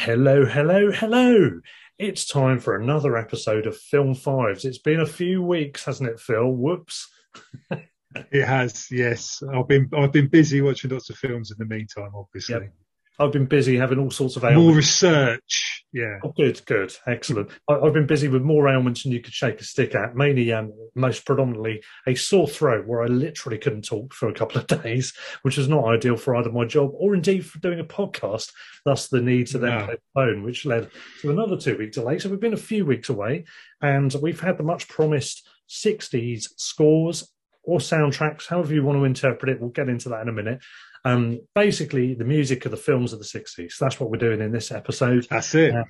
[0.00, 1.60] Hello, hello, hello.
[1.98, 4.64] It's time for another episode of Film Fives.
[4.64, 6.52] It's been a few weeks, hasn't it, Phil?
[6.52, 7.06] Whoops.
[7.70, 9.42] it has, yes.
[9.54, 12.54] I've been I've been busy watching lots of films in the meantime, obviously.
[12.54, 12.72] Yep.
[13.20, 14.64] I've been busy having all sorts of ailments.
[14.64, 16.18] More research, yeah.
[16.24, 17.50] Oh, good, good, excellent.
[17.68, 20.16] I, have been busy with more ailments than you could shake a stick at.
[20.16, 24.58] Mainly, um, most predominantly, a sore throat where I literally couldn't talk for a couple
[24.58, 25.12] of days,
[25.42, 28.52] which was not ideal for either my job or indeed for doing a podcast.
[28.86, 29.96] Thus, the need to then no.
[30.14, 30.88] phone, which led
[31.20, 32.18] to another two-week delay.
[32.18, 33.44] So we've been a few weeks away,
[33.82, 37.30] and we've had the much promised '60s scores
[37.62, 39.60] or soundtracks, however you want to interpret it.
[39.60, 40.62] We'll get into that in a minute.
[41.04, 43.78] Um, basically, the music of the films of the 60s.
[43.78, 45.26] That's what we're doing in this episode.
[45.30, 45.74] That's it.
[45.74, 45.84] Uh,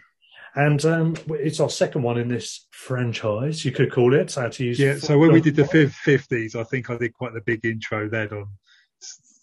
[0.55, 4.31] and um, it's our second one in this franchise, you could call it.
[4.33, 4.97] So to use yeah.
[4.97, 8.33] So when we did the fifties, I think I did quite a big intro then
[8.33, 8.49] on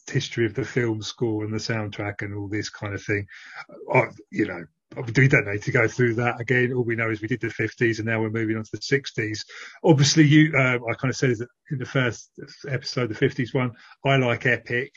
[0.09, 3.25] history of the film score and the soundtrack and all this kind of thing.
[3.93, 4.63] I, you know,
[4.95, 6.73] we don't need to go through that again.
[6.73, 8.77] All we know is we did the 50s and now we're moving on to the
[8.77, 9.45] 60s.
[9.83, 11.35] Obviously, you, uh, I kind of said
[11.71, 12.31] in the first
[12.67, 13.71] episode, the 50s one,
[14.05, 14.93] I like epic.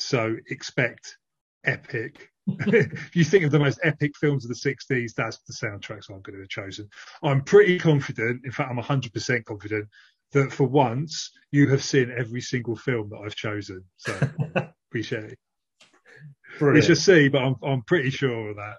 [0.00, 1.16] So expect
[1.64, 2.30] epic.
[2.46, 6.20] if you think of the most epic films of the 60s, that's the soundtracks I'm
[6.22, 6.88] going to have chosen.
[7.22, 9.88] I'm pretty confident, in fact, I'm 100% confident
[10.32, 13.84] that for once you have seen every single film that I've chosen.
[13.96, 14.18] So
[14.90, 15.38] appreciate it.
[16.58, 16.82] Brilliant.
[16.82, 18.76] We shall see, but I'm, I'm pretty sure of that.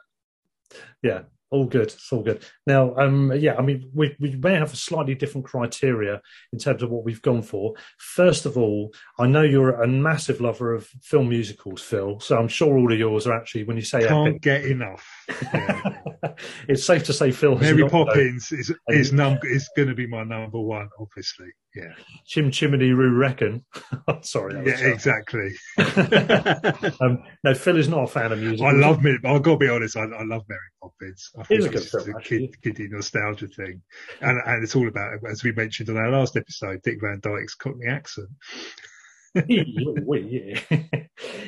[1.01, 1.83] Yeah, all good.
[1.87, 2.43] It's all good.
[2.65, 6.21] Now, um, yeah, I mean, we, we may have a slightly different criteria
[6.53, 7.75] in terms of what we've gone for.
[7.97, 12.19] First of all, I know you're a massive lover of film musicals, Phil.
[12.21, 14.65] So I'm sure all of yours are actually, when you say I can't epic, get
[14.65, 15.05] enough.
[15.53, 15.97] Yeah.
[16.67, 17.57] it's safe to say Phil.
[17.57, 21.47] Mary Poppins is is num is going to be my number one, obviously.
[21.75, 21.93] Yeah.
[22.25, 23.63] Chim Chimney Roo Reckon.
[24.21, 24.55] Sorry.
[24.65, 25.51] Yeah, exactly.
[26.99, 28.65] um, no, Phil is not a fan of music.
[28.65, 29.17] I love me.
[29.23, 29.95] I've got to be honest.
[29.95, 31.31] I, I love Mary Poppins.
[31.39, 33.81] I think it's, it's film, a kid, kiddie nostalgia thing,
[34.19, 37.55] and and it's all about as we mentioned on our last episode, Dick Van Dyke's
[37.55, 38.29] Cockney accent.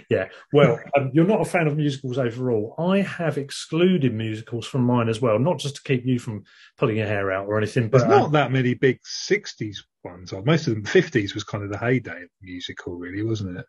[0.10, 0.30] yeah.
[0.54, 2.76] Well, um, you're not a fan of musicals overall.
[2.78, 6.46] I have excluded musicals from mine as well, not just to keep you from
[6.78, 7.90] pulling your hair out or anything.
[7.90, 10.34] But there's not um, that many big '60s ones.
[10.46, 13.66] Most of them, '50s was kind of the heyday of musical, really, wasn't it?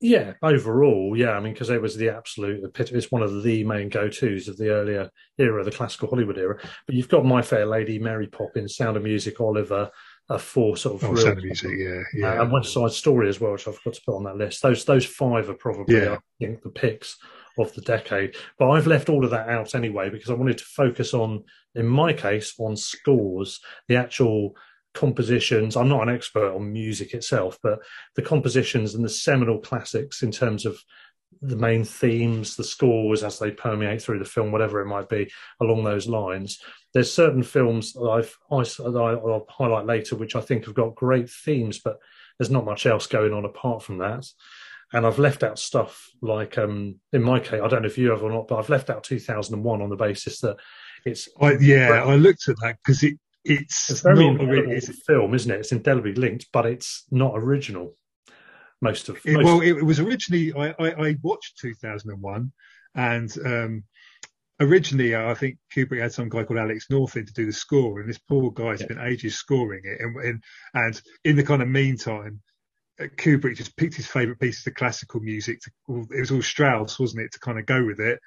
[0.00, 1.30] Yeah, overall, yeah.
[1.30, 4.68] I mean, because it was the absolute It's one of the main go-tos of the
[4.68, 6.58] earlier era, the classical Hollywood era.
[6.86, 9.90] But you've got My Fair Lady, Mary Poppins, Sound of Music, Oliver,
[10.28, 13.40] uh, four sort of oh, real, music, yeah, yeah, uh, and West Side Story as
[13.40, 14.60] well, which I've got to put on that list.
[14.60, 16.14] Those those five are probably yeah.
[16.14, 17.16] I think the picks
[17.58, 18.34] of the decade.
[18.58, 21.44] But I've left all of that out anyway because I wanted to focus on,
[21.74, 24.54] in my case, on scores, the actual
[24.96, 25.76] compositions.
[25.76, 27.80] I'm not an expert on music itself, but
[28.16, 30.78] the compositions and the seminal classics in terms of
[31.42, 35.30] the main themes, the scores as they permeate through the film, whatever it might be,
[35.60, 36.60] along those lines.
[36.94, 41.28] There's certain films that I've that I'll highlight later, which I think have got great
[41.28, 41.98] themes, but
[42.38, 44.26] there's not much else going on apart from that.
[44.92, 48.10] And I've left out stuff like, um, in my case, I don't know if you
[48.10, 50.56] have or not, but I've left out 2001 on the basis that
[51.04, 51.28] it's.
[51.40, 53.18] I, yeah, I looked at that because it
[53.48, 55.60] it's, it's very not a film, isn't it?
[55.60, 57.96] It's indelibly linked, but it's not original
[58.80, 59.18] most of.
[59.24, 62.52] It, well, it, was originally I, I, I watched 2001,
[62.94, 63.84] and um,
[64.60, 68.00] originally I think Kubrick had some guy called Alex North in to do the score,
[68.00, 68.76] and this poor guy yeah.
[68.76, 70.42] spent ages scoring it, and, and
[70.74, 72.40] and in the kind of meantime.
[72.98, 75.60] Uh, Kubrick just picked his favourite pieces of classical music.
[75.60, 78.18] To, it was all Strauss, wasn't it, to kind of go with it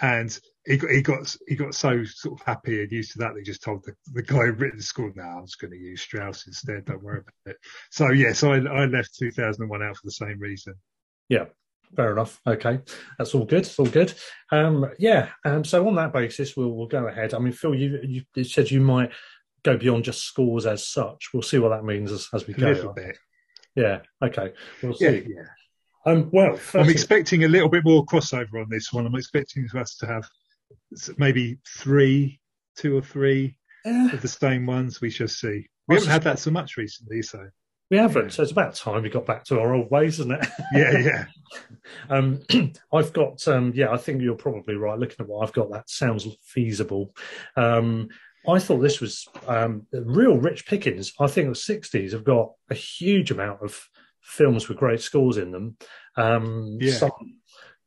[0.00, 3.34] and he got he got he got so sort of happy and used to that.
[3.34, 5.76] They just told the, the guy who written the score, "No, I'm just going to
[5.76, 6.86] use Strauss instead.
[6.86, 7.56] Don't worry about it."
[7.90, 10.74] So yes, I I left 2001 out for the same reason.
[11.28, 11.46] Yeah,
[11.96, 12.40] fair enough.
[12.46, 12.80] Okay,
[13.18, 13.60] that's all good.
[13.66, 14.14] It's all good.
[14.52, 17.34] Um, yeah, um, so on that basis, we'll we'll go ahead.
[17.34, 19.10] I mean, Phil, you you said you might
[19.64, 21.30] go beyond just scores as such.
[21.34, 22.68] We'll see what that means as, as we go.
[22.68, 23.18] A little bit.
[23.74, 24.00] Yeah.
[24.22, 24.52] Okay.
[24.82, 25.04] We'll see.
[25.04, 25.42] Yeah.
[25.42, 25.44] yeah.
[26.06, 29.06] Um, well, I'm expecting a little bit more crossover on this one.
[29.06, 30.28] I'm expecting us to have
[31.16, 32.40] maybe three,
[32.76, 33.56] two or three
[33.86, 35.00] uh, of the same ones.
[35.00, 35.66] We shall see.
[35.88, 37.48] We haven't had that so much recently, so
[37.90, 38.32] we haven't.
[38.32, 40.46] So it's about time we got back to our old ways, isn't it?
[40.72, 41.24] Yeah, yeah.
[42.10, 42.42] um,
[42.92, 43.46] I've got.
[43.46, 44.98] Um, yeah, I think you're probably right.
[44.98, 47.14] Looking at what I've got, that sounds feasible.
[47.56, 48.08] Um,
[48.48, 51.12] I thought this was um, real rich pickings.
[51.18, 53.88] I think the 60s have got a huge amount of
[54.20, 55.76] films with great scores in them.
[56.16, 56.92] Um, yeah.
[56.92, 57.10] Some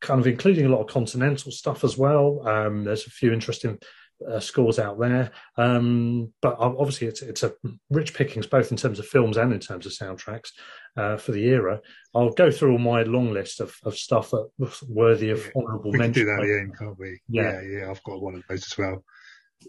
[0.02, 2.48] kind of including a lot of continental stuff as well.
[2.48, 3.80] Um, there's a few interesting
[4.28, 5.32] uh, scores out there.
[5.58, 7.54] Um, but obviously, it's it's a
[7.90, 10.50] rich pickings both in terms of films and in terms of soundtracks
[10.96, 11.82] uh, for the era.
[12.16, 14.50] I'll go through all my long list of, of stuff that
[14.88, 15.52] worthy of yeah.
[15.56, 16.00] honourable mention.
[16.00, 17.22] We can do that again, can't we?
[17.30, 17.62] Yeah.
[17.62, 17.92] yeah, yeah.
[17.92, 19.04] I've got one of those as well.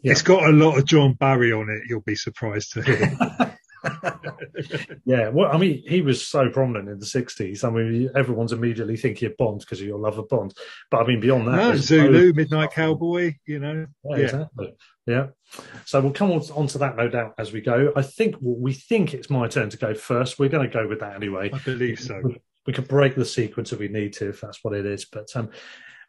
[0.02, 0.12] Yeah.
[0.12, 1.82] It's got a lot of John Barry on it.
[1.88, 3.16] You'll be surprised to hear.
[5.04, 7.64] yeah, well, I mean, he was so prominent in the '60s.
[7.64, 10.54] I mean, everyone's immediately thinking of Bond because of your love of Bond.
[10.90, 13.34] But I mean, beyond that, no, Zulu, Midnight Cowboy.
[13.46, 14.75] You know, yeah, yeah, exactly.
[15.06, 15.26] Yeah.
[15.86, 17.92] So we'll come on, on to that, no doubt, as we go.
[17.96, 20.38] I think well, we think it's my turn to go first.
[20.38, 21.50] We're going to go with that anyway.
[21.52, 22.20] I believe so.
[22.22, 25.06] We, we could break the sequence if we need to, if that's what it is.
[25.06, 25.50] But um,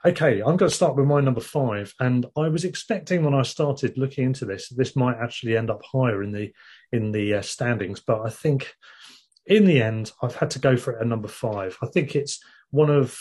[0.06, 3.42] Okay, I'm going to start with my number five, and I was expecting when I
[3.42, 6.54] started looking into this, this might actually end up higher in the
[6.91, 8.75] in the uh, standings, but I think
[9.45, 11.77] in the end I've had to go for it at number five.
[11.81, 12.39] I think it's
[12.71, 13.18] one of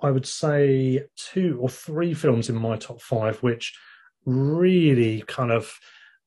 [0.00, 3.74] I would say two or three films in my top five which
[4.26, 5.72] really kind of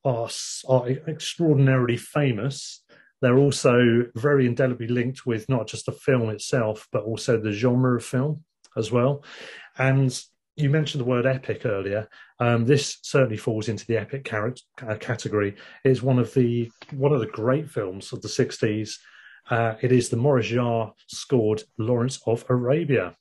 [0.03, 0.29] are,
[0.67, 2.83] are extraordinarily famous.
[3.21, 7.97] They're also very indelibly linked with not just the film itself, but also the genre
[7.97, 8.43] of film
[8.77, 9.23] as well.
[9.77, 10.17] And
[10.59, 12.07] you mentioned the word epic earlier.
[12.39, 15.55] Um, this certainly falls into the epic character, uh, category.
[15.83, 18.91] It's one of the one of the great films of the '60s.
[19.49, 23.15] Uh, it is the Maurice Jarre scored Lawrence of Arabia,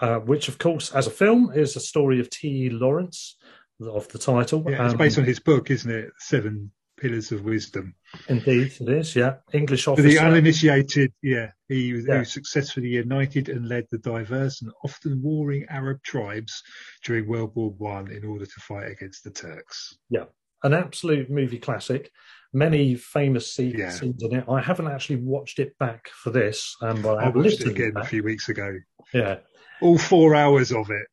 [0.00, 2.70] uh, which, of course, as a film, is a story of T.
[2.70, 3.36] Lawrence
[3.80, 4.64] of the title.
[4.68, 6.10] Yeah, it's um, based on his book, isn't it?
[6.18, 6.70] Seven
[7.04, 7.94] Pillars of Wisdom.
[8.30, 9.14] Indeed, it is.
[9.14, 10.08] Yeah, English officer.
[10.08, 12.20] For the uninitiated, yeah, he, yeah.
[12.20, 16.62] he successfully united and led the diverse and often warring Arab tribes
[17.04, 19.98] during World War One in order to fight against the Turks.
[20.08, 20.24] Yeah,
[20.62, 22.10] an absolute movie classic.
[22.54, 23.98] Many famous scenes, yeah.
[24.02, 24.44] in it.
[24.48, 27.92] I haven't actually watched it back for this, um, but I, I watched it again
[27.96, 28.78] a few weeks ago.
[29.12, 29.40] Yeah,
[29.82, 31.06] all four hours of it.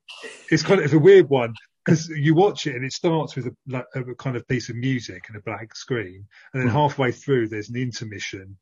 [0.49, 1.53] It's kind of a weird one
[1.85, 4.75] because you watch it and it starts with a, like, a, kind of piece of
[4.75, 6.73] music and a blank screen, and then mm.
[6.73, 8.57] halfway through there's an intermission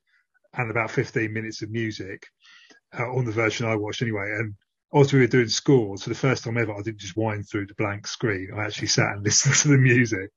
[0.53, 2.25] and about 15 minutes of music
[2.97, 4.35] uh, on the version I watched anyway.
[4.39, 4.55] And
[4.93, 7.67] as we were doing scores for the first time ever, I didn't just wind through
[7.67, 8.49] the blank screen.
[8.55, 10.31] I actually sat and listened to the music.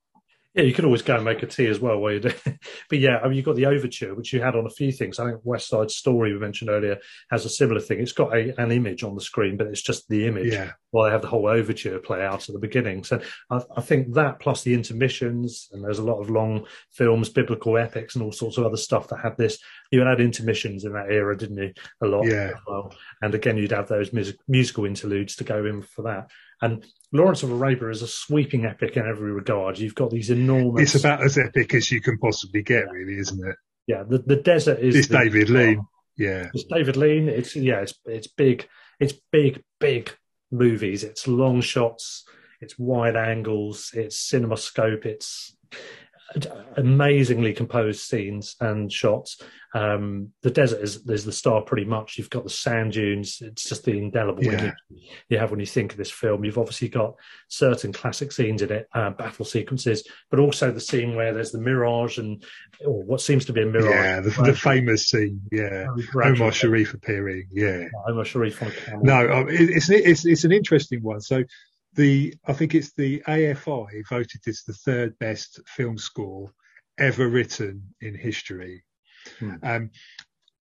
[0.55, 2.33] Yeah, you could always go and make a tea as well while you do.
[2.91, 5.19] but yeah, I mean, you've got the overture, which you had on a few things.
[5.19, 6.99] I think West Side Story we mentioned earlier
[7.31, 8.01] has a similar thing.
[8.01, 10.53] It's got a, an image on the screen, but it's just the image.
[10.53, 10.73] Yeah.
[10.91, 13.03] While they have the whole overture play out at the beginning.
[13.03, 17.31] So I, I, think that plus the intermissions, and there's a lot of long films,
[17.31, 19.59] biblical epics, and all sorts of other stuff that had this.
[19.91, 21.73] You had intermissions in that era, didn't you?
[22.03, 22.27] A lot.
[22.27, 22.53] Yeah.
[22.67, 22.95] well.
[23.23, 26.31] And again, you'd have those music, musical interludes to go in for that.
[26.63, 29.79] And Lawrence of Arabia is a sweeping epic in every regard.
[29.79, 30.95] You've got these enormous.
[30.95, 33.57] It's about as epic as you can possibly get, really, isn't it?
[33.87, 34.95] Yeah, the, the desert is.
[34.95, 35.85] It's the, David Lean.
[36.17, 37.29] Yeah, it's David Lean.
[37.29, 38.69] It's yeah, it's it's big.
[39.01, 40.13] It's big, big
[40.53, 41.03] movies.
[41.03, 42.25] It's long shots.
[42.61, 43.91] It's wide angles.
[43.93, 45.05] It's cinema scope.
[45.05, 45.57] It's
[46.77, 49.41] amazingly composed scenes and shots.
[49.75, 52.19] Um, the desert is, is the star pretty much.
[52.19, 53.39] You've got the sand dunes.
[53.41, 54.59] It's just the indelible Yeah.
[54.59, 54.75] image
[55.31, 56.45] you have when you think of this film.
[56.45, 57.15] You've obviously got
[57.49, 61.61] certain classic scenes in it, uh, battle sequences, but also the scene where there's the
[61.61, 62.45] mirage and
[62.85, 63.95] or what seems to be a mirage.
[63.95, 65.41] yeah, the, the famous scene.
[65.51, 65.87] Yeah,
[66.23, 67.47] Omar Sharif appearing.
[67.51, 69.05] Yeah, Omar Sharif on a camel.
[69.05, 71.23] no, um, it, it's it's it's an interesting one.
[71.23, 71.45] So
[71.95, 76.53] the I think it's the AFI voted this the third best film score
[76.99, 78.85] ever written in history.
[79.39, 79.55] Hmm.
[79.63, 79.91] Um,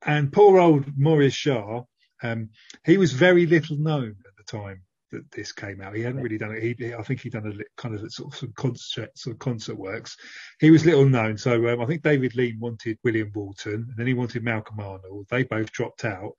[0.05, 1.85] and poor old Maurice Jarre,
[2.23, 2.49] um,
[2.85, 4.81] he was very little known at the time
[5.11, 5.95] that this came out.
[5.95, 6.63] He hadn't really done it.
[6.63, 9.77] He, I think he'd done a kind of sort of some concert, sort of concert
[9.77, 10.15] works.
[10.59, 11.37] He was little known.
[11.37, 15.27] So um, I think David Lean wanted William Walton, and then he wanted Malcolm Arnold.
[15.29, 16.31] They both dropped out.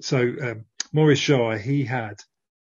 [0.00, 2.16] So um, Maurice Jarre, he had,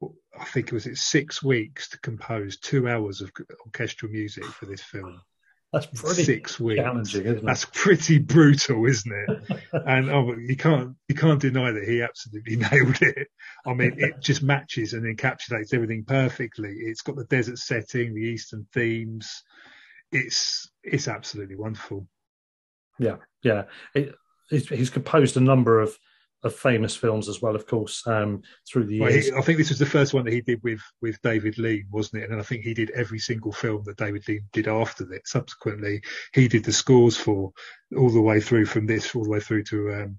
[0.02, 3.30] I think it was it six weeks to compose two hours of
[3.64, 5.20] orchestral music for this film.
[5.72, 6.80] That's pretty six weeks.
[6.80, 7.44] challenging, isn't it?
[7.44, 9.60] That's pretty brutal, isn't it?
[9.86, 13.28] and oh, you can't you can't deny that he absolutely nailed it.
[13.66, 16.74] I mean, it just matches and encapsulates everything perfectly.
[16.78, 19.42] It's got the desert setting, the eastern themes.
[20.12, 22.06] It's it's absolutely wonderful.
[23.00, 23.64] Yeah, yeah.
[23.94, 24.14] It,
[24.50, 25.96] he's, he's composed a number of,
[26.44, 29.26] of famous films as well, of course, um, through the Well, years.
[29.26, 31.86] he, I think this was the first one that he did with with David Lean,
[31.90, 32.30] wasn't it?
[32.30, 35.26] And I think he did every single film that David Lean did after that.
[35.26, 36.02] Subsequently,
[36.34, 37.52] he did the scores for
[37.96, 40.18] all the way through from this all the way through to um,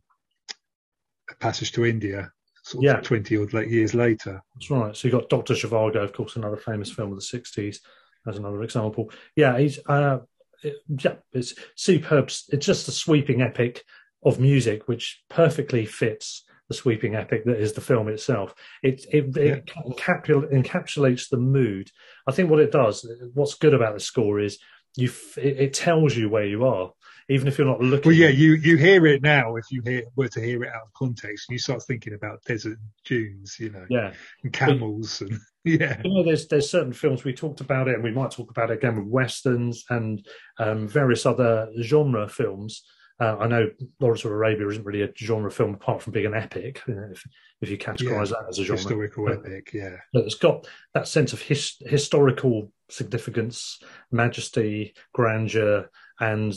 [1.30, 2.32] a passage to India,
[2.64, 3.02] sort of Yeah.
[3.02, 4.42] twenty odd late years later.
[4.56, 4.96] That's right.
[4.96, 7.80] So you got Doctor Zhivago, of course, another famous film of the '60s,
[8.28, 9.12] as another example.
[9.36, 10.20] Yeah, he's uh,
[10.64, 12.26] it- yeah, it's superb.
[12.50, 13.84] It's just a sweeping epic
[14.26, 18.54] of music, which perfectly fits the sweeping epic that is the film itself.
[18.84, 21.92] It it, it encapsul- encapsulates the mood.
[22.28, 24.60] I think what it does, what's good about the score is
[24.96, 26.92] you it, it tells you where you are
[27.30, 28.10] even if you're not looking.
[28.10, 29.56] Well, yeah, you you hear it now.
[29.56, 32.44] If you hear were to hear it out of context, and you start thinking about
[32.44, 34.14] desert dunes, you know, yeah,
[34.44, 36.02] and camels, and yeah.
[36.04, 38.70] You know, there's there's certain films we talked about it, and we might talk about
[38.70, 40.26] it again with westerns and
[40.60, 42.84] um, various other genre films.
[43.20, 43.70] Uh, I know
[44.00, 47.08] Lawrence of Arabia isn't really a genre film apart from being an epic, you know,
[47.12, 47.24] if,
[47.62, 48.82] if you categorise yeah, that as a genre.
[48.82, 49.96] Historical but, epic, yeah.
[50.12, 53.80] But it's got that sense of his, historical significance,
[54.12, 56.56] majesty, grandeur, and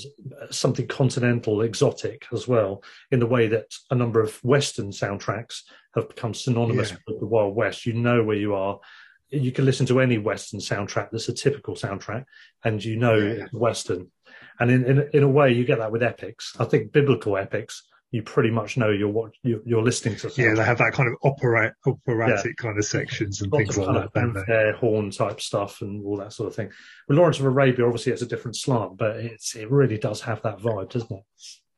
[0.50, 5.62] something continental, exotic as well, in the way that a number of Western soundtracks
[5.94, 6.96] have become synonymous yeah.
[7.06, 7.86] with the Wild West.
[7.86, 8.78] You know where you are.
[9.30, 12.24] You can listen to any Western soundtrack that's a typical soundtrack,
[12.64, 13.46] and you know yeah.
[13.52, 14.10] Western.
[14.60, 16.54] And in, in in a way, you get that with epics.
[16.58, 20.20] I think biblical epics you pretty much know you're what you're, you're listening to.
[20.22, 20.44] Something.
[20.44, 22.62] Yeah, they have that kind of opera, operatic yeah.
[22.62, 26.48] kind of sections and Lots things like that, horn type stuff and all that sort
[26.48, 26.70] of thing.
[27.06, 30.40] With Lawrence of Arabia, obviously, it's a different slant, but it's it really does have
[30.42, 31.24] that vibe, doesn't it?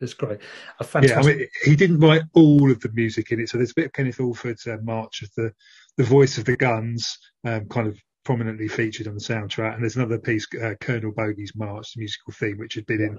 [0.01, 0.39] It's, great.
[0.79, 1.25] A fantastic.
[1.25, 3.75] Yeah, I mean, he didn't write all of the music in it, so there's a
[3.75, 5.53] bit of Kenneth Alford's uh, March of the
[5.97, 9.97] the voice of the guns, um, kind of prominently featured on the soundtrack, and there's
[9.97, 13.19] another piece, uh, Colonel Bogey's March, the musical theme, which had been in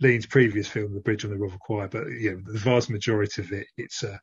[0.00, 3.42] Lean's previous film, The Bridge on the River Kwai, but you know, the vast majority
[3.42, 4.16] of it, it's uh,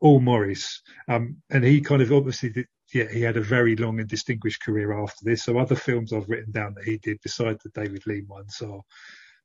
[0.00, 0.80] all Maurice.
[1.08, 4.62] Um, and he kind of obviously did, yeah, he had a very long and distinguished
[4.62, 5.42] career after this.
[5.42, 8.80] So other films I've written down that he did besides the David Lean ones are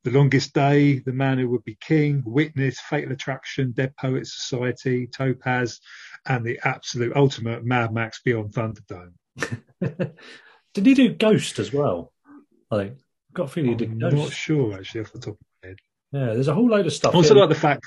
[0.03, 5.07] The Longest Day, The Man Who Would Be King, Witness, Fatal Attraction, Dead Poets Society,
[5.07, 5.79] Topaz,
[6.27, 9.13] and the absolute ultimate Mad Max Beyond Thunderdome.
[10.73, 12.11] did he do Ghost as well?
[12.71, 12.93] I think.
[12.93, 14.15] I've got a feeling he did I'm Ghost.
[14.15, 15.77] not sure actually off the top of my head.
[16.11, 17.15] yeah, there's a whole load of stuff.
[17.15, 17.83] Also, like the fact,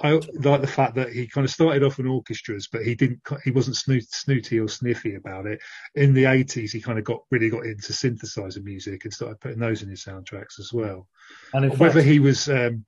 [0.00, 3.20] I like the fact that he kind of started off in orchestras, but he didn't,
[3.42, 5.60] he wasn't snooty or sniffy about it.
[5.96, 9.58] In the 80s, he kind of got really got into synthesizer music and started putting
[9.58, 11.08] those in his soundtracks as well.
[11.52, 12.84] And fact, whether he was um,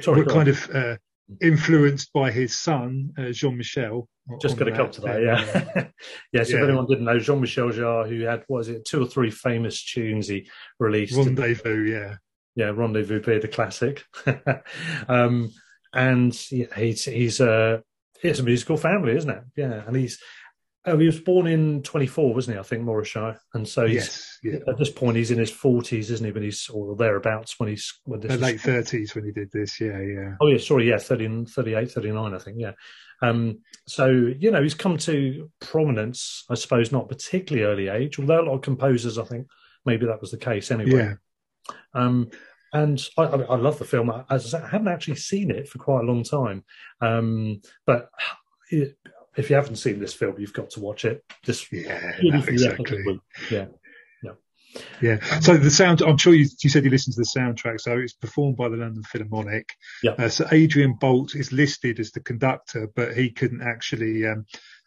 [0.00, 0.96] sorry, kind of uh,
[1.40, 4.08] influenced by his son, uh, Jean Michel.
[4.42, 5.88] Just going to come to that, yeah.
[6.32, 6.56] yes, yeah.
[6.56, 9.82] if anyone didn't know, Jean Michel Jarre, who had, was it, two or three famous
[9.82, 11.16] tunes he released.
[11.16, 12.16] Rendezvous, yeah
[12.58, 14.04] yeah, Rendezvous be the classic.
[15.08, 15.52] um,
[15.92, 17.82] and he's he's a
[18.20, 19.44] it's a musical family, isn't it?
[19.56, 20.18] Yeah, and he's
[20.84, 22.58] oh, he was born in 24, wasn't he?
[22.58, 24.58] I think Jarre, and so yes, yeah.
[24.66, 26.30] at this point he's in his 40s, isn't he?
[26.30, 29.80] But he's or thereabouts when he's when this late 30s when he did this.
[29.80, 30.34] Yeah, yeah.
[30.40, 32.56] Oh yeah, sorry, yeah, 30, 38, 39, I think.
[32.60, 32.72] Yeah.
[33.20, 38.40] Um, so you know he's come to prominence, I suppose, not particularly early age, although
[38.40, 39.48] a lot of composers, I think,
[39.84, 41.16] maybe that was the case anyway.
[41.64, 41.74] Yeah.
[41.94, 42.30] Um,
[42.72, 44.12] and I, I, love the film.
[44.28, 46.64] As I, I, haven't actually seen it for quite a long time,
[47.00, 48.10] um, but
[48.70, 48.98] it,
[49.36, 51.24] if you haven't seen this film, you've got to watch it.
[51.44, 53.20] Just yeah, exactly.
[53.50, 53.66] Yeah,
[54.74, 55.40] yeah, yeah.
[55.40, 56.02] So the sound.
[56.02, 57.80] I'm sure you, you said you listened to the soundtrack.
[57.80, 59.68] So it's performed by the London Philharmonic.
[60.02, 60.12] Yeah.
[60.12, 64.46] Uh, so Adrian Boult is listed as the conductor, but he couldn't actually um,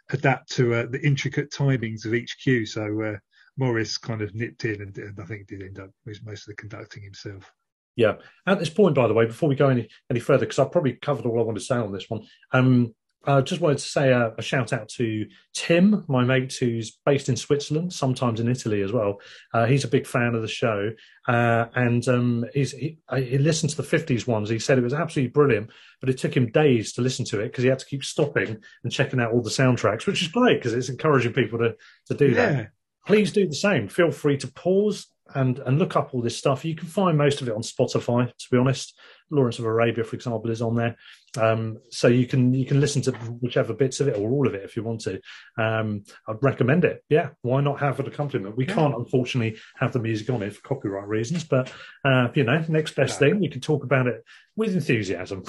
[0.10, 2.66] adapt to uh, the intricate timings of each cue.
[2.66, 3.02] So.
[3.02, 3.18] Uh,
[3.58, 6.48] Maurice kind of nipped in and, and I think did end up with most of
[6.48, 7.52] the conducting himself.
[7.96, 8.16] Yeah.
[8.48, 10.94] At this point, by the way, before we go any any further, because I've probably
[10.94, 14.12] covered all I want to say on this one, um, I just wanted to say
[14.12, 18.82] a, a, shout out to Tim, my mate who's based in Switzerland, sometimes in Italy
[18.82, 19.20] as well.
[19.54, 20.90] Uh, he's a big fan of the show,
[21.28, 24.50] uh, and um, he, he listened to the '50s ones.
[24.50, 27.50] He said it was absolutely brilliant, but it took him days to listen to it
[27.50, 30.60] because he had to keep stopping and checking out all the soundtracks, which is great
[30.60, 31.76] because it's encouraging people to
[32.08, 32.34] to do yeah.
[32.34, 32.72] that.
[33.06, 33.88] Please do the same.
[33.88, 36.66] Feel free to pause, and and look up all this stuff.
[36.66, 38.28] You can find most of it on Spotify.
[38.28, 38.98] To be honest,
[39.30, 40.96] Lawrence of Arabia, for example, is on there,
[41.38, 44.54] um, so you can you can listen to whichever bits of it or all of
[44.54, 45.20] it if you want to.
[45.58, 47.04] Um, I'd recommend it.
[47.10, 48.58] Yeah, why not have an accompaniment?
[48.58, 48.76] We yeah.
[48.76, 51.72] can't unfortunately have the music on it for copyright reasons, but
[52.06, 54.24] uh, you know, next best thing we can talk about it
[54.56, 55.44] with enthusiasm.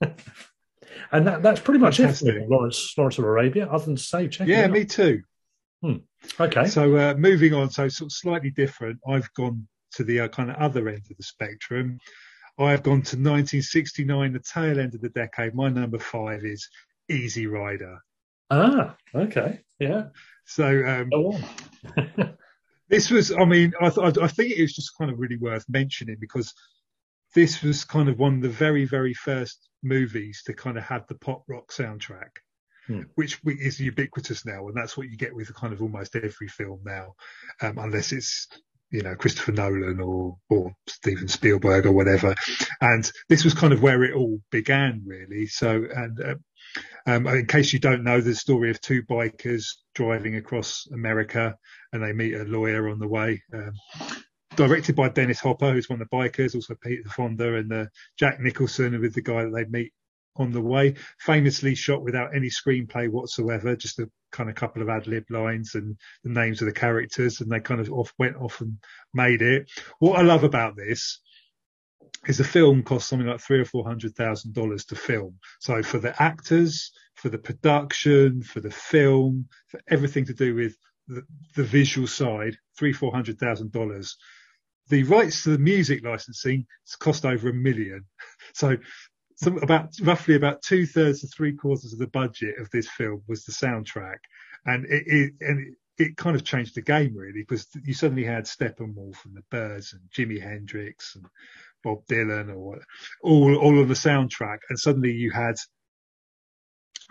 [1.12, 2.34] and that, that's pretty much Fantastic.
[2.34, 3.68] it for Lawrence Lawrence of Arabia.
[3.68, 4.48] Other than to say, check.
[4.48, 5.22] Yeah, me too.
[5.82, 5.98] Hmm.
[6.38, 6.66] Okay.
[6.66, 8.98] So uh, moving on, so sort of slightly different.
[9.06, 11.98] I've gone to the uh, kind of other end of the spectrum.
[12.58, 15.54] I've gone to 1969, the tail end of the decade.
[15.54, 16.68] My number five is
[17.08, 17.98] Easy Rider.
[18.50, 20.08] Ah, okay, yeah.
[20.44, 21.42] So um,
[22.88, 25.64] this was, I mean, I, th- I think it was just kind of really worth
[25.68, 26.52] mentioning because
[27.34, 31.06] this was kind of one of the very, very first movies to kind of have
[31.06, 32.30] the pop rock soundtrack
[32.86, 33.02] hmm.
[33.14, 36.80] which is ubiquitous now, and that's what you get with kind of almost every film
[36.84, 37.14] now,
[37.62, 38.48] um, unless it's
[38.90, 42.34] you know Christopher Nolan or or Steven Spielberg or whatever.
[42.80, 45.46] And this was kind of where it all began, really.
[45.46, 46.34] So and uh,
[47.06, 51.56] Um, in case you don't know, the story of two bikers driving across America
[51.92, 53.42] and they meet a lawyer on the way.
[53.52, 53.72] Um,
[54.56, 57.86] directed by Dennis Hopper, who's one of the bikers, also Peter Fonda and uh,
[58.18, 59.92] Jack Nicholson with the guy that they meet
[60.36, 60.94] on the way.
[61.18, 65.74] Famously shot without any screenplay whatsoever, just a kind of couple of ad lib lines
[65.74, 68.78] and the names of the characters, and they kind of off went off and
[69.14, 69.70] made it.
[69.98, 71.20] What I love about this
[72.26, 75.38] is the film cost something like three or four hundred thousand dollars to film.
[75.60, 80.76] So for the actors, for the production, for the film, for everything to do with
[81.08, 81.22] the,
[81.56, 84.16] the visual side, three four hundred thousand dollars.
[84.88, 86.66] The rights to the music licensing
[86.98, 88.04] cost over a million.
[88.52, 88.76] So
[89.42, 93.22] some, about roughly about two thirds to three quarters of the budget of this film
[93.26, 94.18] was the soundtrack,
[94.66, 95.60] and it, it and
[95.98, 99.42] it, it kind of changed the game really because you suddenly had Steppenwolf and the
[99.50, 101.26] Byrds and Jimi Hendrix and
[101.82, 102.80] Bob Dylan or
[103.22, 105.56] all all on the soundtrack, and suddenly you had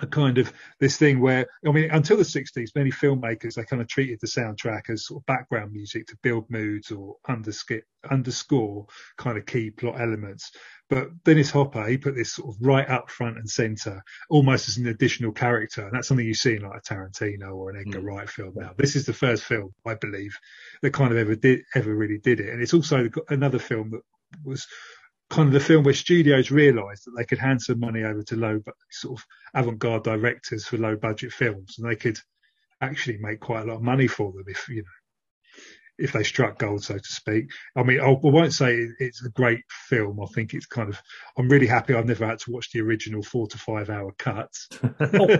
[0.01, 3.81] a kind of this thing where I mean, until the '60s, many filmmakers they kind
[3.81, 8.85] of treated the soundtrack as sort of background music to build moods or underscore underscore
[9.17, 10.51] kind of key plot elements.
[10.89, 14.77] But Dennis Hopper, he put this sort of right up front and center, almost as
[14.77, 18.01] an additional character, and that's something you see in like a Tarantino or an Edgar
[18.01, 18.05] mm.
[18.05, 18.53] Wright film.
[18.55, 20.35] Now, this is the first film, I believe,
[20.81, 24.01] that kind of ever did ever really did it, and it's also another film that
[24.43, 24.67] was
[25.29, 28.35] kind of the film where studios realised that they could hand some money over to
[28.35, 32.17] low, sort of avant-garde directors for low-budget films, and they could
[32.81, 34.89] actually make quite a lot of money for them if you know
[35.99, 37.51] if they struck gold, so to speak.
[37.75, 40.19] I mean, I won't say it's a great film.
[40.21, 41.01] I think it's kind of.
[41.37, 44.69] I'm really happy I've never had to watch the original four to five hour cuts.
[44.83, 45.33] oh,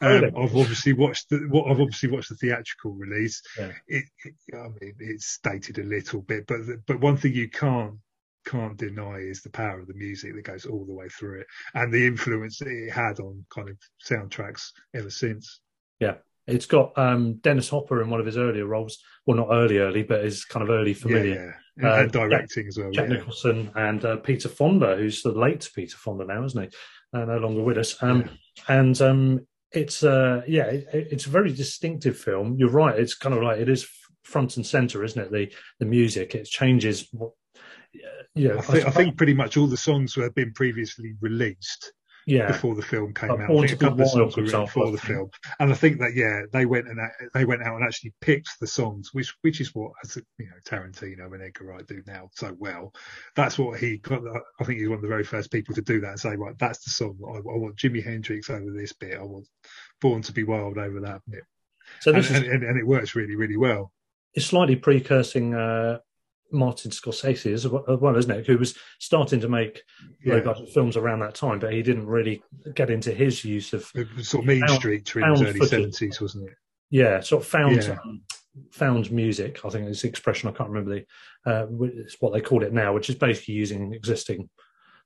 [0.00, 1.38] um, I've obviously watched the.
[1.50, 3.42] What I've obviously watched the theatrical release.
[3.58, 3.72] Yeah.
[3.88, 7.96] It, it, I mean, it's dated a little bit, but but one thing you can't
[8.44, 11.46] can't deny is the power of the music that goes all the way through it
[11.74, 15.60] and the influence that it had on kind of soundtracks ever since.
[16.00, 16.16] Yeah.
[16.46, 18.98] It's got um, Dennis Hopper in one of his earlier roles.
[19.24, 21.56] Well, not early, early, but his kind of early familiar.
[21.78, 22.00] Yeah, yeah.
[22.00, 22.90] And, uh, directing Jack, as well.
[22.90, 23.16] Jack yeah.
[23.16, 27.18] Nicholson and uh, Peter Fonda, who's the late Peter Fonda now, isn't he?
[27.18, 28.02] Uh, no longer with us.
[28.02, 28.76] Um, yeah.
[28.76, 32.56] And um, it's, uh, yeah, it, it's a very distinctive film.
[32.58, 32.98] You're right.
[32.98, 33.88] It's kind of like it is
[34.24, 35.30] front and center, isn't it?
[35.30, 37.32] The the music it changes what
[38.34, 41.92] yeah, I think, I, I think pretty much all the songs have been previously released.
[42.26, 42.46] Yeah.
[42.46, 43.42] before the film came out.
[43.42, 45.28] I think a couple of songs were written before the film,
[45.60, 46.98] and I think that yeah, they went and
[47.34, 50.56] they went out and actually picked the songs, which which is what as you know
[50.64, 52.94] Tarantino and Edgar Wright do now so well.
[53.36, 54.22] That's what he got.
[54.58, 56.58] I think he's one of the very first people to do that and say, right,
[56.58, 57.18] that's the song.
[57.28, 59.18] I, I want Jimi Hendrix over this bit.
[59.18, 59.46] I want
[60.00, 61.44] Born to Be Wild over that bit.
[62.00, 63.92] So this and, is, and, and, it works really really well.
[64.32, 65.98] It's slightly precursing uh,
[66.52, 68.46] Martin Scorsese as well, isn't it?
[68.46, 69.82] Who was starting to make
[70.24, 70.34] yeah.
[70.34, 72.42] low-budget films around that time, but he didn't really
[72.74, 73.90] get into his use of
[74.22, 76.56] sort of Mean Street in the early seventies, wasn't it?
[76.90, 77.98] Yeah, sort of found yeah.
[78.04, 78.22] um,
[78.70, 79.60] found music.
[79.64, 80.48] I think is the expression.
[80.48, 83.92] I can't remember the uh, it's what they called it now, which is basically using
[83.92, 84.48] existing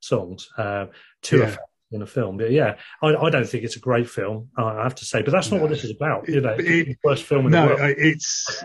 [0.01, 0.87] songs uh,
[1.23, 1.55] to yeah
[1.91, 2.37] in a film.
[2.37, 4.49] But yeah, I, I, don't think it's a great film.
[4.57, 5.63] I have to say, but that's not no.
[5.63, 6.27] what this is about.
[6.27, 7.95] You know, it, worst film in no, the world.
[7.97, 8.63] it's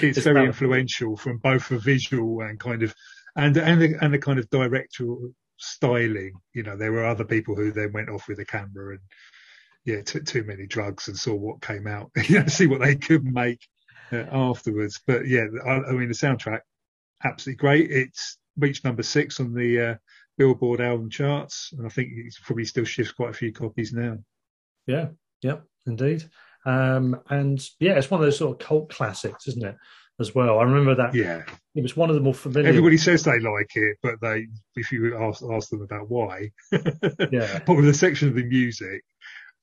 [0.00, 2.94] it's, very about, influential from both a visual and kind of
[3.36, 6.32] and and the, and the kind of directorial styling.
[6.54, 9.00] You know, there were other people who then went off with a camera and
[9.84, 12.10] yeah, took too many drugs and saw what came out.
[12.28, 13.66] you know, see what they could make
[14.12, 15.00] uh, afterwards.
[15.06, 16.60] But yeah, I, I mean, the soundtrack
[17.24, 17.90] absolutely great.
[17.90, 19.94] It's reached number six on the uh,
[20.38, 24.18] Billboard album charts, and I think he probably still shifts quite a few copies now.
[24.86, 25.08] Yeah,
[25.42, 26.24] yeah, indeed.
[26.64, 29.76] Um, and yeah, it's one of those sort of cult classics, isn't it?
[30.20, 31.14] As well, I remember that.
[31.14, 31.42] Yeah,
[31.74, 32.68] it was one of the more familiar.
[32.68, 36.50] Everybody says they like it, but they, if you ask ask them about why,
[37.30, 39.02] yeah, but with the section of the music,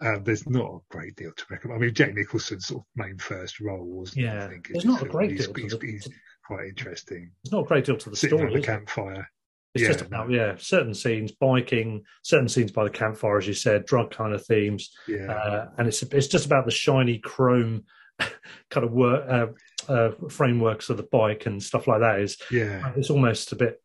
[0.01, 1.81] um, there's not a great deal to recommend.
[1.81, 5.03] I mean, Jack Nicholson's sort of main first role was, yeah, I think, there's not
[5.03, 5.53] a great deal.
[5.53, 6.09] He's, the, he's,
[6.45, 7.31] quite interesting.
[7.43, 8.53] It's not a great deal to the Sitting story.
[8.53, 9.29] The campfire.
[9.75, 13.53] It's yeah, just about yeah, certain scenes, biking, certain scenes by the campfire, as you
[13.53, 17.83] said, drug kind of themes, yeah, uh, and it's it's just about the shiny chrome
[18.69, 22.19] kind of work uh, uh, frameworks of the bike and stuff like that.
[22.19, 23.79] Is yeah, it's almost a bit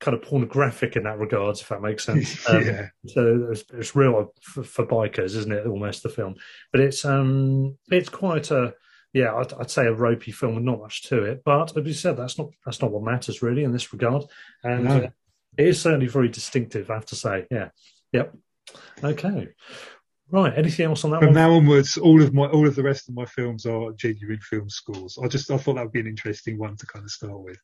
[0.00, 2.44] kind of pornographic in that regards, if that makes sense.
[2.48, 2.88] Um, yeah.
[3.06, 5.66] So it's, it's real for, for, bikers, isn't it?
[5.66, 6.34] Almost the film,
[6.72, 8.74] but it's um it's quite a
[9.12, 11.42] yeah, I'd, I'd, say a ropey film with not much to it.
[11.44, 14.24] But as you said, that's not that's not what matters really in this regard.
[14.62, 15.10] And no.
[15.58, 17.46] Uh, it is certainly very distinctive, I have to say.
[17.50, 17.68] Yeah.
[18.12, 18.36] Yep.
[19.04, 19.48] Okay.
[20.30, 20.52] Right.
[20.56, 21.34] Anything else on that From one?
[21.34, 24.68] now onwards, all of my all of the rest of my films are genuine film
[24.68, 25.18] scores.
[25.22, 27.58] I just I thought that would be an interesting one to kind of start with.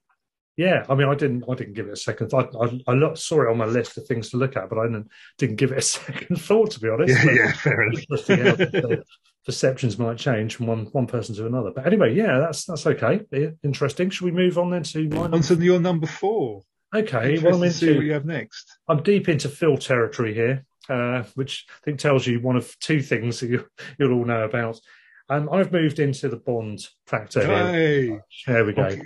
[0.56, 2.54] Yeah, I mean, I didn't, I didn't give it a second thought.
[2.54, 4.86] I, I, I saw it on my list of things to look at, but I
[4.86, 7.12] didn't, didn't give it a second thought, to be honest.
[7.12, 9.00] Yeah, but yeah, fair enough.
[9.44, 11.72] perceptions might change from one one person to another.
[11.74, 13.22] But anyway, yeah, that's that's okay.
[13.64, 14.10] Interesting.
[14.10, 16.62] Should we move on then to my on to your number four?
[16.94, 18.78] Okay, well, I'm into, see what you have next.
[18.86, 23.02] I'm deep into Phil territory here, uh, which I think tells you one of two
[23.02, 23.66] things that you,
[23.98, 24.80] will all know about.
[25.28, 28.06] Um, I've moved into the Bond factor hey.
[28.06, 28.24] here.
[28.46, 28.82] There we go.
[28.82, 29.02] Okay.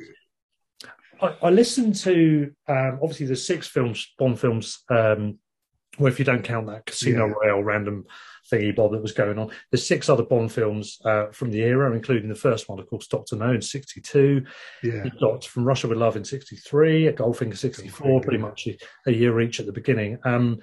[1.23, 4.85] I, I, listened to um, obviously the six films, Bond films.
[4.91, 5.39] Um,
[5.99, 7.33] well, if you don't count that Casino yeah.
[7.33, 8.05] Royale random
[8.51, 9.51] thingy bob that was going on.
[9.71, 13.07] There's six other Bond films uh, from the era, including the first one, of course,
[13.07, 14.45] Doctor No in '62.
[14.83, 15.05] Yeah.
[15.21, 19.61] Got From Russia with Love in '63, Goldfinger '64, pretty much a, a, year each
[19.61, 20.19] at the beginning.
[20.25, 20.59] Um,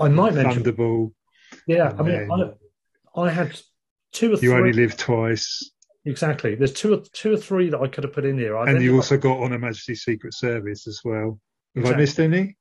[0.00, 1.12] I might mention Thunderball.
[1.66, 2.30] Yeah, I mean,
[3.16, 3.58] I, I, had
[4.12, 4.48] two or three.
[4.48, 5.70] You only live twice.
[6.04, 6.54] Exactly.
[6.54, 8.56] There's two or two or three that I could have put in here.
[8.56, 11.40] I and you also got On Her Majesty's Secret Service as well.
[11.74, 11.94] Have exactly.
[11.94, 12.56] I missed any?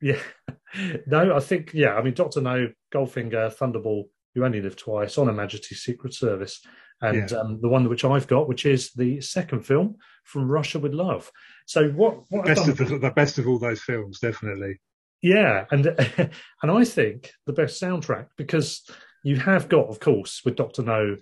[0.00, 0.20] Yeah.
[1.06, 1.94] no, I think yeah.
[1.94, 4.04] I mean, Doctor No, Goldfinger, Thunderball.
[4.34, 6.60] You only live twice on Her Majesty's Secret Service,
[7.00, 7.38] and yeah.
[7.38, 11.30] um, the one which I've got, which is the second film from Russia with Love.
[11.66, 12.22] So what?
[12.28, 14.80] what best of the, the best of all those films, definitely.
[15.22, 15.86] Yeah, and
[16.62, 18.82] and I think the best soundtrack because
[19.24, 21.16] you have got, of course, with Doctor No,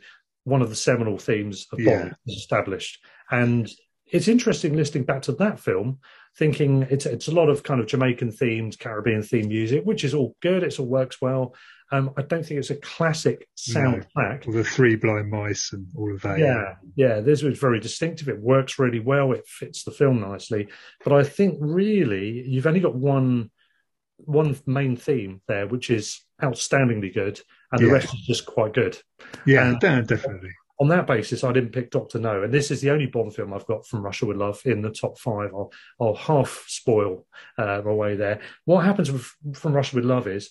[0.45, 2.35] one of the seminal themes of Bond yeah.
[2.35, 2.99] established,
[3.31, 3.71] and
[4.07, 5.99] it's interesting listening back to that film
[6.37, 10.15] thinking it's it's a lot of kind of Jamaican themed, Caribbean themed music, which is
[10.15, 10.63] all good.
[10.63, 11.55] It's all works well.
[11.93, 14.47] Um, I don't think it's a classic soundtrack.
[14.47, 16.39] No, the three blind mice and all of that.
[16.39, 17.21] Yeah, yeah, yeah.
[17.21, 18.29] This was very distinctive.
[18.29, 19.33] It works really well.
[19.33, 20.69] It fits the film nicely.
[21.05, 23.51] But I think really you've only got one
[24.19, 28.99] one main theme there, which is outstandingly good, and the rest is just quite good.
[29.47, 32.91] Yeah, and, definitely on that basis, I didn't pick Doctor No, and this is the
[32.91, 35.51] only Bond film I've got from Russia with Love in the top five.
[35.55, 38.41] I'll, I'll half spoil uh, my way there.
[38.67, 40.51] What happens with, from Russia with Love is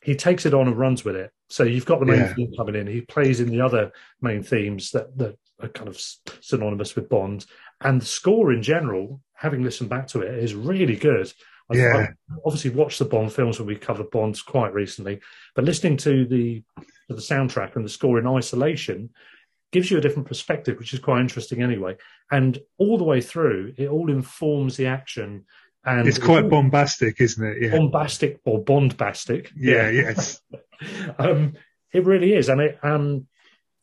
[0.00, 1.32] he takes it on and runs with it.
[1.48, 2.34] So you've got the main yeah.
[2.34, 2.86] theme coming in.
[2.86, 6.00] He plays in the other main themes that that are kind of
[6.40, 7.46] synonymous with Bond,
[7.80, 9.20] and the score in general.
[9.36, 11.30] Having listened back to it, is really good.
[11.70, 11.96] I've, yeah.
[11.96, 15.20] I've obviously watched the Bond films when we covered Bonds quite recently,
[15.54, 19.10] but listening to the to the soundtrack and the score in isolation
[19.74, 21.96] gives you a different perspective, which is quite interesting anyway.
[22.30, 25.44] And all the way through, it all informs the action.
[25.84, 27.56] And it's quite bombastic, isn't it?
[27.60, 27.76] Yeah.
[27.76, 29.50] Bombastic or bondbastic.
[29.56, 30.14] Yeah, yeah.
[30.16, 30.40] yes.
[31.18, 31.54] um,
[31.92, 32.48] it really is.
[32.48, 33.26] And it, um,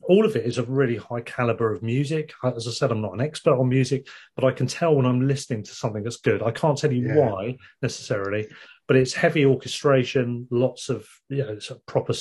[0.04, 2.32] all of it is a really high caliber of music.
[2.42, 5.28] As I said, I'm not an expert on music, but I can tell when I'm
[5.28, 6.42] listening to something that's good.
[6.42, 7.16] I can't tell you yeah.
[7.18, 8.48] why necessarily,
[8.92, 12.14] but it's heavy orchestration, lots of you know proper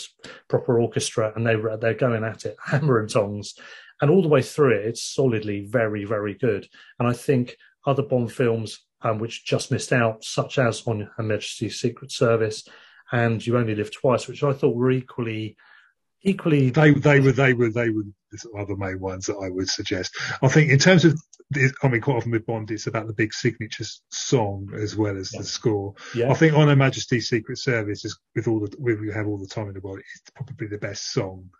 [0.46, 3.56] proper orchestra, and they they're going at it hammer and tongs,
[4.00, 6.68] and all the way through it, it's solidly very very good.
[7.00, 11.24] And I think other Bond films um, which just missed out, such as on Her
[11.24, 12.62] Majesty's Secret Service
[13.10, 15.56] and You Only Live Twice, which I thought were equally
[16.22, 19.68] equally they they were they were they were the other main ones that I would
[19.68, 20.16] suggest.
[20.40, 21.20] I think in terms of
[21.82, 25.32] I mean, quite often with Bond, it's about the big signature song as well as
[25.32, 25.40] yeah.
[25.40, 25.94] the score.
[26.14, 26.30] Yeah.
[26.30, 29.38] I think On Her Majesty's Secret Service is with all the with, we have all
[29.38, 29.98] the time in the world.
[29.98, 31.50] It's probably the best song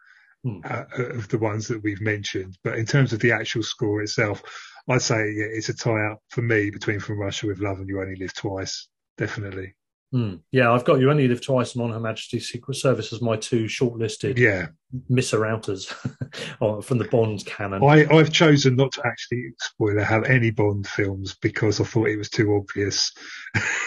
[0.44, 0.60] hmm.
[0.64, 2.56] uh, of the ones that we've mentioned.
[2.62, 4.42] But in terms of the actual score itself,
[4.88, 7.88] I'd say yeah, it's a tie up for me between From Russia with Love and
[7.88, 8.88] You Only Live Twice.
[9.18, 9.74] Definitely.
[10.12, 10.40] Mm.
[10.50, 13.36] Yeah, I've got You Only Live Twice and On Her Majesty's Secret Service as my
[13.36, 14.66] two shortlisted yeah.
[15.08, 15.86] misser outers
[16.58, 17.84] from the Bond canon.
[17.84, 22.16] I, have chosen not to actually, spoiler, have any Bond films because I thought it
[22.16, 23.12] was too obvious.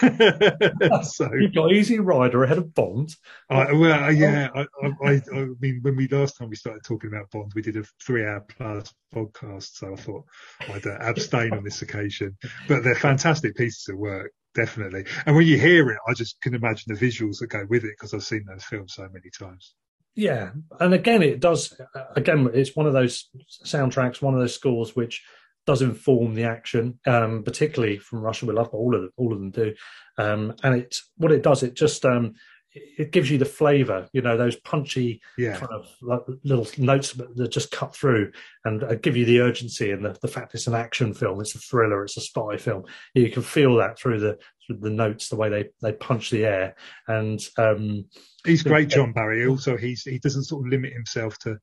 [1.02, 3.14] so You've got Easy Rider ahead of Bond.
[3.50, 4.66] I, well, yeah, I,
[5.04, 7.84] I, I, mean, when we last time we started talking about Bond, we did a
[8.02, 10.24] three hour plus podcast, so I thought
[10.72, 12.34] I'd uh, abstain on this occasion.
[12.66, 15.04] But they're fantastic pieces of work definitely.
[15.26, 17.92] And when you hear it, I just can imagine the visuals that go with it
[17.98, 19.74] because I've seen those films so many times.
[20.16, 21.78] Yeah, and again, it does.
[22.14, 23.28] Again, it's one of those
[23.64, 25.24] soundtracks, one of those scores which
[25.66, 28.68] does inform the action, um, particularly from Russia with Love.
[28.68, 29.74] All of them, all of them do,
[30.16, 32.34] um, and it what it does, it just um,
[32.74, 35.56] it gives you the flavor, you know, those punchy yeah.
[35.56, 38.32] kind of like little notes that just cut through
[38.64, 41.54] and uh, give you the urgency and the, the fact it's an action film, it's
[41.54, 42.84] a thriller, it's a spy film.
[43.14, 46.46] You can feel that through the through the notes, the way they they punch the
[46.46, 46.74] air.
[47.06, 48.06] And um,
[48.44, 49.46] he's great, John Barry.
[49.46, 51.58] Also, he's he doesn't sort of limit himself to.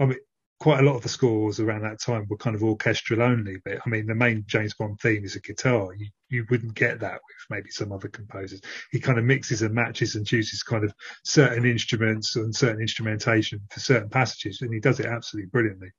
[0.00, 0.18] I mean,
[0.60, 3.56] quite a lot of the scores around that time were kind of orchestral only.
[3.64, 5.94] But I mean, the main James Bond theme is a guitar.
[5.94, 8.60] You you wouldn't get that with maybe some other composers.
[8.90, 13.60] He kind of mixes and matches and chooses kind of certain instruments and certain instrumentation
[13.70, 15.90] for certain passages, and he does it absolutely brilliantly.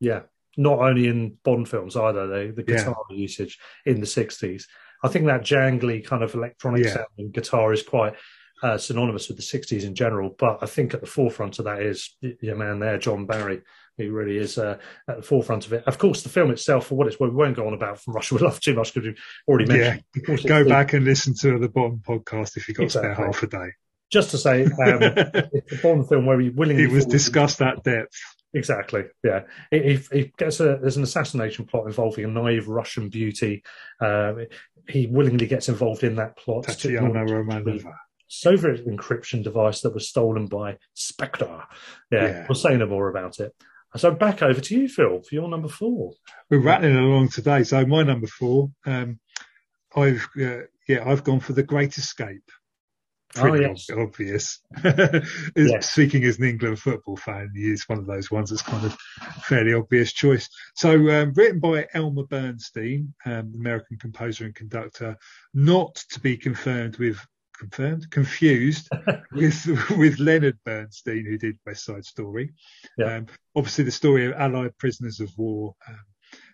[0.00, 0.22] Yeah,
[0.56, 2.26] not only in Bond films either.
[2.26, 3.16] The, the guitar yeah.
[3.16, 4.64] usage in the '60s.
[5.04, 6.94] I think that jangly kind of electronic yeah.
[6.94, 8.14] sounding guitar is quite
[8.62, 10.34] uh, synonymous with the '60s in general.
[10.36, 13.62] But I think at the forefront of that is your man there, John Barry.
[13.96, 14.78] He really is uh,
[15.08, 15.84] at the forefront of it.
[15.86, 18.14] Of course, the film itself, for what it's worth, we won't go on about from
[18.14, 20.04] Russia with Love too much because we've already mentioned.
[20.28, 23.14] Yeah, go back and listen to the Bond podcast if you've got exactly.
[23.14, 23.72] spare half a day
[24.12, 24.70] just to say, um,
[25.52, 26.84] it's a Bond film where he willingly.
[26.84, 28.14] It was discussed at depth.
[28.54, 29.04] Exactly.
[29.24, 29.44] Yeah.
[29.70, 33.64] He, he, gets a there's an assassination plot involving a naive Russian beauty.
[33.98, 34.34] Uh,
[34.88, 36.64] he willingly gets involved in that plot.
[36.64, 37.94] Tatiana Romanova.
[38.28, 41.64] Soviet encryption device that was stolen by Spectre.
[42.10, 43.54] Yeah, yeah, we'll say no more about it.
[43.96, 46.12] So back over to you, Phil, for your number four.
[46.50, 47.62] We're rattling along today.
[47.64, 49.20] So my number four, um,
[49.94, 52.50] I've uh, yeah, I've gone for the Great Escape
[53.34, 53.90] pretty oh, yes.
[53.90, 54.60] obvious.
[55.56, 55.90] yes.
[55.90, 58.96] Speaking as an England football fan, he is one of those ones that's kind of
[59.42, 60.48] fairly obvious choice.
[60.74, 65.16] So, um, written by Elmer Bernstein, um, American composer and conductor,
[65.54, 67.18] not to be confirmed with
[67.62, 68.88] confirmed confused
[69.32, 72.52] with with Leonard Bernstein, who did West Side Story.
[72.98, 73.16] Yeah.
[73.16, 76.04] Um, obviously, the story of Allied prisoners of war um,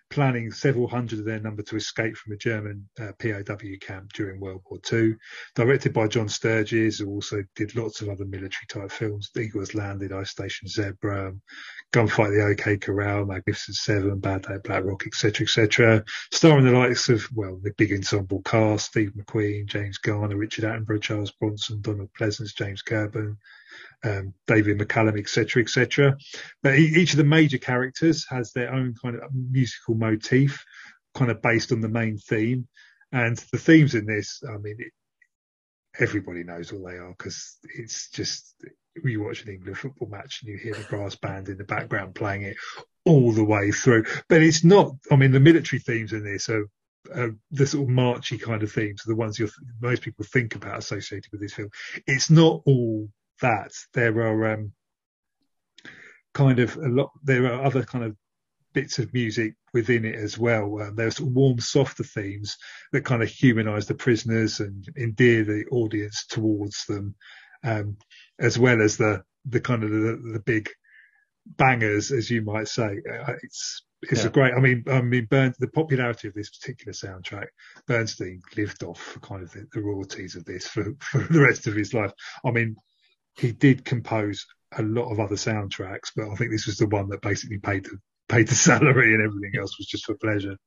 [0.09, 4.39] planning several hundred of their number to escape from a German uh, POW camp during
[4.39, 5.15] World War II.
[5.55, 9.29] Directed by John Sturges, who also did lots of other military type films.
[9.33, 11.33] The Eagle has landed, Ice Station Zebra,
[11.91, 16.03] Gunfight the OK Corral, Magnificent Seven, Bad Day Black Rock, etc., etc.
[16.31, 21.01] Starring the likes of, well, the big ensemble cast, Steve McQueen, James Garner, Richard Attenborough,
[21.01, 23.37] Charles Bronson, Donald Pleasence, James Coburn,
[24.03, 26.17] um, David McCallum, etc., etc.
[26.63, 30.63] But each of the major characters has their own kind of musical motif,
[31.13, 32.67] kind of based on the main theme.
[33.11, 34.91] And the themes in this, I mean, it,
[35.99, 38.55] everybody knows what they are because it's just
[39.03, 42.15] you watch an England football match and you hear the brass band in the background
[42.15, 42.57] playing it
[43.05, 44.05] all the way through.
[44.27, 44.93] But it's not.
[45.11, 46.65] I mean, the military themes in this are
[47.13, 49.49] uh, the sort of marchy kind of themes the ones you
[49.81, 51.69] most people think about associated with this film.
[52.05, 53.09] It's not all
[53.41, 54.73] that, there are um,
[56.33, 57.11] kind of a lot.
[57.23, 58.15] There are other kind of
[58.73, 60.81] bits of music within it as well.
[60.81, 62.57] Um, there's warm, softer themes
[62.91, 67.15] that kind of humanise the prisoners and endear the audience towards them,
[67.63, 67.97] um,
[68.39, 70.69] as well as the the kind of the, the big
[71.45, 73.01] bangers, as you might say.
[73.11, 74.27] Uh, it's it's yeah.
[74.27, 74.53] a great.
[74.53, 77.47] I mean, I mean, Bern, the popularity of this particular soundtrack,
[77.87, 81.75] Bernstein lived off kind of the, the royalties of this for, for the rest of
[81.75, 82.11] his life.
[82.45, 82.75] I mean,
[83.39, 84.45] he did compose
[84.77, 87.85] a lot of other soundtracks, but I think this was the one that basically paid
[87.85, 87.97] the
[88.27, 90.57] paid the salary and everything else was just for pleasure.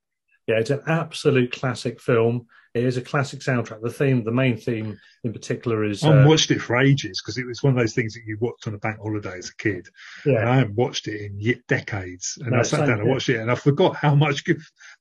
[0.48, 2.46] Yeah, it's an absolute classic film.
[2.74, 3.82] It is a classic soundtrack.
[3.82, 6.02] The theme, the main theme in particular, is.
[6.02, 8.38] I uh, watched it for ages because it was one of those things that you
[8.40, 9.86] watched on a bank holiday as a kid.
[10.26, 10.40] Yeah.
[10.40, 12.38] And I haven't watched it in decades.
[12.40, 14.42] And no, I sat down and watched it, and I forgot how much,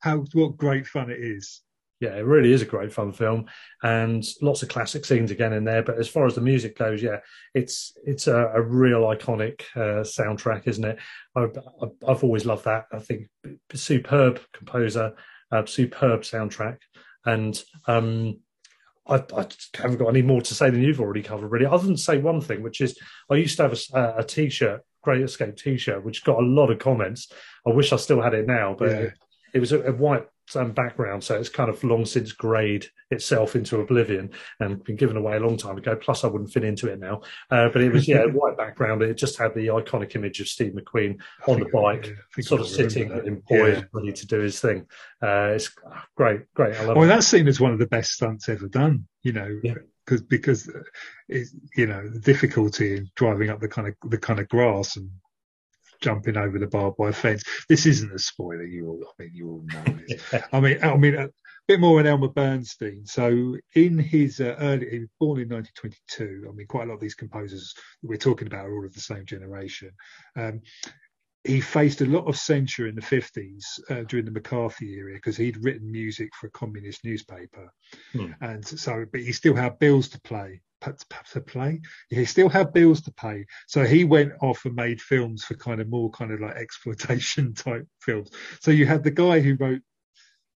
[0.00, 1.62] how what great fun it is
[2.02, 3.46] yeah, it really is a great fun film,
[3.84, 5.84] and lots of classic scenes again in there.
[5.84, 7.20] But as far as the music goes, yeah,
[7.54, 10.98] it's it's a, a real iconic uh, soundtrack, isn't it?
[11.36, 11.46] I,
[12.08, 12.86] have always loved that.
[12.92, 13.28] I think
[13.72, 15.14] superb composer,
[15.52, 16.78] uh, superb soundtrack,
[17.24, 18.40] and um,
[19.06, 21.66] I, I, haven't got any more to say than you've already covered, really.
[21.66, 22.98] Other than say one thing, which is
[23.30, 26.80] I used to have a, a T-shirt, Great Escape T-shirt, which got a lot of
[26.80, 27.30] comments.
[27.64, 28.96] I wish I still had it now, but yeah.
[28.96, 29.12] it,
[29.54, 33.54] it was a, a white um, background, so it's kind of long since grayed itself
[33.54, 35.96] into oblivion and been given away a long time ago.
[35.96, 37.20] Plus, I wouldn't fit into it now.
[37.50, 39.02] Uh, but it was yeah, white background.
[39.02, 42.68] It just had the iconic image of Steve McQueen on the bike, yeah, sort of
[42.68, 43.84] sitting in poise, yeah.
[43.92, 44.86] ready to do his thing.
[45.22, 45.70] Uh, it's
[46.16, 46.76] great, great.
[46.76, 47.08] I love well, it.
[47.08, 49.06] that's seen as one of the best stunts ever done.
[49.22, 50.70] You know, yeah because because
[51.28, 54.96] it's you know the difficulty in driving up the kind of the kind of grass
[54.96, 55.10] and
[56.02, 57.42] jumping over the barbed wire fence.
[57.68, 58.64] This isn't a spoiler.
[58.64, 60.34] You all, I mean, you all know this.
[60.52, 61.30] I mean, I mean, a
[61.66, 63.06] bit more on Elmer Bernstein.
[63.06, 66.48] So, in his uh, early, he was born in 1922.
[66.48, 68.92] I mean, quite a lot of these composers that we're talking about are all of
[68.92, 69.92] the same generation.
[70.36, 70.60] Um,
[71.44, 75.36] he faced a lot of censure in the 50s uh, during the McCarthy era because
[75.36, 77.72] he'd written music for a communist newspaper.
[78.12, 78.32] Hmm.
[78.40, 80.60] And so, but he still had bills to play
[81.32, 81.80] to play.
[82.10, 85.80] He still had bills to pay, so he went off and made films for kind
[85.80, 88.30] of more kind of like exploitation type films.
[88.60, 89.80] So you had the guy who wrote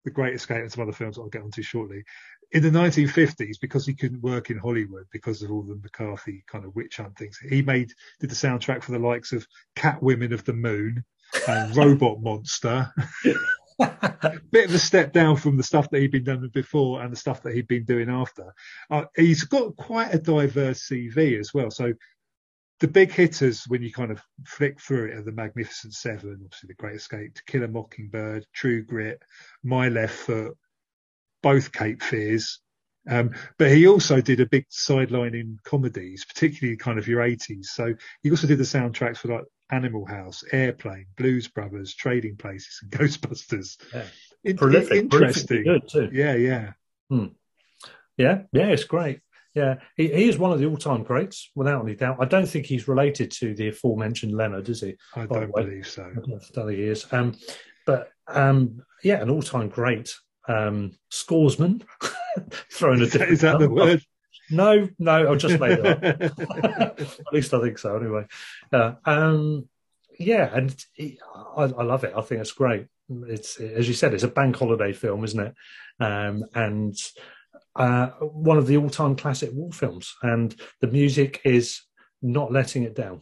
[0.04, 2.04] The Great Escape and some other films I'll get onto shortly.
[2.52, 6.64] In the 1950s, because he couldn't work in Hollywood because of all the McCarthy kind
[6.64, 10.32] of witch hunt things, he made did the soundtrack for the likes of Cat Women
[10.32, 11.04] of the Moon
[11.48, 12.92] and Robot Monster.
[14.50, 17.16] bit of a step down from the stuff that he'd been doing before and the
[17.16, 18.54] stuff that he'd been doing after.
[18.90, 21.70] Uh, he's got quite a diverse CV as well.
[21.70, 21.92] So
[22.80, 26.68] the big hitters when you kind of flick through it are the Magnificent Seven, obviously
[26.68, 29.20] the Great Escape, To Kill a Mockingbird, True Grit,
[29.62, 30.56] My Left Foot,
[31.42, 32.60] both Cape Fears.
[33.08, 37.66] Um, but he also did a big sideline in comedies, particularly kind of your 80s.
[37.66, 42.81] So he also did the soundtracks for like Animal House, Airplane, Blues Brothers, Trading Places,
[42.83, 43.76] and Ghostbusters.
[43.92, 44.05] Yeah.
[44.44, 45.64] It, prolific, interesting.
[45.64, 46.11] Good too.
[46.12, 46.72] Yeah, yeah.
[47.11, 47.26] Hmm.
[48.16, 49.20] Yeah, yeah, it's great.
[49.55, 52.18] Yeah, he, he is one of the all-time greats, without any doubt.
[52.20, 54.96] I don't think he's related to the aforementioned Leonard, is he?
[55.14, 56.05] I don't believe so.
[56.05, 57.11] I don't think he is.
[57.11, 57.37] Um,
[57.87, 60.14] but um, yeah, an all-time great
[60.46, 61.83] um, scoresman.
[62.72, 64.02] Throwing a is that, is that the word?
[64.50, 66.02] No, no, I'll just made it up.
[67.00, 68.26] At least I think so, anyway.
[68.72, 69.68] Uh, um,
[70.18, 72.12] yeah, and it, I, I, love it.
[72.16, 72.87] I think it's great.
[73.09, 75.54] It's as you said, it's a bank holiday film, isn't it?
[76.00, 76.96] Um, and
[77.74, 81.82] uh, one of the all-time classic war films, and the music is
[82.22, 83.20] not letting it down.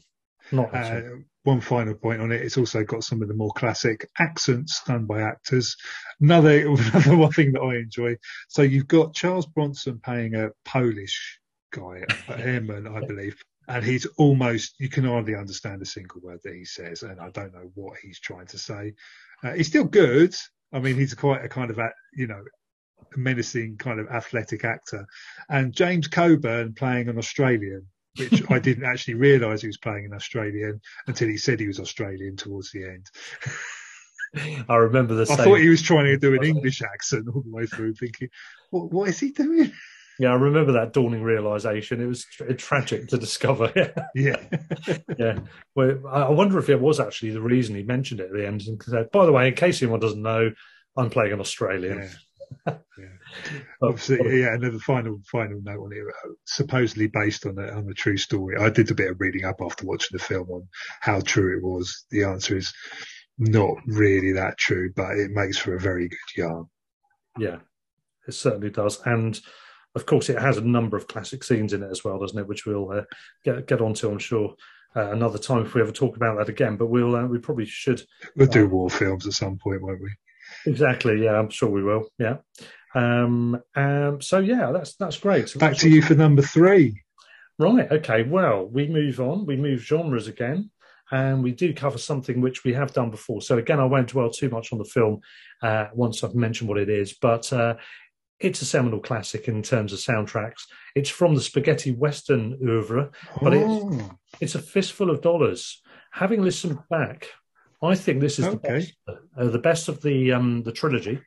[0.52, 1.00] Not uh,
[1.44, 2.42] one final point on it.
[2.42, 5.76] It's also got some of the more classic accents done by actors.
[6.20, 8.16] Another another one thing that I enjoy.
[8.48, 11.38] So you've got Charles Bronson playing a Polish
[11.72, 13.36] guy, a airman, I believe,
[13.68, 17.30] and he's almost you can hardly understand a single word that he says, and I
[17.30, 18.94] don't know what he's trying to say.
[19.42, 20.34] Uh, he's still good.
[20.72, 21.78] I mean, he's quite a kind of,
[22.14, 22.42] you know,
[23.16, 25.06] menacing kind of athletic actor.
[25.48, 27.86] And James Coburn playing an Australian,
[28.18, 31.80] which I didn't actually realise he was playing an Australian until he said he was
[31.80, 33.10] Australian towards the end.
[34.68, 35.32] I remember the.
[35.32, 38.28] I thought he was trying to do an English accent all the way through, thinking,
[38.70, 38.92] "What?
[38.92, 39.72] What is he doing?"
[40.18, 42.00] Yeah, I remember that dawning realization.
[42.00, 43.72] It was tra- tragic to discover.
[44.14, 44.36] yeah,
[45.18, 45.38] yeah.
[45.74, 48.62] Well, I wonder if it was actually the reason he mentioned it at the end
[48.62, 50.50] and said, "By the way, in case anyone doesn't know,
[50.96, 52.08] I'm playing an Australian." Yeah
[52.66, 52.72] yeah.
[53.82, 54.54] Obviously, yeah.
[54.54, 56.04] Another final final note on it.
[56.46, 58.56] Supposedly based on a on a true story.
[58.58, 60.68] I did a bit of reading up after watching the film on
[61.00, 62.04] how true it was.
[62.10, 62.72] The answer is
[63.38, 66.66] not really that true, but it makes for a very good yarn.
[67.38, 67.58] Yeah,
[68.28, 69.38] it certainly does, and
[69.94, 72.48] of course, it has a number of classic scenes in it as well, doesn't it?
[72.48, 73.02] Which we'll uh,
[73.44, 74.54] get get onto, I'm sure.
[74.96, 77.66] Uh, another time if we ever talk about that again, but we'll uh, we probably
[77.66, 78.02] should.
[78.36, 80.10] We'll do uh, war films at some point, won't we?
[80.66, 81.24] Exactly.
[81.24, 82.08] Yeah, I'm sure we will.
[82.18, 82.36] Yeah.
[82.94, 85.48] Um, um, so yeah, that's that's great.
[85.48, 87.02] So Back to you for number three.
[87.58, 87.90] Right.
[87.90, 88.22] Okay.
[88.22, 89.46] Well, we move on.
[89.46, 90.70] We move genres again,
[91.10, 93.42] and we do cover something which we have done before.
[93.42, 95.20] So again, I won't dwell too much on the film
[95.62, 97.74] uh, once I've mentioned what it is, but uh,
[98.40, 100.62] it's a seminal classic in terms of soundtracks.
[100.94, 103.90] It's from the spaghetti western oeuvre, but oh.
[103.90, 104.08] it's,
[104.40, 105.80] it's a fistful of dollars.
[106.12, 107.28] Having listened back
[107.84, 108.56] I think this is okay.
[108.56, 108.94] the best,
[109.36, 111.20] uh, the best of the um, the trilogy.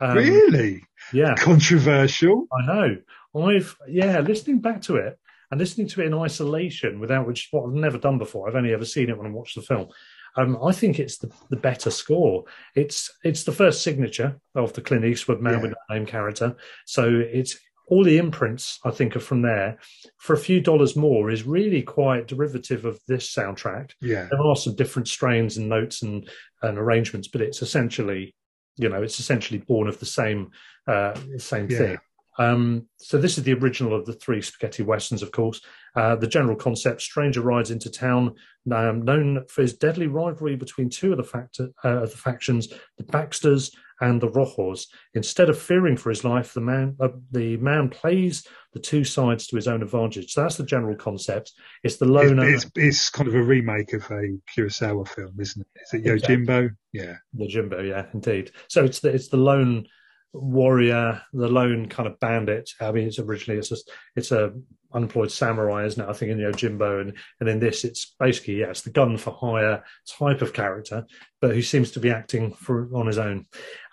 [0.00, 0.84] Um, really?
[1.12, 1.34] Yeah.
[1.34, 2.46] Controversial.
[2.52, 2.96] I know.
[3.36, 5.18] I've yeah, listening back to it
[5.50, 8.48] and listening to it in isolation, without which what I've never done before.
[8.48, 9.88] I've only ever seen it when I watched the film.
[10.36, 12.44] Um, I think it's the, the better score.
[12.74, 15.62] It's it's the first signature of the Clint Eastwood man yeah.
[15.62, 16.56] with no name character.
[16.86, 19.78] So it's all the imprints I think are from there.
[20.18, 23.92] For a few dollars more is really quite derivative of this soundtrack.
[24.00, 26.28] Yeah, there are some different strains and notes and
[26.62, 28.34] and arrangements, but it's essentially,
[28.76, 30.50] you know, it's essentially born of the same
[30.86, 31.78] uh, same yeah.
[31.78, 31.98] thing.
[32.38, 35.60] Um, so this is the original of the three spaghetti westerns, of course.
[35.96, 38.34] Uh, the general concept: stranger rides into town,
[38.72, 42.68] um, known for his deadly rivalry between two of the, factor, uh, of the factions,
[42.96, 44.86] the Baxters and the Rojos.
[45.14, 49.46] Instead of fearing for his life, the man uh, the man plays the two sides
[49.48, 50.32] to his own advantage.
[50.32, 51.52] So that's the general concept.
[51.82, 52.48] It's the loner.
[52.48, 55.80] It's, it's, it's kind of a remake of a Kurosawa film, isn't it?
[55.82, 56.70] Is it Yojimbo?
[56.70, 56.70] Exactly.
[56.92, 57.88] Yeah, Yojimbo.
[57.88, 58.52] Yeah, indeed.
[58.68, 59.86] So it's the it's the lone
[60.32, 62.70] warrior, the lone kind of bandit.
[62.80, 64.52] I mean, it's originally it's just it's a
[64.92, 66.08] unemployed samurai, isn't it?
[66.08, 69.32] I think in Yojimbo, and and in this, it's basically yeah, it's the gun for
[69.32, 69.84] hire
[70.18, 71.06] type of character,
[71.40, 73.46] but who seems to be acting for on his own.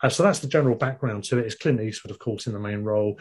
[0.04, 1.46] Uh, so that's the general background to it.
[1.46, 3.20] It's Clint Eastwood, of course, in the main role.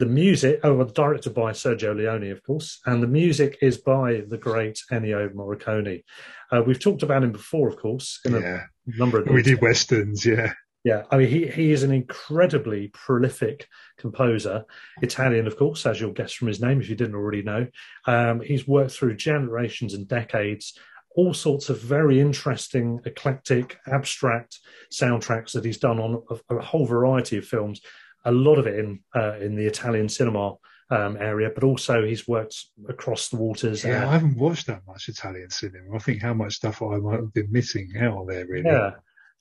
[0.00, 4.24] The music, oh, well, directed by Sergio Leone, of course, and the music is by
[4.28, 6.02] the great Ennio Morricone.
[6.50, 8.62] Uh, we've talked about him before, of course, in yeah.
[8.92, 9.28] a number of.
[9.28, 10.52] We did westerns, yeah.
[10.84, 14.66] Yeah, I mean, he, he is an incredibly prolific composer,
[15.00, 17.66] Italian, of course, as you'll guess from his name if you didn't already know.
[18.06, 20.78] Um, he's worked through generations and decades,
[21.16, 24.60] all sorts of very interesting, eclectic, abstract
[24.92, 27.80] soundtracks that he's done on a, a whole variety of films.
[28.26, 30.54] A lot of it in uh, in the Italian cinema
[30.90, 32.56] um, area, but also he's worked
[32.90, 33.84] across the waters.
[33.84, 35.94] Yeah, uh, I haven't watched that much Italian cinema.
[35.94, 38.66] I think how much stuff I might have been missing out there, really.
[38.66, 38.90] Yeah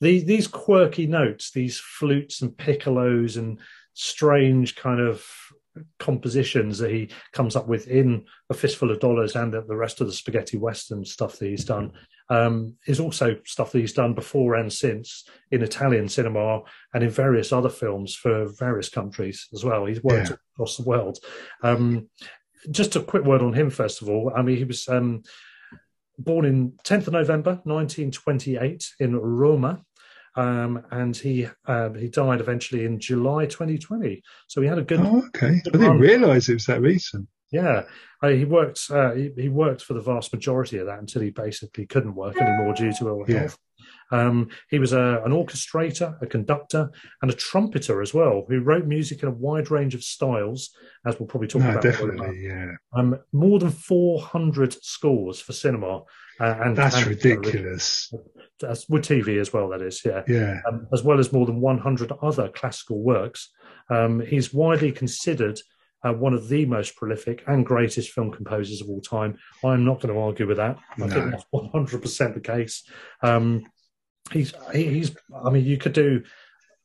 [0.04, 3.60] these these quirky notes, these flutes and piccolos and
[3.94, 5.26] strange kind of
[6.00, 10.08] compositions that he comes up with in A Fistful of Dollars and the rest of
[10.08, 11.94] the spaghetti western stuff that he's done
[12.30, 16.62] um, is also stuff that he's done before and since in Italian cinema
[16.94, 19.86] and in various other films for various countries as well.
[19.86, 20.36] He's worked yeah.
[20.56, 21.18] across the world.
[21.64, 22.10] Um,
[22.72, 24.32] just a quick word on him, first of all.
[24.36, 25.24] I mean, he was um,
[26.18, 29.82] born in 10th of November 1928 in Roma.
[30.36, 34.22] Um, and he uh, he died eventually in July 2020.
[34.48, 35.00] So he had a good.
[35.02, 35.62] Oh, okay.
[35.64, 37.28] Good I didn't realise it was that recent.
[37.52, 37.84] Yeah,
[38.24, 38.88] uh, he worked.
[38.90, 42.36] Uh, he, he, worked for the vast majority of that until he basically couldn't work
[42.42, 43.28] anymore due to ill health.
[43.30, 43.88] Yeah.
[44.12, 46.90] Um, he was a, an orchestrator, a conductor,
[47.22, 50.72] and a trumpeter as well, who wrote music in a wide range of styles,
[51.06, 51.84] as we'll probably talk no, about.
[51.84, 52.72] Definitely, yeah.
[52.96, 56.02] Um, more than 400 scores for cinema.
[56.40, 58.14] Uh, and that's and, ridiculous.
[58.90, 60.24] With TV as well, that is, yeah.
[60.28, 60.62] Yeah.
[60.68, 63.50] Um, as well as more than 100 other classical works.
[63.90, 65.60] Um, he's widely considered
[66.04, 69.38] uh, one of the most prolific and greatest film composers of all time.
[69.64, 70.78] I'm not going to argue with that.
[70.98, 71.08] I no.
[71.08, 72.84] think that's 100% the case.
[73.22, 73.64] Um,
[74.32, 75.16] he's he's.
[75.46, 76.24] I mean, you could do.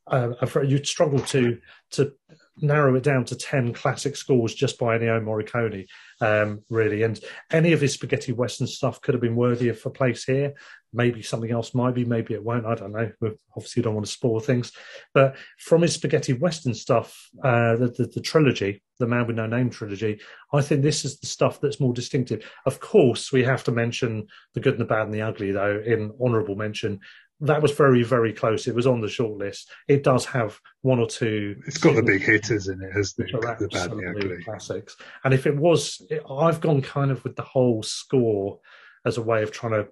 [0.09, 1.59] Uh, you'd struggle to
[1.91, 2.13] to
[2.61, 5.87] narrow it down to 10 classic scores just by Ennio Morricone,
[6.21, 7.03] um, really.
[7.03, 7.19] And
[7.51, 10.53] any of his spaghetti western stuff could have been worthy of a place here.
[10.91, 12.65] Maybe something else might be, maybe it won't.
[12.65, 13.11] I don't know.
[13.21, 14.71] We obviously don't want to spoil things.
[15.13, 19.45] But from his spaghetti western stuff, uh, the, the, the trilogy, the Man with No
[19.45, 20.19] Name trilogy,
[20.51, 22.43] I think this is the stuff that's more distinctive.
[22.65, 25.81] Of course, we have to mention The Good and the Bad and the Ugly, though,
[25.85, 26.99] in honourable mention
[27.41, 28.67] that was very, very close.
[28.67, 29.71] It was on the short list.
[29.87, 31.55] It does have one or two.
[31.65, 34.97] It's got the big hitters in it, has the, the bad and the ugly classics.
[35.23, 38.59] And if it was, I've gone kind of with the whole score
[39.05, 39.87] as a way of trying to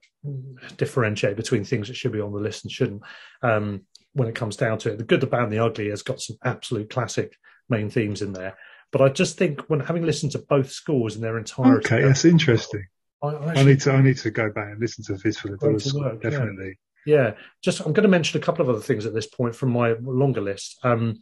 [0.76, 3.04] differentiate between things that should be on the list and shouldn't.
[3.41, 3.84] Um,
[4.14, 6.20] when it comes down to it, the good, the bad, and the ugly has got
[6.20, 7.38] some absolute classic
[7.70, 8.58] main themes in there.
[8.91, 12.26] But I just think when having listened to both scores in their entirety, okay, that's
[12.26, 12.86] interesting.
[13.22, 15.54] I, I, I, need to I need to go back and listen to the Fistful
[15.54, 15.93] of Dollars.
[16.22, 16.78] Definitely.
[17.08, 19.72] Yeah, just I'm going to mention a couple of other things at this point from
[19.72, 20.78] my longer list.
[20.84, 21.22] Um,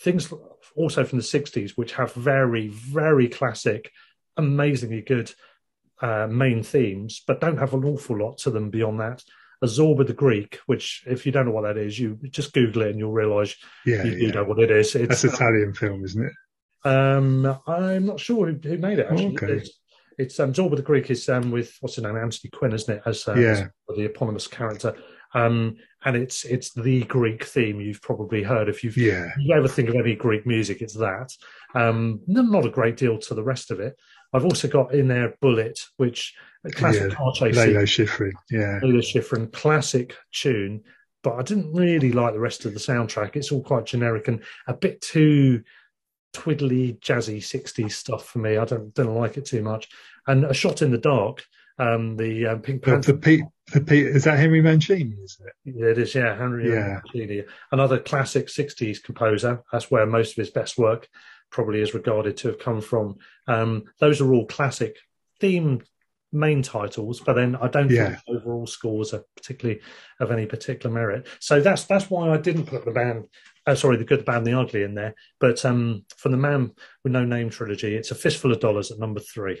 [0.00, 0.32] things
[0.74, 3.92] also from the 60s, which have very, very classic,
[4.38, 5.30] amazingly good
[6.00, 9.22] uh, main themes, but don't have an awful lot to them beyond that.
[9.62, 12.90] Azorba the Greek, which, if you don't know what that is, you just Google it
[12.90, 13.54] and you'll realise
[13.84, 14.26] yeah, you, yeah.
[14.28, 14.94] you know what it is.
[14.94, 16.88] It's, That's Italian film, isn't it?
[16.88, 19.08] Um, I'm not sure who, who made it.
[19.10, 19.52] Actually, okay.
[19.54, 19.80] it's,
[20.16, 23.02] it's um, Zorba the Greek is um, with what's his name, Anthony Quinn, isn't it?
[23.04, 23.66] As, uh, yeah.
[23.90, 24.94] as the eponymous character.
[25.34, 28.68] Um, and it's it's the Greek theme you've probably heard.
[28.68, 29.30] If you've yeah.
[29.38, 31.30] you ever think of any Greek music, it's that.
[31.74, 33.96] Um, not a great deal to the rest of it.
[34.32, 37.16] I've also got in there Bullitt, which a classic yeah.
[37.16, 37.32] car.
[37.40, 38.78] Lalo Schifrin, yeah.
[38.82, 40.82] Lalo Schifrin, classic tune.
[41.22, 43.34] But I didn't really like the rest of the soundtrack.
[43.34, 45.62] It's all quite generic and a bit too
[46.32, 48.56] twiddly, jazzy 60s stuff for me.
[48.56, 49.88] I don't don't like it too much.
[50.26, 51.44] And A Shot in the Dark,
[51.78, 53.12] um, the um, Pink Panther.
[53.12, 53.42] The, the,
[53.72, 55.16] the, the, is that Henry Mancini?
[55.22, 55.52] Is it?
[55.64, 56.14] Yeah, it is.
[56.14, 57.00] Yeah, Henry yeah.
[57.04, 59.62] Mancini, another classic '60s composer.
[59.72, 61.08] That's where most of his best work
[61.50, 63.16] probably is regarded to have come from.
[63.46, 64.98] Um, those are all classic
[65.40, 65.82] theme
[66.32, 68.08] main titles, but then I don't yeah.
[68.08, 69.80] think overall scores are particularly
[70.20, 71.26] of any particular merit.
[71.40, 73.26] So that's that's why I didn't put the band,
[73.66, 75.14] uh, sorry, the good, the bad, and the ugly in there.
[75.40, 78.98] But um, from the Man with No Name trilogy, it's a fistful of dollars at
[78.98, 79.60] number three.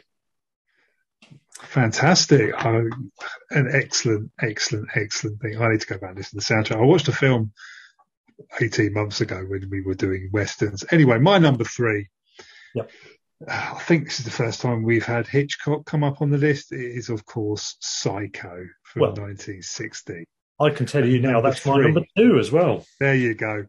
[1.62, 2.52] Fantastic.
[2.64, 2.88] Oh,
[3.50, 5.60] an excellent, excellent, excellent thing.
[5.60, 6.80] I need to go back and listen to the soundtrack.
[6.80, 7.52] I watched a film
[8.60, 10.84] 18 months ago when we were doing Westerns.
[10.90, 12.08] Anyway, my number three.
[12.74, 12.90] Yep.
[13.46, 16.72] I think this is the first time we've had Hitchcock come up on the list.
[16.72, 20.24] It is, of course, Psycho from well, 1960.
[20.60, 21.72] I can tell you now that's three.
[21.72, 22.84] my number two as well.
[22.98, 23.66] There you go.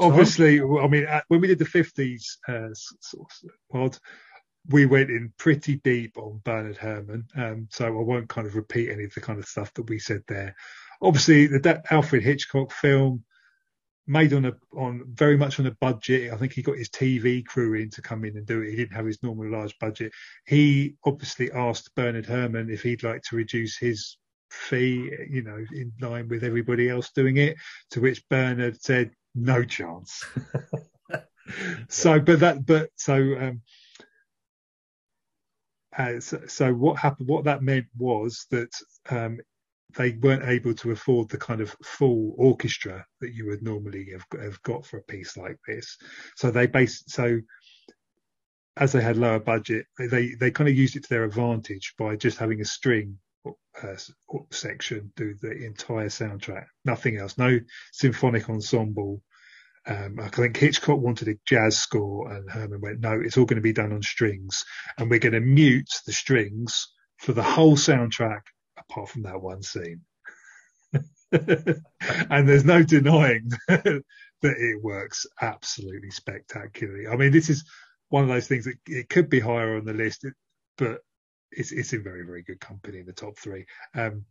[0.00, 2.72] Obviously, I mean, when we did the 50s uh,
[3.70, 3.98] pod,
[4.68, 8.90] we went in pretty deep on Bernard Herrmann, um, so I won't kind of repeat
[8.90, 10.54] any of the kind of stuff that we said there.
[11.00, 13.24] Obviously, the that Alfred Hitchcock film
[14.06, 16.32] made on a on very much on a budget.
[16.32, 18.70] I think he got his TV crew in to come in and do it.
[18.70, 20.12] He didn't have his normal large budget.
[20.46, 24.16] He obviously asked Bernard Herrmann if he'd like to reduce his
[24.50, 27.56] fee, you know, in line with everybody else doing it.
[27.92, 30.24] To which Bernard said, "No chance."
[31.88, 33.16] so, but that, but so.
[33.16, 33.62] Um,
[35.98, 37.28] uh, so, so, what happened?
[37.28, 38.70] What that meant was that
[39.10, 39.38] um,
[39.96, 44.40] they weren't able to afford the kind of full orchestra that you would normally have,
[44.40, 45.96] have got for a piece like this.
[46.36, 47.40] So they based so
[48.76, 52.16] as they had lower budget, they they kind of used it to their advantage by
[52.16, 53.18] just having a string
[53.82, 53.96] uh,
[54.50, 57.58] section do the entire soundtrack, nothing else, no
[57.92, 59.22] symphonic ensemble.
[59.88, 63.56] Um, I think Hitchcock wanted a jazz score, and Herrmann went, "No, it's all going
[63.56, 64.64] to be done on strings,
[64.98, 68.42] and we're going to mute the strings for the whole soundtrack,
[68.76, 70.02] apart from that one scene."
[71.32, 74.04] and there's no denying that
[74.42, 77.06] it works absolutely spectacularly.
[77.06, 77.64] I mean, this is
[78.10, 80.26] one of those things that it could be higher on the list,
[80.76, 81.00] but
[81.50, 83.64] it's it's in very very good company in the top three.
[83.94, 84.26] Um,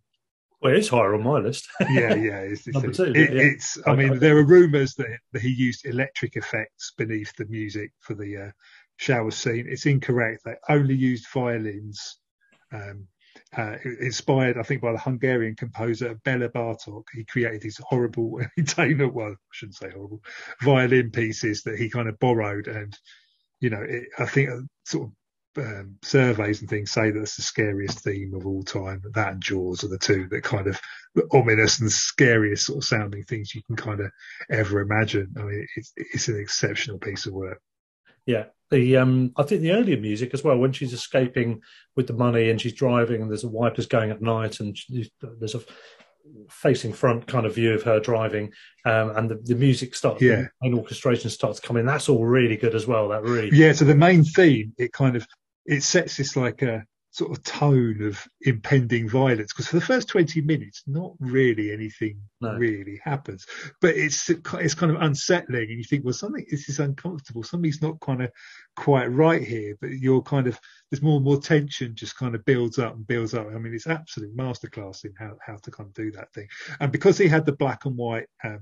[0.62, 1.68] well, it's higher on my list.
[1.82, 3.42] yeah, yeah, it's, it's, two, it, yeah.
[3.42, 7.92] it's I mean, there are rumours that, that, he used electric effects beneath the music
[8.00, 8.52] for the uh,
[8.98, 9.66] shower scene.
[9.70, 10.42] It's incorrect.
[10.46, 12.18] They only used violins.
[12.72, 13.08] Um,
[13.56, 17.04] uh, inspired, I think, by the Hungarian composer Bela Bartok.
[17.14, 20.22] He created these horrible well, I shouldn't say horrible,
[20.62, 22.68] violin pieces that he kind of borrowed.
[22.68, 22.98] And,
[23.60, 25.14] you know, it, I think uh, sort of
[25.58, 29.02] um, surveys and things say that it's the scariest theme of all time.
[29.14, 30.80] That and Jaws are the two that kind of
[31.32, 34.12] ominous and scariest sort of sounding things you can kind of
[34.50, 35.34] ever imagine.
[35.38, 37.62] I mean, it's, it's an exceptional piece of work.
[38.26, 41.62] Yeah, the um, I think the earlier music as well when she's escaping
[41.96, 45.10] with the money and she's driving and there's a wipers going at night and she,
[45.22, 45.62] there's a
[46.50, 48.52] facing front kind of view of her driving
[48.86, 52.76] um, and the, the music starts yeah and orchestration starts coming that's all really good
[52.76, 55.26] as well that really yeah so the main theme it kind of
[55.68, 60.08] it sets this like a sort of tone of impending violence because for the first
[60.08, 62.56] 20 minutes not really anything no.
[62.56, 63.46] really happens.
[63.82, 67.44] But it's it's kind of unsettling and you think well something this is uncomfortable.
[67.44, 68.32] Something's not kind of
[68.76, 69.76] quite right here.
[69.82, 70.60] But you're kind of
[70.92, 73.48] there's more and more tension just kind of builds up and builds up.
[73.48, 76.48] I mean it's absolute masterclass in how, how to kind of do that thing.
[76.80, 78.60] And because he had the black and white um,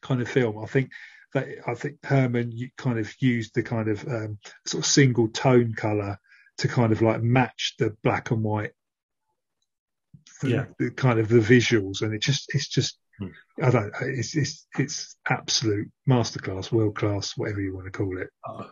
[0.00, 0.90] kind of film i think
[1.34, 5.74] that I think Herrmann kind of used the kind of um, sort of single tone
[5.74, 6.18] color
[6.58, 8.72] to kind of like match the black and white,
[10.42, 10.64] the, yeah.
[10.78, 12.98] the kind of the visuals, and it just it's just.
[13.62, 13.92] I don't.
[14.00, 18.28] It's it's it's absolute masterclass, world class, whatever you want to call it.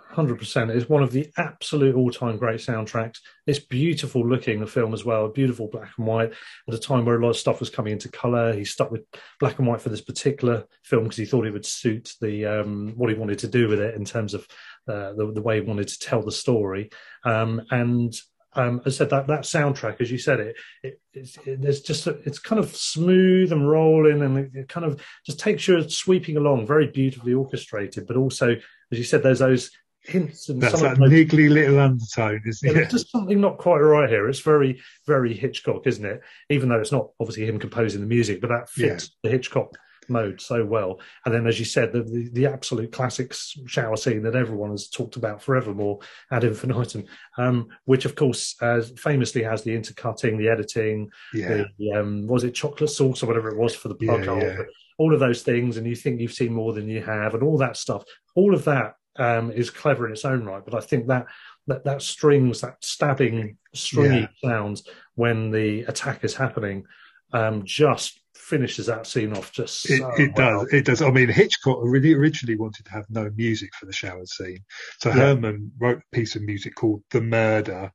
[0.08, 0.70] Hundred percent.
[0.70, 3.18] It's one of the absolute all time great soundtracks.
[3.46, 4.58] It's beautiful looking.
[4.58, 6.32] The film as well, beautiful black and white.
[6.66, 9.04] At a time where a lot of stuff was coming into color, he stuck with
[9.38, 12.94] black and white for this particular film because he thought it would suit the um,
[12.96, 14.46] what he wanted to do with it in terms of
[14.88, 16.90] uh, the, the, way he wanted to tell the story.
[17.24, 18.14] Um, and
[18.54, 22.06] um, I said that that soundtrack, as you said it, it, it, it there's just
[22.06, 25.88] a, it's kind of smooth and rolling, and it, it, kind of just takes you
[25.88, 28.06] sweeping along, very beautifully orchestrated.
[28.06, 28.56] But also,
[28.90, 29.70] as you said, there's those
[30.02, 32.74] hints and that's that those, niggly little undertone, isn't yeah, it?
[32.74, 34.28] There's just something not quite right here.
[34.28, 36.20] It's very, very Hitchcock, isn't it?
[36.48, 39.10] Even though it's not obviously him composing the music, but that fits yeah.
[39.22, 39.76] the Hitchcock
[40.10, 41.00] mode so well.
[41.24, 44.88] And then, as you said, the, the, the absolute classics shower scene that everyone has
[44.88, 46.00] talked about forevermore
[46.30, 47.04] ad infinitum,
[47.38, 51.64] um, which of course uh, famously has the intercutting, the editing, yeah.
[51.78, 54.56] the um, was it chocolate sauce or whatever it was for the plug yeah, yeah.
[54.98, 57.58] all of those things, and you think you've seen more than you have, and all
[57.58, 58.04] that stuff.
[58.34, 61.26] All of that um, is clever in its own right, but I think that
[61.66, 64.50] that, that strings, that stabbing, stringy yeah.
[64.50, 64.82] sounds
[65.14, 66.84] when the attack is happening,
[67.32, 70.64] um, just finishes that scene off just so it, it well.
[70.64, 73.92] does it does i mean hitchcock really originally wanted to have no music for the
[73.92, 74.58] shower scene
[74.98, 75.14] so yeah.
[75.14, 77.92] herrmann wrote a piece of music called the murder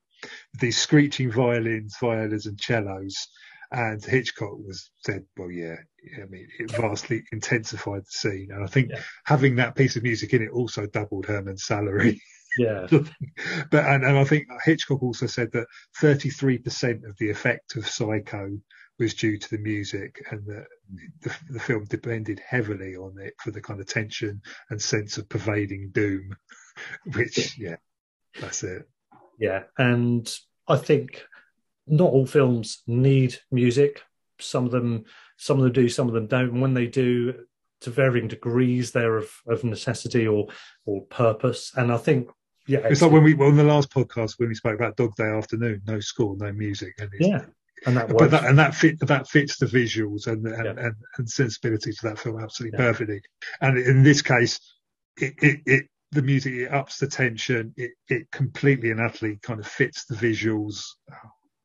[0.61, 3.27] these screeching violins violas and cellos
[3.71, 5.75] and hitchcock was said well yeah
[6.21, 9.01] i mean it vastly intensified the scene and i think yeah.
[9.25, 12.21] having that piece of music in it also doubled herrmann's salary
[12.57, 12.88] yeah
[13.71, 15.67] but and, and i think hitchcock also said that
[16.01, 18.57] 33% of the effect of psycho
[18.99, 20.65] was due to the music and the,
[21.21, 25.27] the, the, film depended heavily on it for the kind of tension and sense of
[25.27, 26.35] pervading doom,
[27.13, 27.75] which, yeah,
[28.39, 28.87] that's it.
[29.37, 29.63] Yeah.
[29.77, 30.33] And
[30.67, 31.25] I think
[31.87, 34.01] not all films need music.
[34.39, 35.05] Some of them,
[35.37, 36.51] some of them do, some of them don't.
[36.51, 37.45] And when they do,
[37.81, 40.47] to varying degrees, they're of, of necessity or,
[40.85, 41.71] or purpose.
[41.75, 42.29] And I think
[42.67, 45.15] yeah, it's, it's like when we on the last podcast when we spoke about Dog
[45.15, 47.45] Day Afternoon, no score, no music, and yeah,
[47.86, 50.86] and that but that and that fit that fits the visuals and and, yeah.
[50.86, 52.86] and, and sensibilities of that film absolutely yeah.
[52.86, 53.21] perfectly.
[53.61, 54.59] And in this case,
[55.17, 57.73] it, it, it the music it ups the tension.
[57.77, 60.81] It it completely and utterly kind of fits the visuals.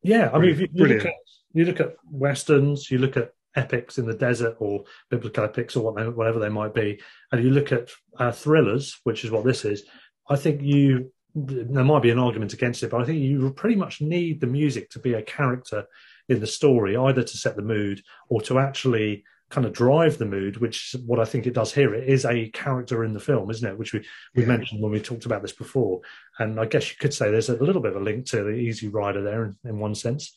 [0.03, 1.15] Yeah, I mean, if you, you look at
[1.53, 5.93] you look at westerns, you look at epics in the desert or biblical epics or
[5.93, 7.01] whatever they might be,
[7.33, 9.85] and you look at uh, thrillers, which is what this is.
[10.29, 13.77] I think you there might be an argument against it, but I think you pretty
[13.77, 15.87] much need the music to be a character
[16.31, 20.25] in the story, either to set the mood or to actually kind of drive the
[20.25, 21.93] mood, which is what I think it does here.
[21.93, 23.77] It is a character in the film, isn't it?
[23.77, 23.99] Which we,
[24.37, 24.49] we yeah.
[24.49, 26.01] mentioned when we talked about this before.
[26.39, 28.51] And I guess you could say there's a little bit of a link to the
[28.51, 30.33] Easy Rider there in, in one sense.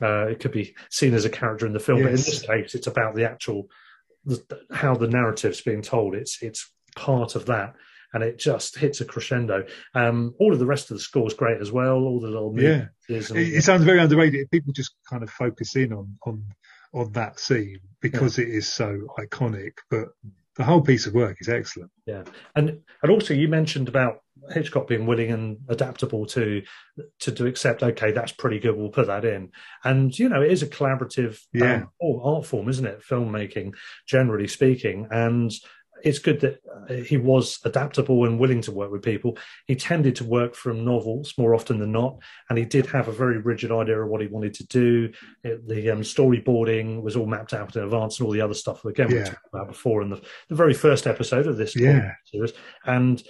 [0.00, 2.04] Uh, it could be seen as a character in the film, yes.
[2.04, 3.68] but in this case, it's about the actual
[4.24, 4.40] the,
[4.70, 6.14] how the narrative's being told.
[6.14, 7.74] It's it's part of that,
[8.12, 9.64] and it just hits a crescendo.
[9.94, 11.96] Um, all of the rest of the score is great as well.
[11.96, 14.50] All the little yeah, it, it, sounds very underrated.
[14.50, 16.44] People just kind of focus in on on
[16.94, 18.44] on that scene because yeah.
[18.44, 20.08] it is so iconic, but
[20.56, 21.90] the whole piece of work is excellent.
[22.06, 26.62] Yeah, and and also you mentioned about Hitchcock being willing and adaptable to
[27.20, 27.82] to to accept.
[27.82, 28.76] Okay, that's pretty good.
[28.76, 29.50] We'll put that in,
[29.84, 31.84] and you know, it is a collaborative yeah.
[32.02, 33.02] um, art form, isn't it?
[33.08, 33.72] Filmmaking,
[34.06, 35.50] generally speaking, and
[36.04, 39.38] it's good that uh, he was adaptable and willing to work with people.
[39.66, 43.12] He tended to work from novels more often than not, and he did have a
[43.12, 45.12] very rigid idea of what he wanted to do.
[45.44, 48.84] It, the um, storyboarding was all mapped out in advance, and all the other stuff
[48.84, 49.18] again yeah.
[49.18, 52.12] we talked about before in the, the very first episode of this yeah.
[52.26, 52.52] series.
[52.84, 53.22] And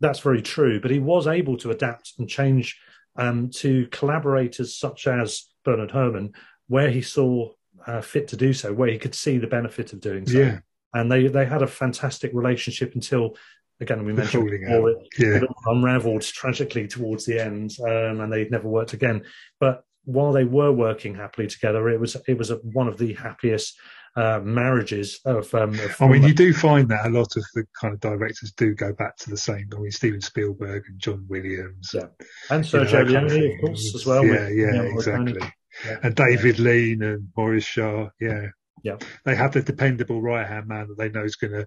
[0.00, 0.80] that's very true.
[0.80, 2.80] But he was able to adapt and change
[3.16, 6.32] um, to collaborators such as Bernard Herrmann,
[6.68, 7.50] where he saw
[7.86, 10.38] uh, fit to do so, where he could see the benefit of doing so.
[10.38, 10.58] Yeah
[10.94, 13.36] and they they had a fantastic relationship until
[13.80, 15.36] again we mentioned before, it, yeah.
[15.36, 19.24] it unravelled tragically towards the end, um, and they'd never worked again.
[19.58, 23.14] But while they were working happily together, it was it was a, one of the
[23.14, 23.78] happiest
[24.16, 27.64] uh, marriages of, um, of I mean, you do find that a lot of the
[27.80, 29.68] kind of directors do go back to the same.
[29.72, 32.06] I mean, Steven Spielberg and John Williams, yeah.
[32.50, 34.24] and Sergio Leone, of, of, course, as well.
[34.24, 35.52] Yeah, with, yeah, you know, exactly.
[35.84, 35.98] Yeah.
[36.02, 38.48] And David Lean and Maurice Jarre, yeah.
[38.82, 41.66] Yeah, they have the dependable right hand man that they know is going to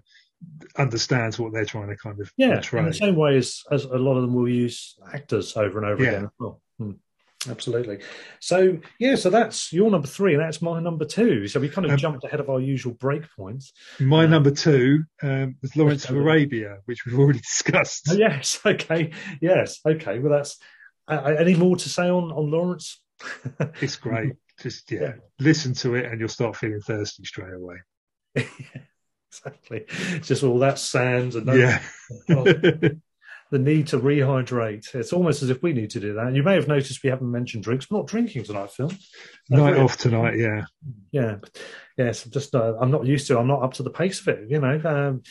[0.76, 2.54] understands what they're trying to kind of yeah.
[2.54, 2.80] portray.
[2.80, 5.86] In the same way as, as a lot of them will use actors over and
[5.86, 6.10] over yeah.
[6.10, 6.30] again.
[6.38, 6.60] Well.
[6.78, 6.92] Hmm.
[7.48, 7.98] Absolutely.
[8.40, 11.46] So yeah, so that's your number three, and that's my number two.
[11.46, 13.72] So we kind of um, jumped ahead of our usual break points.
[14.00, 18.08] My um, number two um, was Lawrence of Arabia, which we've already discussed.
[18.10, 18.60] Oh, yes.
[18.64, 19.12] Okay.
[19.40, 19.80] Yes.
[19.86, 20.18] Okay.
[20.20, 20.58] Well, that's
[21.06, 23.00] uh, any more to say on on Lawrence?
[23.80, 24.32] it's great.
[24.60, 27.76] Just yeah, yeah, listen to it and you'll start feeling thirsty straight away.
[28.36, 28.44] yeah,
[29.30, 29.84] exactly.
[29.88, 31.82] It's just all that sand and yeah.
[33.50, 34.94] the need to rehydrate.
[34.94, 36.26] It's almost as if we need to do that.
[36.26, 37.90] And you may have noticed we haven't mentioned drinks.
[37.90, 38.92] We're not drinking tonight, Phil.
[39.48, 40.64] Night off tonight, yeah.
[41.12, 41.36] Yeah.
[41.96, 43.38] Yes, I'm just uh, I'm not used to.
[43.38, 44.50] I'm not up to the pace of it.
[44.50, 45.22] You know, um,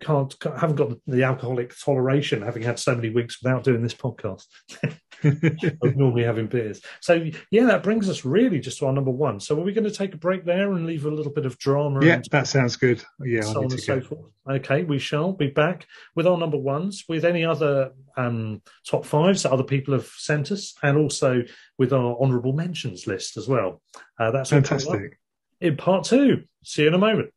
[0.00, 3.94] can't, can't haven't got the alcoholic toleration having had so many weeks without doing this
[3.94, 4.44] podcast.
[5.24, 6.80] Of normally having beers.
[7.00, 9.40] So yeah that brings us really just to our number one.
[9.40, 11.58] So are we going to take a break there and leave a little bit of
[11.58, 13.02] drama yeah that sounds good.
[13.24, 14.30] Yeah so on and so forth.
[14.48, 19.42] Okay we shall be back with our number ones with any other um, top fives
[19.42, 21.42] that other people have sent us and also
[21.78, 23.82] with our honorable mentions list as well.
[24.20, 25.18] Uh, that's fantastic.
[25.60, 26.44] In part two.
[26.62, 27.32] See you in a moment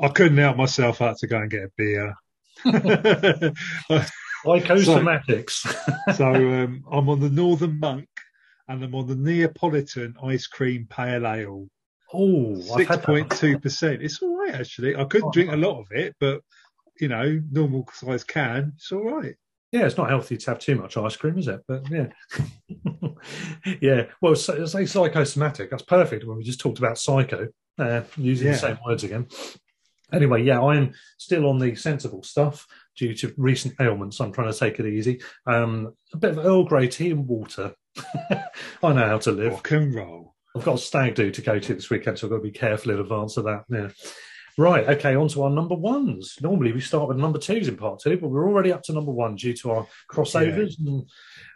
[0.00, 1.00] I couldn't help myself.
[1.02, 2.14] I had to go and get a beer.
[4.44, 5.50] Glycosomatics.
[5.52, 8.08] so, so um, I'm on the Northern Monk
[8.68, 11.68] and I'm on the Neapolitan Ice Cream Pale Ale.
[12.12, 14.02] Oh, six point two percent.
[14.02, 14.96] It's all right actually.
[14.96, 16.40] I couldn't oh, drink a lot of it, but
[17.00, 18.72] you know, normal size can.
[18.76, 19.34] It's all right.
[19.72, 21.60] Yeah, it's not healthy to have too much ice cream, is it?
[21.68, 22.06] But yeah,
[23.82, 24.04] yeah.
[24.22, 25.70] Well, say psychosomatic.
[25.70, 26.24] That's perfect.
[26.24, 28.52] When we just talked about psycho, uh, using yeah.
[28.54, 29.26] the same words again.
[30.12, 34.20] Anyway, yeah, I'm still on the sensible stuff due to recent ailments.
[34.20, 35.20] I'm trying to take it easy.
[35.46, 37.74] Um, a bit of Earl Grey tea and water.
[38.30, 39.52] I know how to live.
[39.52, 40.34] Rock and roll.
[40.56, 42.50] I've got a stag do to go to this weekend, so I've got to be
[42.50, 43.64] careful in advance of that.
[43.70, 43.88] Yeah.
[44.56, 46.36] Right, okay, on to our number ones.
[46.40, 49.12] Normally we start with number twos in part two, but we're already up to number
[49.12, 50.90] one due to our crossovers yeah.
[50.90, 51.10] and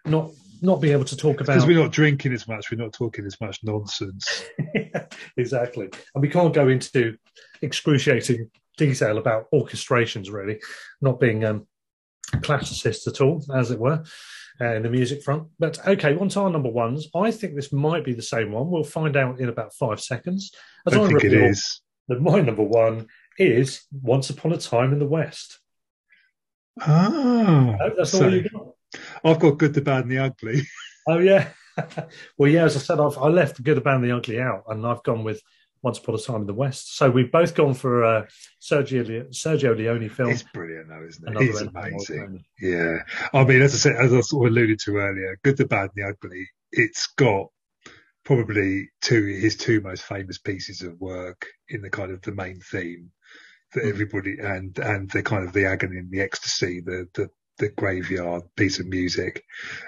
[0.04, 0.30] not
[0.62, 3.26] not be able to talk about because we're not drinking as much, we're not talking
[3.26, 4.44] as much nonsense.
[5.36, 7.16] exactly, and we can't go into
[7.60, 10.32] excruciating detail about orchestrations.
[10.32, 10.60] Really,
[11.00, 11.66] not being um,
[12.42, 14.04] classicists at all, as it were,
[14.60, 15.48] uh, in the music front.
[15.58, 17.08] But okay, on to our number ones.
[17.14, 18.70] I think this might be the same one.
[18.70, 20.52] We'll find out in about five seconds.
[20.86, 21.82] As I, I think reveal, it is.
[22.08, 23.06] That my number one
[23.38, 25.58] is Once Upon a Time in the West.
[26.80, 28.71] Ah, that's all you got.
[29.24, 30.62] I've got good, the bad, and the ugly.
[31.08, 31.48] Oh yeah.
[32.38, 32.64] well, yeah.
[32.64, 34.86] As I said, I've I left the good, the bad, and the ugly out, and
[34.86, 35.42] I've gone with
[35.82, 36.96] Once Upon a Time in the West.
[36.96, 38.28] So we've both gone for a
[38.60, 40.30] Sergio Le- Sergio Leone film.
[40.30, 41.42] It's brilliant, though, isn't it?
[41.42, 42.44] It's amazing.
[42.60, 42.98] Yeah.
[43.32, 45.90] I mean, as I said, as I sort of alluded to earlier, Good, the Bad,
[45.96, 46.46] and the Ugly.
[46.70, 47.48] It's got
[48.24, 52.60] probably two his two most famous pieces of work in the kind of the main
[52.60, 53.10] theme
[53.74, 53.88] that mm.
[53.88, 57.28] everybody and and the kind of the agony and the ecstasy, the the
[57.62, 59.42] the graveyard piece of music,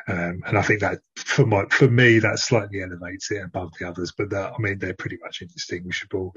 [0.08, 3.88] um, and I think that for my for me that slightly elevates it above the
[3.88, 4.12] others.
[4.16, 6.32] But that, I mean, they're pretty much indistinguishable.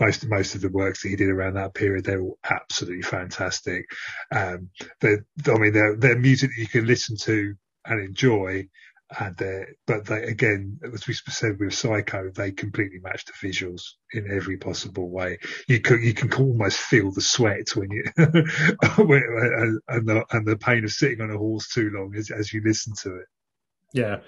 [0.00, 3.84] Most most of the works that he did around that period, they're all absolutely fantastic.
[4.34, 4.70] Um,
[5.00, 8.66] they I mean, they're, they're music that you can listen to and enjoy
[9.18, 13.82] and they but they again, as we said with Psycho, they completely match the visuals
[14.12, 15.38] in every possible way.
[15.66, 18.28] You can you can almost feel the sweat when you and
[20.06, 22.92] the and the pain of sitting on a horse too long as as you listen
[23.02, 23.26] to it.
[23.94, 24.18] Yeah,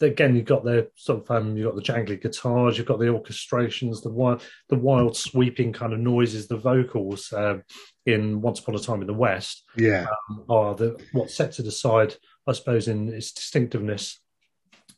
[0.00, 3.06] again, you've got the sort of um, you've got the jangly guitars, you've got the
[3.06, 7.62] orchestrations, the wild, the wild sweeping kind of noises, the vocals um,
[8.06, 9.64] in Once Upon a Time in the West.
[9.76, 12.16] Yeah, um, are the what sets it aside,
[12.46, 14.21] I suppose, in its distinctiveness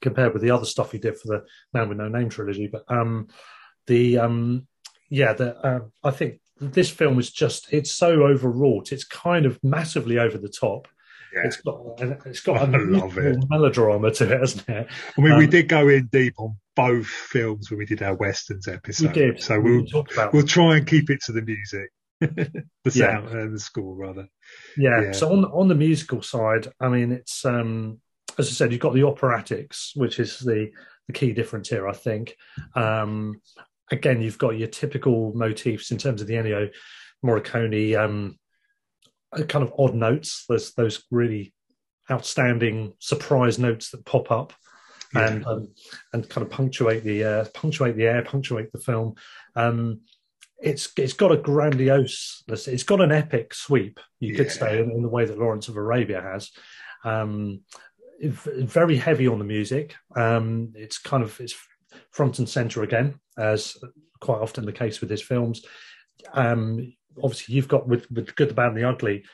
[0.04, 2.68] compared with the other stuff he did for the Man with No Name trilogy.
[2.68, 3.26] But um,
[3.88, 4.68] the um,
[5.08, 8.92] yeah, the uh, I think this film is just it's so overwrought.
[8.92, 10.86] It's kind of massively over the top.
[11.34, 11.46] Yeah.
[11.46, 11.80] It's got
[12.26, 14.86] it's got a melodrama to it, hasn't it?
[15.18, 18.14] I mean, um, we did go in deep on both films when we did our
[18.14, 19.08] westerns episode.
[19.08, 19.42] We did.
[19.42, 19.84] So we'll
[20.32, 21.90] we'll try and keep it to the music,
[22.20, 24.28] the sound and uh, the score rather.
[24.76, 25.00] Yeah.
[25.00, 25.12] yeah.
[25.12, 28.00] So on on the musical side, I mean, it's um
[28.38, 30.70] as I said, you've got the operatics, which is the
[31.06, 32.36] the key difference here, I think.
[32.74, 33.40] Um,
[33.90, 36.70] again, you've got your typical motifs in terms of the Ennio
[37.24, 38.38] Morricone um,
[39.48, 40.44] kind of odd notes.
[40.48, 41.52] There's those really
[42.10, 44.52] outstanding surprise notes that pop up.
[45.14, 45.28] Yeah.
[45.28, 45.68] And um,
[46.12, 49.14] and kind of punctuate the uh, punctuate the air, punctuate the film.
[49.54, 50.00] Um,
[50.60, 54.00] it's it's got a grandiose, it's got an epic sweep.
[54.18, 54.38] You yeah.
[54.38, 56.50] could say in, in, the way that Lawrence of Arabia has.
[57.04, 57.60] Um,
[58.22, 59.94] very heavy on the music.
[60.16, 61.54] Um, it's kind of it's
[62.10, 63.76] front and center again, as
[64.20, 65.64] quite often the case with his films.
[66.32, 69.24] Um, obviously, you've got with with Good, the Bad, and the Ugly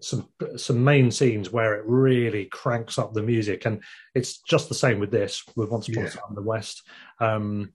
[0.00, 3.82] some some main scenes where it really cranks up the music, and
[4.14, 6.82] it's just the same with this with Once Upon a Time in the West.
[7.20, 7.72] Um,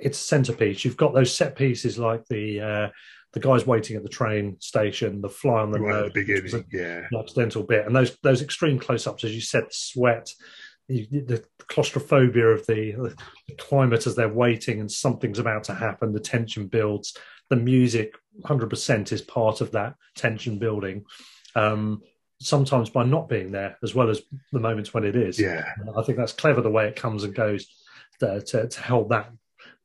[0.00, 0.84] it's centerpiece.
[0.84, 2.88] You've got those set pieces like the uh,
[3.34, 6.64] the guys waiting at the train station, the fly on the right road, the beginning,
[6.72, 10.32] yeah, an accidental bit, and those those extreme close-ups, as you said, the sweat,
[10.86, 16.12] you, the claustrophobia of the, the, climate as they're waiting, and something's about to happen.
[16.12, 17.16] The tension builds.
[17.50, 18.14] The music,
[18.44, 21.04] hundred percent, is part of that tension building.
[21.56, 22.02] Um,
[22.40, 24.22] sometimes by not being there, as well as
[24.52, 25.40] the moments when it is.
[25.40, 25.64] Yeah,
[25.96, 27.66] I think that's clever the way it comes and goes
[28.20, 29.32] to, to, to help that.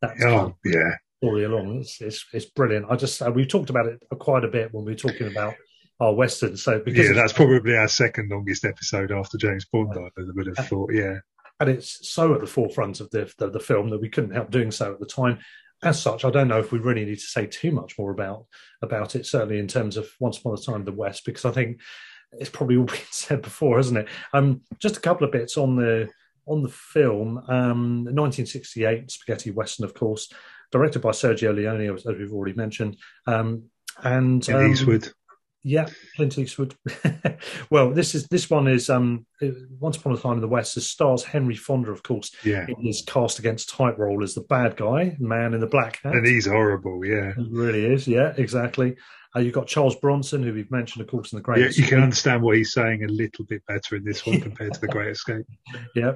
[0.02, 1.80] That oh, yeah story along.
[1.80, 2.88] It's, it's, it's brilliant.
[2.90, 5.54] I just uh, we've talked about it quite a bit when we were talking about
[6.00, 6.56] our western.
[6.58, 9.94] So because yeah, that's probably our second longest episode after James Bond.
[9.98, 11.18] I would have thought, yeah.
[11.60, 14.50] And it's so at the forefront of the, the, the film that we couldn't help
[14.50, 15.40] doing so at the time.
[15.82, 18.48] As such, I don't know if we really need to say too much more about
[18.82, 19.26] about it.
[19.26, 21.80] Certainly in terms of Once Upon a Time in the West, because I think
[22.34, 24.08] it's probably all been said before, hasn't it?
[24.34, 26.10] Um, just a couple of bits on the
[26.48, 27.38] on the film.
[27.48, 30.30] Um, 1968 spaghetti western, of course
[30.72, 32.98] directed by Sergio Leone, as, we've already mentioned,
[33.28, 33.64] um,
[34.04, 35.12] and um, Eastwood.
[35.64, 36.76] Yeah, Clint Eastwood.
[37.70, 39.26] well, this is this one is um,
[39.80, 40.78] Once Upon a Time in the West.
[40.78, 42.32] It stars Henry Fonda, of course.
[42.44, 46.02] Yeah, in his cast against type role as the bad guy, man in the black
[46.04, 47.06] hat, and he's horrible.
[47.06, 48.08] Yeah, he really is.
[48.08, 48.96] Yeah, exactly.
[49.36, 51.62] Uh, you've got Charles Bronson, who we've mentioned, of course, in the Great.
[51.62, 54.74] Yeah, you can understand what he's saying a little bit better in this one compared
[54.74, 55.46] to the Great Escape.
[55.96, 56.14] Yeah,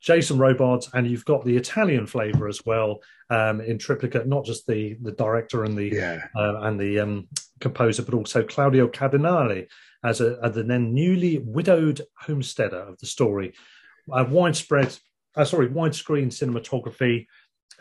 [0.00, 3.00] Jason Robards, and you've got the Italian flavour as well
[3.30, 4.26] um, in triplicate.
[4.26, 6.24] Not just the the director and the yeah.
[6.34, 7.28] uh, and the um,
[7.60, 9.66] composer, but also Claudia Cardinale
[10.06, 13.52] as a, as the then newly widowed homesteader of the story.
[14.10, 14.96] Uh, widespread,
[15.36, 17.26] uh, sorry, widescreen cinematography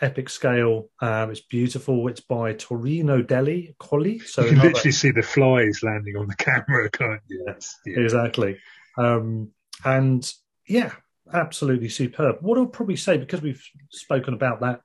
[0.02, 0.90] epic scale.
[1.00, 2.08] Um, it's beautiful.
[2.08, 4.20] It's by Tonino Delli Colli.
[4.20, 4.70] So you can another...
[4.70, 7.44] literally see the flies landing on the camera, can't you?
[7.48, 8.00] Yes, yeah.
[8.00, 8.58] exactly.
[8.98, 9.52] Um,
[9.84, 10.30] and
[10.68, 10.94] yeah,
[11.32, 12.38] absolutely superb.
[12.42, 14.82] What I'll probably say, because we've spoken about that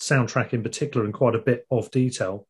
[0.00, 2.46] soundtrack in particular in quite a bit of detail,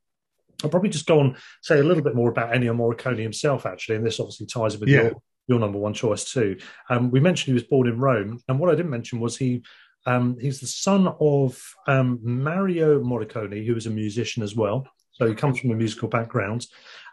[0.62, 3.96] I'll probably just go on say a little bit more about Ennio Morricone himself, actually,
[3.96, 5.02] and this obviously ties in with yeah.
[5.02, 5.12] your
[5.46, 6.58] your number one choice too.
[6.88, 9.62] Um, we mentioned he was born in Rome, and what I didn't mention was he
[10.06, 14.86] um, he's the son of um, Mario Morricone, who was a musician as well.
[15.12, 16.66] So he comes from a musical background.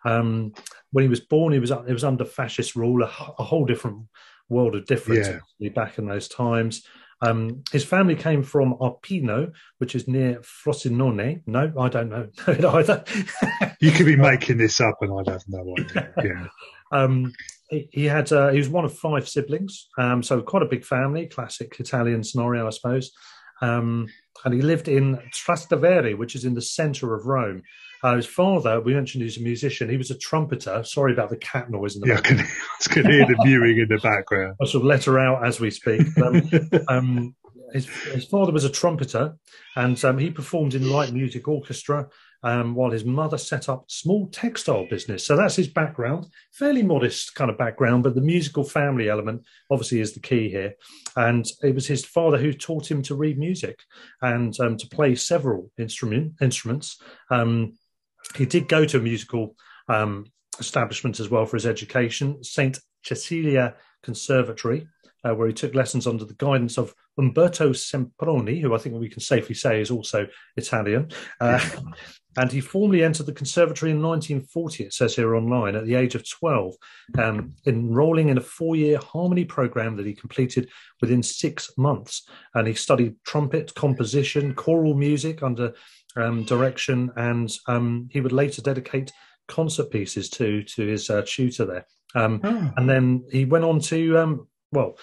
[0.05, 0.53] Um,
[0.91, 4.07] when he was born, he was it was under fascist rule, a, a whole different
[4.49, 5.29] world of difference
[5.59, 5.69] yeah.
[5.69, 6.83] back in those times.
[7.21, 11.41] Um, his family came from Arpino, which is near Frosinone.
[11.45, 13.03] No, I don't know either.
[13.79, 16.13] you could be making this up, and I'd have no idea.
[16.23, 16.47] Yeah.
[16.91, 17.31] um,
[17.69, 21.27] he, had uh, he was one of five siblings, um, so quite a big family,
[21.27, 23.11] classic Italian scenario, I suppose.
[23.61, 24.07] Um,
[24.43, 27.61] and he lived in Trastevere, which is in the centre of Rome.
[28.03, 29.89] Uh, his father, we mentioned he's a musician.
[29.89, 30.83] He was a trumpeter.
[30.83, 32.41] Sorry about the cat noise in the yeah, background.
[32.41, 32.51] I can,
[32.89, 34.55] I can hear the mewing in the background.
[34.61, 36.01] I sort of let her out as we speak.
[36.17, 36.49] Um,
[36.87, 37.35] um,
[37.73, 39.35] his, his, father was a trumpeter,
[39.75, 42.07] and um, he performed in light music orchestra
[42.43, 45.25] um, while his mother set up small textile business.
[45.25, 49.99] So that's his background, fairly modest kind of background, but the musical family element obviously
[49.99, 50.73] is the key here.
[51.15, 53.79] And it was his father who taught him to read music
[54.21, 56.99] and um, to play several instrument instruments.
[57.29, 57.73] Um,
[58.35, 59.55] he did go to a musical
[59.87, 60.25] um,
[60.59, 64.87] establishment as well for his education, Saint Cecilia Conservatory.
[65.23, 69.07] Uh, where he took lessons under the guidance of Umberto Semproni, who I think we
[69.07, 70.25] can safely say is also
[70.57, 71.09] Italian.
[71.39, 71.63] Uh,
[72.37, 76.15] and he formally entered the conservatory in 1940, it says here online, at the age
[76.15, 76.75] of 12,
[77.17, 80.69] um, enrolling in a four year harmony program that he completed
[81.01, 82.27] within six months.
[82.53, 85.73] And he studied trumpet, composition, choral music under
[86.15, 89.11] um, direction, and um, he would later dedicate
[89.47, 91.85] concert pieces to, to his uh, tutor there.
[92.15, 92.71] Um, oh.
[92.77, 94.97] And then he went on to, um, well,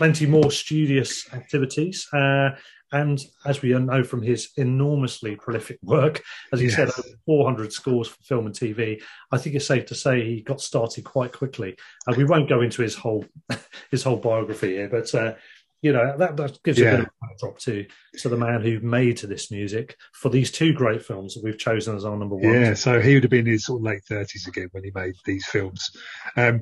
[0.00, 2.08] plenty more studious activities.
[2.10, 2.48] Uh,
[2.90, 6.22] and as we know from his enormously prolific work,
[6.54, 6.76] as he yes.
[6.76, 10.40] said, over 400 scores for film and TV, I think it's safe to say he
[10.40, 11.76] got started quite quickly.
[12.06, 13.26] Uh, we won't go into his whole
[13.90, 15.34] his whole biography here, but uh,
[15.82, 16.86] you know that, that gives yeah.
[16.86, 17.86] a bit of a backdrop to
[18.18, 21.96] to the man who made this music for these two great films that we've chosen
[21.96, 22.52] as our number one.
[22.52, 24.92] Yeah, so he would have been in his sort of late thirties again when he
[24.94, 25.90] made these films.
[26.36, 26.60] Um,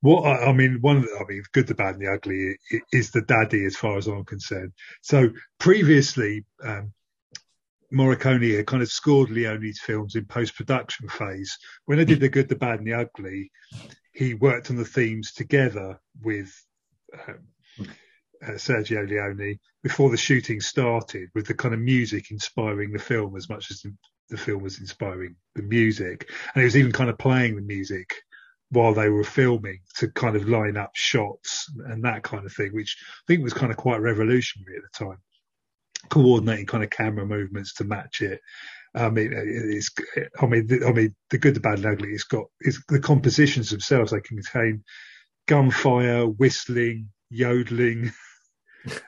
[0.00, 2.56] what I, I, mean, one, I mean, good, the bad, and the ugly
[2.92, 4.72] is the daddy, as far as I'm concerned.
[5.02, 6.44] So previously.
[6.62, 6.92] Um,
[7.92, 11.58] Morricone had kind of scored Leone's films in post production phase.
[11.86, 13.50] When I did The Good, the Bad, and the Ugly,
[14.12, 16.52] he worked on the themes together with
[17.26, 17.88] um,
[18.46, 23.36] uh, Sergio Leone before the shooting started, with the kind of music inspiring the film
[23.36, 23.94] as much as the,
[24.28, 26.30] the film was inspiring the music.
[26.54, 28.14] And he was even kind of playing the music
[28.70, 32.72] while they were filming to kind of line up shots and that kind of thing,
[32.72, 35.18] which I think was kind of quite revolutionary at the time.
[36.08, 38.40] Coordinating kind of camera movements to match it.
[38.94, 39.90] I mean, it's.
[40.40, 42.10] I mean, the, I mean, the good, the bad, and ugly.
[42.10, 42.46] It's got.
[42.60, 44.10] It's the compositions themselves.
[44.10, 44.82] They contain
[45.46, 48.12] gunfire, whistling, yodeling,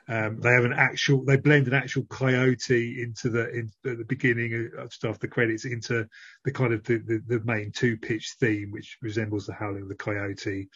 [0.08, 4.04] Um, they have an actual, they blend an actual coyote into the in, at the
[4.04, 6.06] beginning of stuff, the credits into
[6.44, 9.88] the kind of the, the, the main two pitch theme, which resembles the howling of
[9.88, 10.68] the coyote.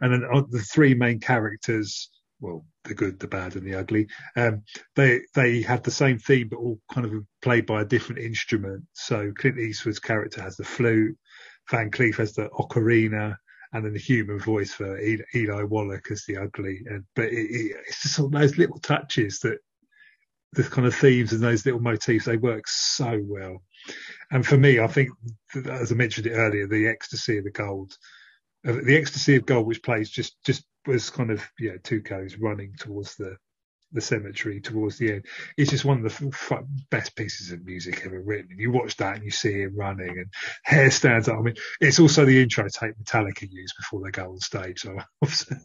[0.00, 2.10] And then uh, the three main characters,
[2.40, 4.62] well, the good, the bad, and the ugly, um,
[4.94, 8.84] they they have the same theme, but all kind of played by a different instrument.
[8.92, 11.16] So Clint Eastwood's character has the flute,
[11.70, 13.36] Van Cleef has the ocarina,
[13.74, 16.80] and then the human voice for Eli, Wallach as the ugly.
[16.86, 19.58] And but it, it, it's just all those little touches that
[20.52, 23.62] the kind of themes and those little motifs they work so well.
[24.30, 25.10] And for me, I think
[25.68, 27.96] as I mentioned it earlier, the ecstasy of the gold,
[28.66, 32.74] uh, the ecstasy of gold, which plays just just was kind of yeah, Tuco's running
[32.78, 33.36] towards the
[33.94, 35.26] the cemetery towards the end.
[35.56, 38.48] It's just one of the f- best pieces of music ever written.
[38.50, 40.26] And you watch that and you see him running and
[40.64, 41.38] hair stands up.
[41.38, 44.80] I mean, it's also the intro tape Metallica used before they go on stage.
[44.80, 44.98] So,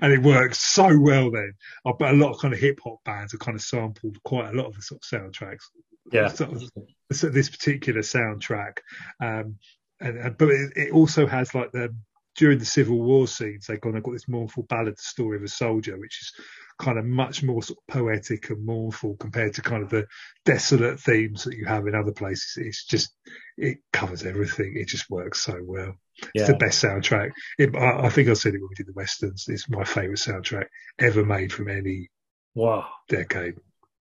[0.00, 1.52] and it works so well then.
[1.84, 4.52] I bet a lot of kind of hip hop bands have kind of sampled quite
[4.52, 5.64] a lot of the sort of soundtracks.
[6.10, 6.28] Yeah.
[6.28, 6.70] Sort of,
[7.08, 8.78] this particular soundtrack.
[9.20, 9.56] Um,
[10.00, 11.94] and, and, but it, it also has like the,
[12.36, 15.48] during the Civil War scenes, they've gone, I've got this mournful ballad, story of a
[15.48, 16.32] soldier, which is
[16.78, 20.06] kind of much more sort of poetic and mournful compared to kind of the
[20.44, 22.52] desolate themes that you have in other places.
[22.56, 23.14] It's just,
[23.56, 24.74] it covers everything.
[24.76, 25.94] It just works so well.
[26.34, 26.42] Yeah.
[26.42, 27.30] It's the best soundtrack.
[27.58, 29.46] It, I, I, think I said it when we did the Westerns.
[29.48, 30.66] It's my favourite soundtrack
[30.98, 32.10] ever made from any
[32.54, 33.54] wow decade.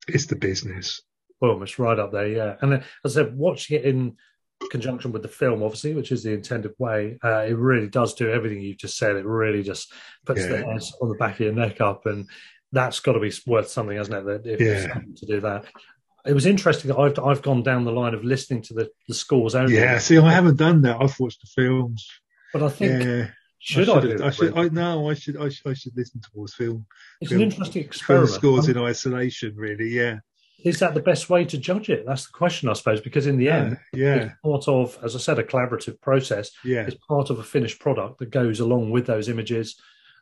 [0.08, 1.02] It's the business.
[1.40, 2.56] Boom, it's right up there, yeah.
[2.60, 4.16] And uh, as I said, watching it in
[4.70, 8.30] conjunction with the film, obviously, which is the intended way, uh, it really does do
[8.30, 9.16] everything you've just said.
[9.16, 9.92] It really just
[10.24, 10.48] puts yeah.
[10.48, 12.28] the hairs on the back of your neck up, and
[12.72, 14.24] that's got to be worth something, hasn't it?
[14.24, 15.00] That if yeah.
[15.16, 15.66] to do that.
[16.26, 19.14] It was interesting that I've I've gone down the line of listening to the, the
[19.14, 19.74] scores only.
[19.74, 20.96] Yeah, see, I haven't done that.
[21.00, 22.08] I've watched the films,
[22.52, 23.26] but I think yeah.
[23.58, 24.24] should I?
[24.24, 24.58] I, I should.
[24.58, 25.10] I no.
[25.10, 25.36] I should.
[25.36, 25.70] I should.
[25.70, 26.86] I should listen to more film.
[27.20, 28.30] It's film, an interesting experiment.
[28.30, 29.90] Scores in isolation, really.
[29.90, 30.20] Yeah.
[30.62, 32.04] Is that the best way to judge it?
[32.06, 35.18] That's the question, I suppose, because in the end, yeah, it's part of, as I
[35.18, 36.50] said, a collaborative process.
[36.64, 39.76] Yeah, it's part of a finished product that goes along with those images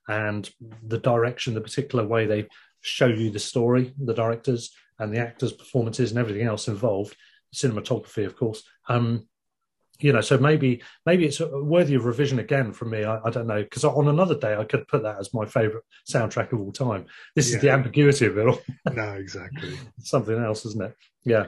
[0.09, 0.51] and
[0.87, 2.47] the direction, the particular way they
[2.81, 7.17] show you the story, the directors and the actors' performances and everything else involved,
[7.55, 8.65] cinematography, of course.
[8.89, 9.29] Um,
[9.99, 13.05] you know, so maybe maybe it's worthy of revision again from me.
[13.05, 15.85] I, I don't know because on another day I could put that as my favorite
[16.11, 17.07] soundtrack of all time.
[17.37, 17.57] This yeah.
[17.57, 18.61] is the ambiguity of it all.
[18.93, 19.79] no, exactly.
[19.99, 20.97] Something else, isn't it?
[21.25, 21.47] Yeah.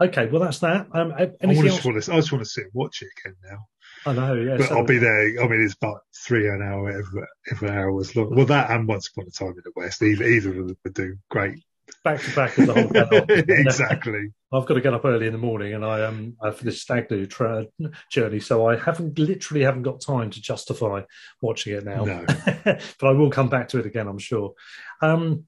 [0.00, 0.88] Okay, well that's that.
[0.92, 3.58] Um, I, just want to, I just want to sit and watch it again now.
[4.04, 4.56] I know, yeah.
[4.56, 5.42] But so, I'll be there.
[5.42, 7.22] I mean, it's about three an hour every,
[7.52, 8.34] every hour was long.
[8.34, 10.94] Well, that and Once Upon a Time in the West, either, either of them would
[10.94, 11.62] do great
[12.04, 12.90] back to back as a whole
[13.28, 14.30] exactly.
[14.52, 17.08] I've got to get up early in the morning, and I um for this stag
[17.08, 17.66] do tra-
[18.10, 21.02] journey, so I haven't literally haven't got time to justify
[21.40, 22.04] watching it now.
[22.04, 22.24] No.
[22.64, 24.54] but I will come back to it again, I'm sure.
[25.00, 25.44] Um,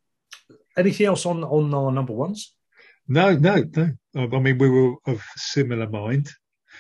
[0.77, 2.55] anything else on on our number ones?
[3.07, 3.91] No, no, no.
[4.15, 6.31] I mean, we were of similar mind.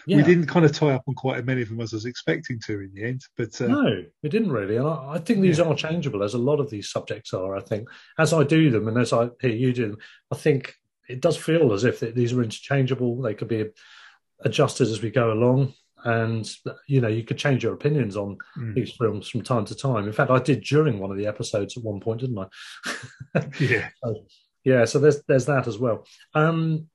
[0.06, 0.18] Yeah.
[0.18, 2.04] We didn't kind of tie up on quite as many of them as I was
[2.04, 4.76] expecting to in the end, but uh, no, we didn't really.
[4.76, 5.64] And I, I think these yeah.
[5.64, 7.56] are changeable, as a lot of these subjects are.
[7.56, 7.88] I think
[8.18, 9.98] as I do them, and as I hear you do them,
[10.30, 10.74] I think
[11.08, 13.20] it does feel as if these are interchangeable.
[13.20, 13.66] They could be
[14.40, 15.74] adjusted as we go along,
[16.04, 16.50] and
[16.86, 18.74] you know you could change your opinions on mm.
[18.74, 20.06] these films from time to time.
[20.06, 23.46] In fact, I did during one of the episodes at one point, didn't I?
[23.60, 23.88] yeah.
[24.02, 24.24] so,
[24.64, 26.06] yeah, so there's there's that as well.
[26.34, 26.88] Um,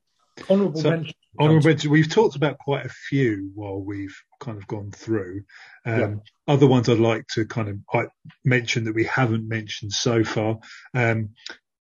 [0.48, 1.14] honourable so, mention.
[1.38, 1.90] Honourable mention.
[1.90, 5.42] We've talked about quite a few while we've kind of gone through.
[5.84, 6.14] Um, yeah.
[6.48, 8.06] Other ones I'd like to kind of I
[8.44, 10.58] mention that we haven't mentioned so far.
[10.94, 11.30] Um,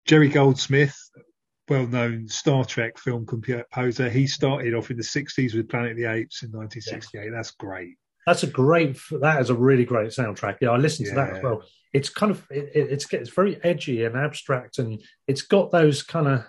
[0.06, 0.96] Jerry Goldsmith,
[1.68, 4.08] well-known Star Trek film composer.
[4.08, 7.24] He started off in the '60s with Planet of the Apes in 1968.
[7.24, 7.32] Yes.
[7.34, 7.96] That's great.
[8.26, 8.98] That's a great.
[9.20, 10.58] That is a really great soundtrack.
[10.60, 11.14] Yeah, I listened yeah.
[11.14, 11.62] to that as well.
[11.94, 16.28] It's kind of it, it's it's very edgy and abstract, and it's got those kind
[16.28, 16.44] of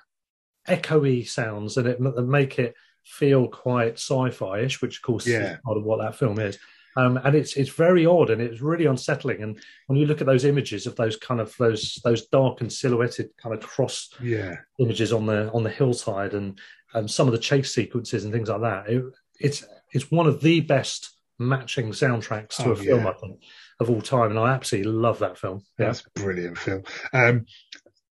[0.70, 5.54] echoey sounds and it make it feel quite sci-fi-ish, which of course yeah.
[5.54, 6.58] is part of what that film is.
[6.96, 9.42] Um, and it's it's very odd and it's really unsettling.
[9.44, 12.72] And when you look at those images of those kind of those those dark and
[12.72, 14.56] silhouetted kind of cross yeah.
[14.80, 16.60] images on the on the hillside and
[16.94, 19.04] um, some of the chase sequences and things like that, it,
[19.40, 23.10] it's it's one of the best matching soundtracks to oh, a film yeah.
[23.10, 23.44] I think
[23.80, 25.62] of all time, and I absolutely love that film.
[25.78, 25.86] Yeah.
[25.88, 26.84] That's brilliant film.
[27.14, 27.46] Um,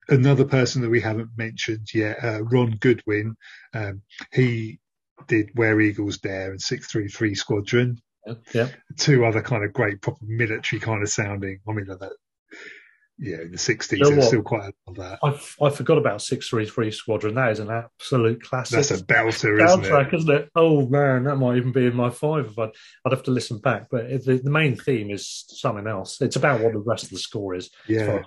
[0.08, 3.36] another person that we haven't mentioned yet, uh, Ron Goodwin.
[3.74, 4.02] Um,
[4.32, 4.78] he
[5.26, 8.00] did Where Eagles Dare and 633 Squadron.
[8.52, 8.68] Yeah.
[8.96, 11.60] Two other kind of great, proper military kind of sounding.
[11.68, 12.12] I mean, that
[13.18, 15.18] yeah, in the sixties, you know still quite a lot of that.
[15.22, 17.34] I, I forgot about six three three Squadron.
[17.34, 18.76] That is an absolute classic.
[18.76, 20.14] That's a belter, isn't it?
[20.14, 20.50] isn't it?
[20.54, 22.46] Oh man, that might even be in my five.
[22.46, 22.70] If I'd,
[23.04, 23.88] I'd have to listen back.
[23.90, 26.20] But it, the, the, main theme is something else.
[26.20, 27.70] It's about what the rest of the score is.
[27.88, 28.22] Yeah.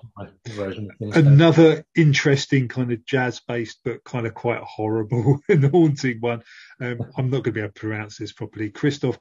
[0.50, 6.44] version Another interesting kind of jazz based, but kind of quite horrible and haunting one.
[6.82, 8.70] Um, I'm not going to be able to pronounce this properly.
[8.70, 9.20] Christoph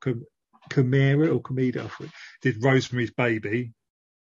[0.70, 1.90] Kamera or Kameda
[2.42, 3.72] did Rosemary's Baby,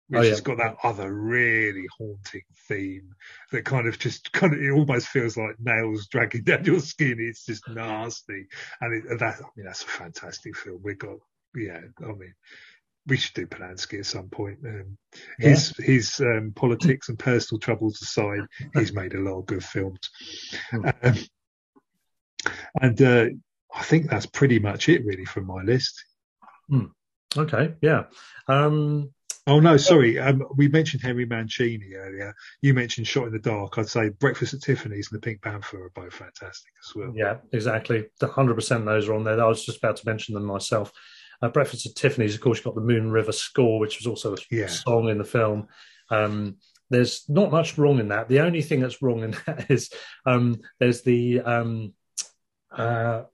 [0.09, 0.31] which oh, yeah.
[0.31, 3.15] has got that other really haunting theme
[3.53, 7.17] that kind of just kind of it almost feels like nails dragging down your skin.
[7.19, 8.47] It's just nasty,
[8.81, 10.81] and it, that I mean that's a fantastic film.
[10.83, 11.17] We got
[11.55, 12.35] yeah, I mean
[13.07, 14.59] we should do Polanski at some point.
[14.65, 14.97] Um,
[15.39, 15.51] yeah.
[15.51, 18.41] His his um, politics and personal troubles aside,
[18.75, 20.11] he's made a lot of good films,
[20.71, 20.87] hmm.
[21.03, 21.15] um,
[22.81, 23.27] and uh,
[23.75, 26.03] I think that's pretty much it really from my list.
[26.69, 26.87] Hmm.
[27.37, 28.05] Okay, yeah.
[28.49, 29.11] Um,
[29.47, 30.19] Oh no, sorry.
[30.19, 32.35] Um, we mentioned Henry Mancini earlier.
[32.63, 33.77] You mentioned Shot in the Dark.
[33.77, 37.13] I'd say Breakfast at Tiffany's and The Pink Panther are both fantastic as well.
[37.15, 38.07] Yeah, exactly.
[38.21, 39.43] The hundred percent those are on there.
[39.43, 40.93] I was just about to mention them myself.
[41.43, 44.35] Uh, Breakfast at Tiffany's, of course, you've got the Moon River score, which was also
[44.35, 44.67] a yeah.
[44.67, 45.69] song in the film.
[46.11, 46.57] Um,
[46.89, 48.29] there's not much wrong in that.
[48.29, 49.91] The only thing that's wrong in that is
[50.25, 51.93] um, there's the um,
[52.73, 53.25] uh,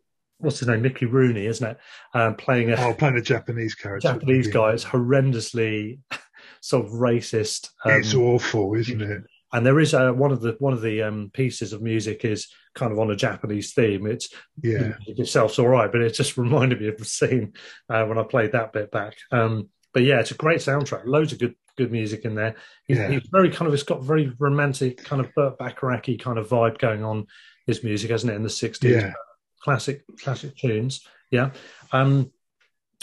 [0.41, 1.79] what's his name, Mickey Rooney, isn't it?
[2.15, 4.13] Um, playing a oh, playing a Japanese character.
[4.13, 4.73] Japanese guy.
[4.73, 5.99] It's horrendously
[6.61, 7.71] sort of racist.
[7.85, 9.23] Um, it's awful, isn't it?
[9.53, 12.49] And there is a, one of the one of the um, pieces of music is
[12.75, 14.07] kind of on a Japanese theme.
[14.07, 14.29] It's
[14.63, 17.53] yeah, itself's all right, but it just reminded me of the scene
[17.89, 19.17] uh, when I played that bit back.
[19.31, 21.05] Um, but yeah, it's a great soundtrack.
[21.05, 22.57] Loads of good good music in there.
[22.87, 23.11] He's, yeah.
[23.11, 26.79] he's very kind of it's got very romantic kind of Burt Bacharach kind of vibe
[26.79, 27.27] going on.
[27.67, 29.03] His music, hasn't it, in the sixties?
[29.03, 29.13] Yeah
[29.61, 31.07] classic classic tunes.
[31.31, 31.51] Yeah.
[31.93, 32.33] Um,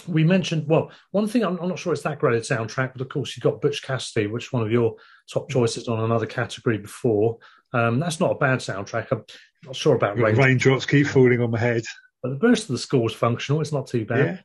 [0.08, 3.02] we mentioned well one thing I'm, I'm, not sure it's that great a soundtrack but
[3.02, 4.96] of course you've got butch cassidy which is one of your
[5.30, 7.38] top choices on another category before.
[7.74, 9.08] Um, that's not a bad soundtrack.
[9.12, 9.24] I'm
[9.66, 11.84] not sure about rain- raindrops keep falling on my head.
[12.24, 14.20] But the rest of the score is functional it's not too bad.
[14.20, 14.38] Yeah.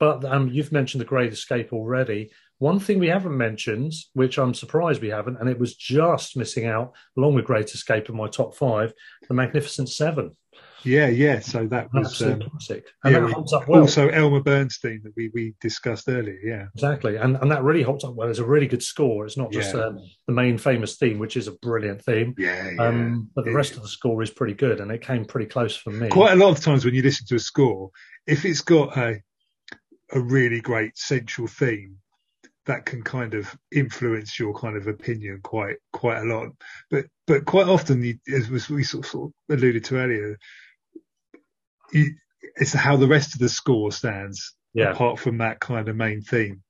[0.00, 2.30] but um, you've mentioned the great escape already.
[2.58, 6.66] One thing we haven't mentioned which i'm surprised we haven't and it was just missing
[6.66, 8.94] out along with great escape in my top five
[9.28, 10.34] the magnificent seven
[10.84, 11.40] Yeah, yeah.
[11.40, 13.80] So that was um, classic, and yeah, that holds up well.
[13.80, 16.38] also Elmer Bernstein that we we discussed earlier.
[16.44, 18.28] Yeah, Exactly, and and that really holds up well.
[18.28, 19.24] It's a really good score.
[19.26, 19.80] It's not just Yeah.
[19.86, 22.82] um, the main famous theme, which is a brilliant theme, yeah, yeah.
[22.82, 25.46] um, but the It- rest of the score is pretty good, and it came pretty
[25.46, 26.08] close for me.
[26.08, 27.90] Quite a lot of times when you listen to a score,
[28.26, 29.20] if it's got a
[30.12, 31.96] a really great central theme,
[32.66, 36.48] that can kind of influence your kind of opinion quite quite a lot.
[36.90, 40.38] But but quite often, you, as we sort of, sort of alluded to earlier,
[41.92, 46.20] it's how the rest of the score stands yeah, apart from that kind of main
[46.22, 46.62] theme.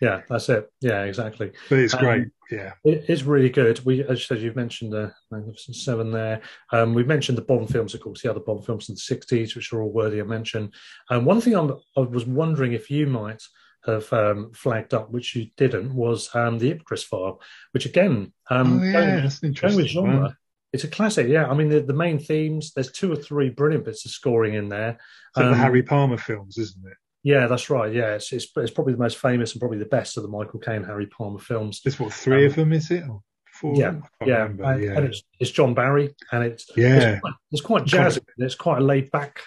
[0.00, 0.68] yeah, that's it.
[0.80, 1.52] Yeah, exactly.
[1.68, 2.28] But it's Um, great.
[2.50, 3.80] Yeah, It is really good.
[3.86, 6.42] We, as you said, you've mentioned the Magnificent Seven there.
[6.72, 9.56] Um, we've mentioned the Bond films, of course, the other Bond films in the '60s,
[9.56, 10.70] which are all worthy of mention.
[11.08, 13.42] And one thing I'm, I was wondering if you might
[13.86, 17.40] have um, flagged up, which you didn't, was um, the Ipcress file,
[17.72, 20.36] which again, um, oh yeah, going- that's an going with interesting genre.
[20.74, 21.28] It's a classic.
[21.28, 22.72] Yeah, I mean the, the main themes.
[22.74, 24.98] There's two or three brilliant bits of scoring in there.
[25.36, 26.98] Like Um, the Harry Palmer films, isn't it?
[27.22, 27.90] Yeah, that's right.
[27.90, 30.60] Yeah, it's, it's it's probably the most famous and probably the best of the Michael
[30.60, 31.80] Caine Harry Palmer films.
[31.82, 33.04] There's what three Um, of them is it?
[33.08, 33.74] Or four?
[33.76, 33.94] yeah.
[34.20, 37.12] I can't Yeah, and, yeah, and it's, it's John Barry, and it's yeah.
[37.12, 38.20] it's quite, it's quite jazzy.
[38.36, 39.40] It's quite a laid back.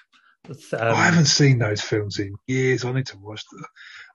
[0.49, 2.85] Um, I haven't seen those films in years.
[2.85, 3.63] I need to watch them.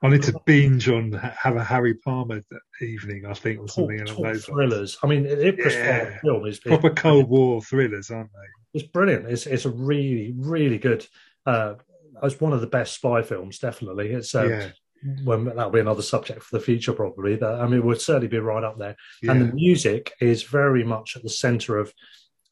[0.02, 2.40] I need to binge on have a Harry Palmer
[2.80, 4.44] evening, I think, or something along top those lines.
[4.46, 4.98] thrillers.
[5.02, 6.18] I mean, Ipcress Yeah.
[6.20, 8.78] Film is, Proper Cold War thrillers, aren't they?
[8.80, 9.26] it's brilliant.
[9.26, 11.06] It's it's a really really good.
[11.46, 11.74] Uh,
[12.22, 13.58] it's one of the best spy films.
[13.58, 14.68] Definitely, it's uh, yeah,
[15.24, 17.36] well, that'll be another subject for the future, probably.
[17.36, 18.96] But I mean, it would certainly be right up there.
[19.22, 19.32] yeah.
[19.32, 21.92] And the music is very much at the center of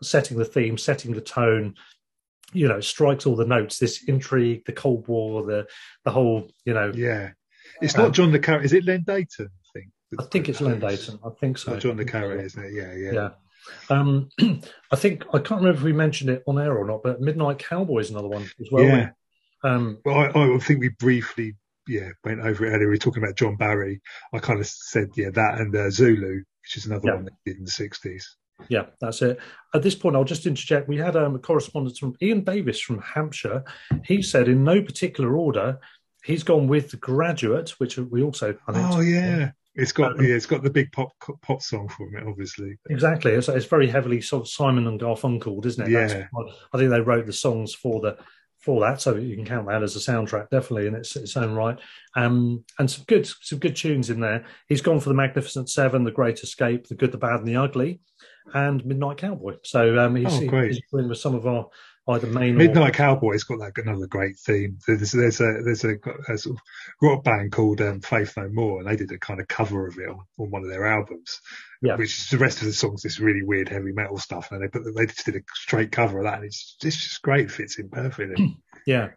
[0.03, 1.75] setting the theme, setting the tone.
[2.53, 3.79] You know, strikes all the notes.
[3.79, 5.67] This intrigue, the Cold War, the
[6.05, 6.49] the whole.
[6.65, 7.31] You know, yeah.
[7.83, 8.63] It's Um, not John le Carre.
[8.63, 9.49] Is it Len Deighton?
[9.49, 9.89] I think.
[10.19, 11.19] I think it's Len Deighton.
[11.25, 11.73] I think so.
[11.73, 12.73] Not John le Carre, isn't it?
[12.75, 13.13] Yeah, yeah.
[13.13, 13.31] Yeah.
[13.97, 14.29] Um,
[14.91, 17.59] I think I can't remember if we mentioned it on air or not, but Midnight
[17.59, 18.85] Cowboy is another one as well.
[18.85, 19.11] Yeah.
[19.63, 21.57] Um, Well, I, I think we briefly,
[21.87, 22.87] yeah, went over it earlier.
[22.89, 24.01] We were talking about John Barry.
[24.33, 27.15] I kind of said, yeah, that and uh, Zulu, which is another Yeah.
[27.17, 28.25] one that did in the 60s.
[28.69, 29.39] yeah, that's it.
[29.75, 30.89] At this point, I'll just interject.
[30.89, 33.63] We had um, a correspondence from Ian Davis from Hampshire.
[34.05, 35.79] He said, in no particular order,
[36.25, 39.51] he's gone with The Graduate, which we also, I think, Oh, yeah.
[39.77, 41.13] It's got Um, yeah, it's got the big pop
[41.43, 42.77] pop song from it, obviously.
[42.91, 43.33] Exactly.
[43.33, 45.91] It's, it's very heavily sort of Simon and Garfunkel, isn't it?
[45.91, 46.27] Yeah.
[46.33, 48.17] what- I think they wrote the songs for the
[48.59, 51.55] for that, so you can count that as a soundtrack, definitely in its, its own
[51.55, 51.79] right.
[52.15, 54.45] Um, and some good some good tunes in there.
[54.69, 57.57] He's gone for the Magnificent Seven, The Great Escape, The Good, the Bad, and the
[57.57, 58.01] Ugly,
[58.53, 59.57] and Midnight Cowboy.
[59.63, 61.69] So um, he's, Oh, he's with some of our
[62.11, 64.79] either main or Midnight Cowboy's got like another great theme.
[64.87, 65.97] There's there's a there's a,
[66.29, 66.63] a sort of
[67.03, 69.99] rock band called um, Faith No More, and they did a kind of cover of
[69.99, 71.41] it on, on one of their albums.
[71.83, 71.97] Yeah.
[71.97, 74.85] Which the rest of the songs this really weird heavy metal stuff, and they put
[74.95, 77.51] they just did a straight cover of that, and it's it's just great.
[77.51, 78.57] Fits in perfectly.
[78.87, 79.11] Yeah.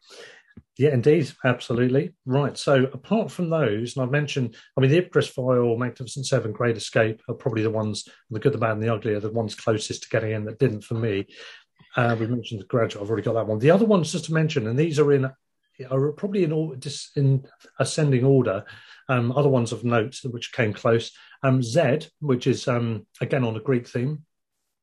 [0.77, 1.31] Yeah, indeed.
[1.45, 2.13] Absolutely.
[2.25, 2.57] Right.
[2.57, 6.77] So, apart from those, and I've mentioned, I mean, the Ipcress File, Magnificent Seven, Great
[6.77, 9.53] Escape are probably the ones, the good, the bad, and the ugly are the ones
[9.53, 11.27] closest to getting in that didn't for me.
[11.95, 13.03] Uh, we mentioned the graduate.
[13.03, 13.59] I've already got that one.
[13.59, 15.29] The other ones, just to mention, and these are in
[15.89, 17.45] are probably in all just in
[17.79, 18.65] ascending order.
[19.09, 21.11] Um, other ones of note which came close.
[21.41, 24.23] Um, Z, which is um, again on a Greek theme,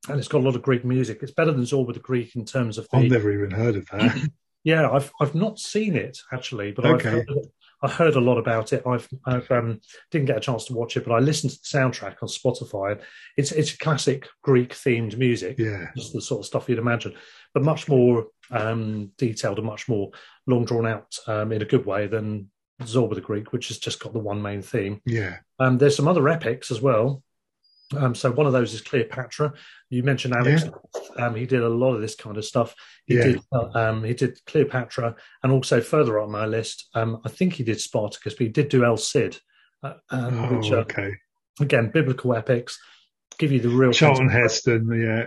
[0.09, 1.20] and it's got a lot of Greek music.
[1.22, 3.86] It's better than Zorba the Greek in terms of the I've never even heard of
[3.86, 4.28] that.
[4.64, 7.09] yeah, I've I've not seen it actually, but Okay.
[7.09, 7.28] I've heard,
[7.83, 8.83] I heard a lot about it.
[8.87, 11.78] I've I've um, didn't get a chance to watch it, but I listened to the
[11.78, 13.01] soundtrack on Spotify.
[13.37, 17.14] It's it's classic Greek themed music, yeah, just the sort of stuff you'd imagine,
[17.55, 20.11] but much more um, detailed and much more
[20.47, 22.51] long drawn out um, in a good way than
[22.83, 25.01] Zorba the Greek, which has just got the one main theme.
[25.05, 27.22] yeah, Um, there's some other epics as well.
[27.97, 29.53] Um, so one of those is Cleopatra.
[29.88, 30.62] You mentioned Alex.
[31.16, 32.74] Um, he did a lot of this kind of stuff.
[33.07, 33.24] He Yeah.
[33.24, 33.41] did.
[33.53, 37.64] Uh, um, he did Cleopatra, and also further on my list, um, I think he
[37.64, 39.38] did Spartacus, but he did do El Cid,
[39.82, 41.14] uh, um, Oh, which are okay.
[41.61, 42.78] again biblical epics.
[43.38, 44.28] Give you the real Charlton.
[44.28, 44.88] Heston.
[44.93, 45.26] Yeah,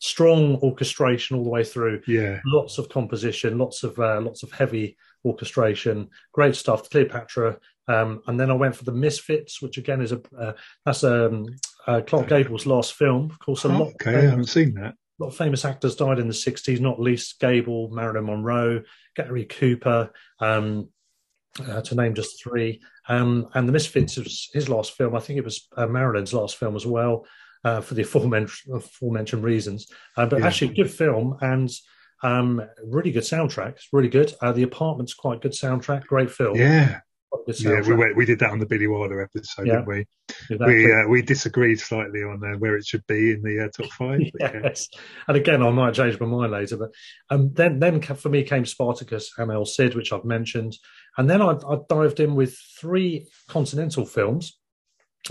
[0.00, 2.02] strong orchestration all the way through.
[2.06, 6.08] yeah, Lots of composition, lots of uh, lots of heavy orchestration.
[6.32, 6.88] Great stuff.
[6.90, 10.52] Cleopatra, um, and then I went for the Misfits, which again is a uh,
[10.84, 11.46] that's um,
[11.86, 13.30] uh, Clark Gable's last film.
[13.30, 14.16] Of course, a lot, okay.
[14.16, 14.94] I haven't seen that.
[14.94, 18.82] a lot of famous actors died in the 60s, not least Gable, Marilyn Monroe,
[19.14, 20.10] Gary Cooper,
[20.40, 20.88] um,
[21.66, 22.80] uh, to name just three.
[23.08, 25.14] Um, and The Misfits was his last film.
[25.14, 27.24] I think it was uh, Marilyn's last film as well,
[27.64, 29.86] uh, for the aforementioned, aforementioned reasons.
[30.16, 30.46] Uh, but Yeah.
[30.46, 31.70] actually, good film and
[32.22, 33.72] um, really good soundtrack.
[33.76, 34.34] It's really good.
[34.42, 36.56] Uh, the Apartment's quite good soundtrack, great film.
[36.56, 37.00] Yeah,
[37.58, 39.74] yeah, we went, we did that on the Billy Wilder episode, yeah.
[39.74, 40.06] didn't we?
[40.50, 40.74] Exactly.
[40.74, 43.92] We uh, we disagreed slightly on uh, where it should be in the uh, top
[43.92, 44.20] five.
[44.40, 44.88] yes,
[45.28, 46.90] and again, I might change my mind later, but
[47.30, 50.76] um, then then for me came Spartacus and El Cid, which I've mentioned,
[51.16, 54.58] and then I, I dived in with three continental films.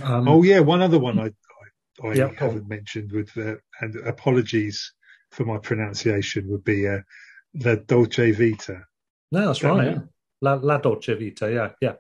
[0.02, 1.32] Um, oh yeah, one other one I
[2.04, 4.94] I, I yeah, haven't mentioned with uh, and apologies
[5.32, 7.00] for my pronunciation would be uh,
[7.54, 8.82] La Dolce Vita.
[9.32, 9.88] No, that's right.
[9.88, 10.00] Yeah.
[10.46, 11.52] La, La Dolce Vita.
[11.52, 11.94] Yeah, yeah,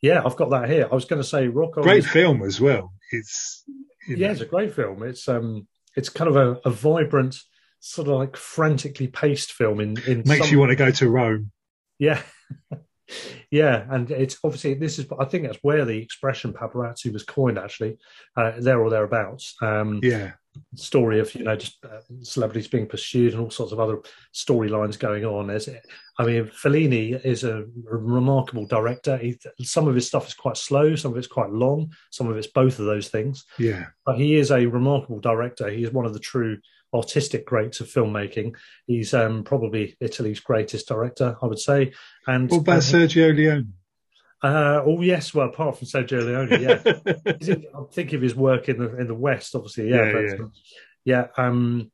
[0.00, 0.22] yeah.
[0.24, 0.88] I've got that here.
[0.90, 1.82] I was going to say Rocco.
[1.82, 2.92] Great film as well.
[3.10, 3.64] It's
[4.06, 4.26] you know.
[4.26, 5.02] yeah, it's a great film.
[5.02, 5.66] It's um,
[5.96, 7.36] it's kind of a, a vibrant,
[7.80, 9.80] sort of like frantically paced film.
[9.80, 10.52] In in makes some...
[10.52, 11.50] you want to go to Rome.
[11.98, 12.22] Yeah.
[13.50, 15.06] yeah, and it's obviously this is.
[15.18, 17.98] I think that's where the expression paparazzi was coined, actually,
[18.36, 19.56] uh, there or thereabouts.
[19.60, 20.32] Um, yeah,
[20.74, 23.98] story of you know just uh, celebrities being pursued and all sorts of other
[24.34, 25.50] storylines going on.
[25.50, 25.86] Is it?
[26.18, 29.16] I mean, Fellini is a remarkable director.
[29.16, 32.36] He, some of his stuff is quite slow, some of it's quite long, some of
[32.36, 33.44] it's both of those things.
[33.58, 35.68] Yeah, but he is a remarkable director.
[35.68, 36.58] He is one of the true
[36.94, 38.56] artistic greats of filmmaking.
[38.86, 41.92] He's um, probably Italy's greatest director, I would say.
[42.26, 43.74] And what about Sergio Leone?
[44.42, 47.64] Uh, oh yes, well apart from Sergio Leone, yeah.
[47.74, 50.32] I'm thinking of his work in the in the West, obviously, yeah, yeah, but, yeah.
[50.36, 50.52] Um,
[51.04, 51.90] yeah um,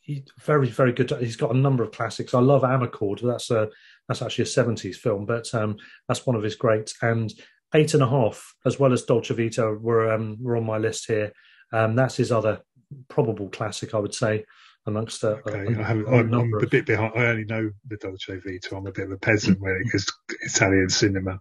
[0.00, 1.10] he, very very good.
[1.20, 2.34] He's got a number of classics.
[2.34, 3.20] I love Amarcord.
[3.20, 3.68] That's a
[4.08, 5.76] that's actually a '70s film, but um,
[6.06, 6.94] that's one of his greats.
[7.02, 7.32] And
[7.74, 11.06] Eight and a Half, as well as Dolce Vita, were um, were on my list
[11.06, 11.32] here.
[11.72, 12.60] Um, that's his other
[13.08, 14.44] probable classic, I would say
[14.86, 15.74] amongst a, okay.
[15.74, 17.12] a, a, I am a, a bit behind.
[17.16, 18.76] I only know the Dolce Vita.
[18.76, 21.40] I'm a bit of a peasant when it comes to Italian cinema.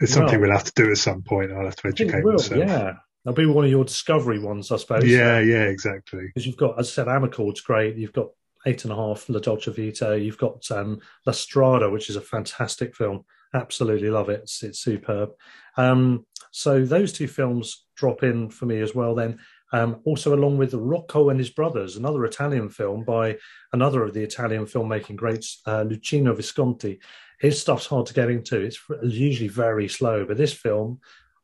[0.00, 1.52] It's something well, we'll have to do at some point.
[1.52, 2.58] I'll have to educate will, myself.
[2.60, 2.94] Yeah,
[3.24, 5.04] that'll be one of your discovery ones, I suppose.
[5.04, 6.26] Yeah, yeah, exactly.
[6.26, 7.96] Because you've got, as I said, Amarcord's great.
[7.96, 8.28] You've got
[8.66, 10.18] Eight and a Half, La Dolce Vita.
[10.18, 13.24] You've got um, La Strada, which is a fantastic film.
[13.54, 14.40] Absolutely love it.
[14.42, 15.30] It's, it's superb.
[15.76, 19.14] Um, so those two films drop in for me as well.
[19.14, 19.38] Then
[19.72, 23.36] um, also, along with Rocco and His Brothers, another Italian film by
[23.72, 27.00] another of the Italian filmmaking greats, uh, Luchino Visconti.
[27.38, 28.60] His stuff's hard to get into.
[28.60, 31.00] It's usually very slow, but this film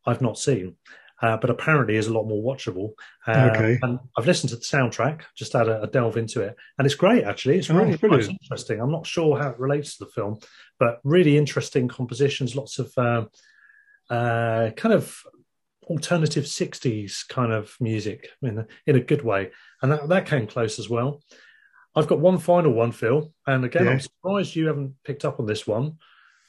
[0.07, 0.77] I've not seen.
[1.23, 2.91] Uh, but apparently is a lot more watchable.
[3.27, 3.79] Uh, okay.
[3.83, 6.97] And I've listened to the soundtrack, just had a, a delve into it, and it's
[6.97, 7.25] great.
[7.25, 8.81] Actually, it's oh, really oh, interesting.
[8.81, 10.39] I'm not sure how it relates to the film,
[10.79, 12.57] but really interesting compositions.
[12.57, 13.25] Lots of uh,
[14.11, 15.23] uh kind of
[15.85, 19.51] alternative 60s kind of music in a, in a good way.
[19.83, 21.23] And that, that came close as well.
[21.97, 23.33] I've got one final one, Phil.
[23.47, 23.93] And again, yeah.
[23.93, 25.99] I'm surprised you haven't picked up on this one.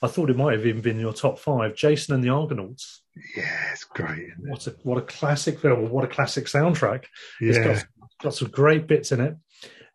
[0.02, 1.76] I thought it might have even been your top five.
[1.76, 3.02] Jason and the Argonauts.
[3.36, 4.20] Yeah, it's great.
[4.20, 4.34] It?
[4.40, 5.90] What a what a classic film!
[5.90, 7.06] What a classic soundtrack!
[7.40, 7.86] Yeah, it's got,
[8.22, 9.36] got some great bits in it.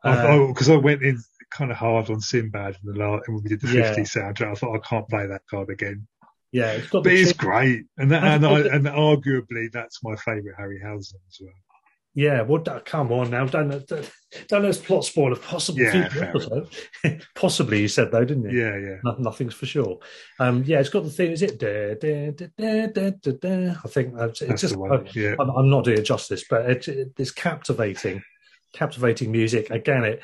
[0.03, 3.37] Because uh, I, I, went in kind of hard on Sinbad in the last, and
[3.37, 3.95] when we did the yeah.
[3.95, 6.07] 50 soundtrack, I thought I can't play that card again.
[6.53, 7.05] Yeah, it's got.
[7.05, 11.53] But it's great, and that, and, I, and arguably that's my favourite Harryhausen as well.
[12.13, 14.11] Yeah, well, come on now, don't don't,
[14.49, 16.69] don't let's plot spoil a possible yeah, future episode.
[17.37, 18.61] Possibly, you said though, didn't you?
[18.61, 18.97] Yeah, yeah.
[19.05, 19.99] No, nothing's for sure.
[20.41, 21.31] Um, yeah, it's got the thing.
[21.31, 21.61] Is it?
[21.61, 24.77] Da, da, da, da, da, da, I think it's that's just.
[24.77, 25.37] I, yeah.
[25.39, 28.23] I'm, I'm, not doing it justice, but it, it, it's captivating,
[28.73, 29.71] captivating music.
[29.71, 30.23] Again, it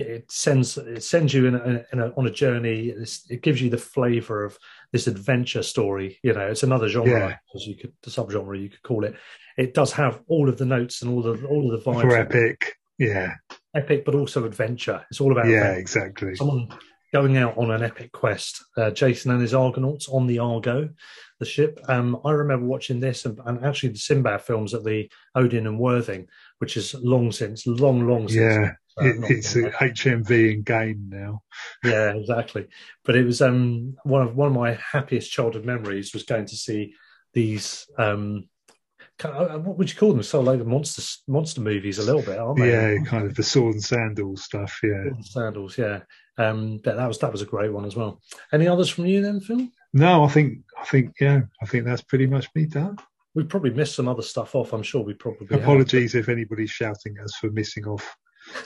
[0.00, 2.88] it sends it sends you in, a, in a, on a journey.
[2.88, 4.58] It's, it gives you the flavour of
[4.92, 6.18] this adventure story.
[6.22, 7.36] You know, it's another genre, yeah.
[7.54, 9.14] as you could the subgenre you could call it.
[9.56, 12.02] It does have all of the notes and all the all of the vibes.
[12.02, 13.34] For epic, yeah,
[13.74, 15.04] epic, but also adventure.
[15.10, 15.80] It's all about yeah, adventure.
[15.80, 16.34] exactly.
[16.36, 16.68] Someone
[17.12, 18.64] going out on an epic quest.
[18.76, 20.88] Uh, Jason and his Argonauts on the Argo,
[21.38, 21.80] the ship.
[21.88, 25.78] Um, I remember watching this and, and, actually the Sinbad films at the Odeon and
[25.78, 26.28] Worthing,
[26.58, 28.40] which is long since, long, long since.
[28.40, 31.42] Yeah, it, it's a HMV in game now.
[31.84, 32.66] yeah, exactly.
[33.04, 36.56] But it was um, one of one of my happiest childhood memories was going to
[36.56, 36.94] see
[37.32, 37.86] these.
[37.98, 38.48] Um,
[39.22, 40.22] uh, what would you call them?
[40.22, 42.70] So like the monster monster movies, a little bit, aren't they?
[42.70, 44.80] Yeah, kind of the sword and sandals stuff.
[44.82, 45.78] Yeah, sword and sandals.
[45.78, 46.00] Yeah,
[46.38, 48.20] um, but that was that was a great one as well.
[48.52, 49.68] Any others from you then, Phil?
[49.92, 52.96] No, I think I think yeah, I think that's pretty much me done.
[53.34, 54.72] We probably missed some other stuff off.
[54.72, 55.56] I'm sure we probably.
[55.56, 58.16] Apologies have, if anybody's shouting at us for missing off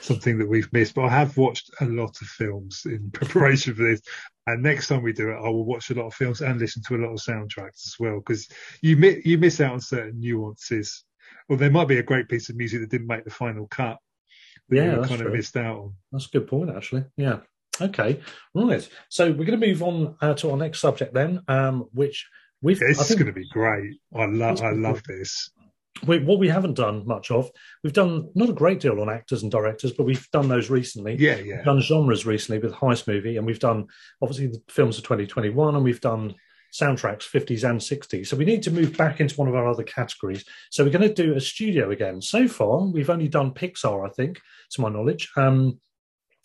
[0.01, 0.95] something that we've missed.
[0.95, 4.01] But I have watched a lot of films in preparation for this.
[4.47, 6.83] And next time we do it, I will watch a lot of films and listen
[6.87, 8.47] to a lot of soundtracks as well, because
[8.81, 11.03] you mi- you miss out on certain nuances.
[11.49, 13.97] Well, there might be a great piece of music that didn't make the final cut.
[14.69, 15.27] yeah, kind true.
[15.27, 15.93] of missed out on.
[16.11, 17.05] That's a good point, actually.
[17.17, 17.39] Yeah.
[17.81, 18.21] Okay.
[18.53, 18.87] Right.
[19.09, 22.27] So we're going to move on uh, to our next subject then, um, which
[22.61, 22.79] we've.
[22.79, 23.95] This is going to be great.
[24.15, 24.61] I love.
[24.61, 25.49] I love this
[26.05, 27.49] we, what we haven't done much of,
[27.83, 31.15] we've done not a great deal on actors and directors, but we've done those recently.
[31.17, 31.57] Yeah, yeah.
[31.57, 33.87] We've done genres recently with Heist Movie, and we've done
[34.21, 36.35] obviously the films of 2021, and we've done
[36.73, 38.27] soundtracks, 50s and 60s.
[38.27, 40.43] So we need to move back into one of our other categories.
[40.71, 42.21] So we're going to do a studio again.
[42.21, 44.41] So far, we've only done Pixar, I think,
[44.71, 45.31] to my knowledge.
[45.37, 45.79] Um,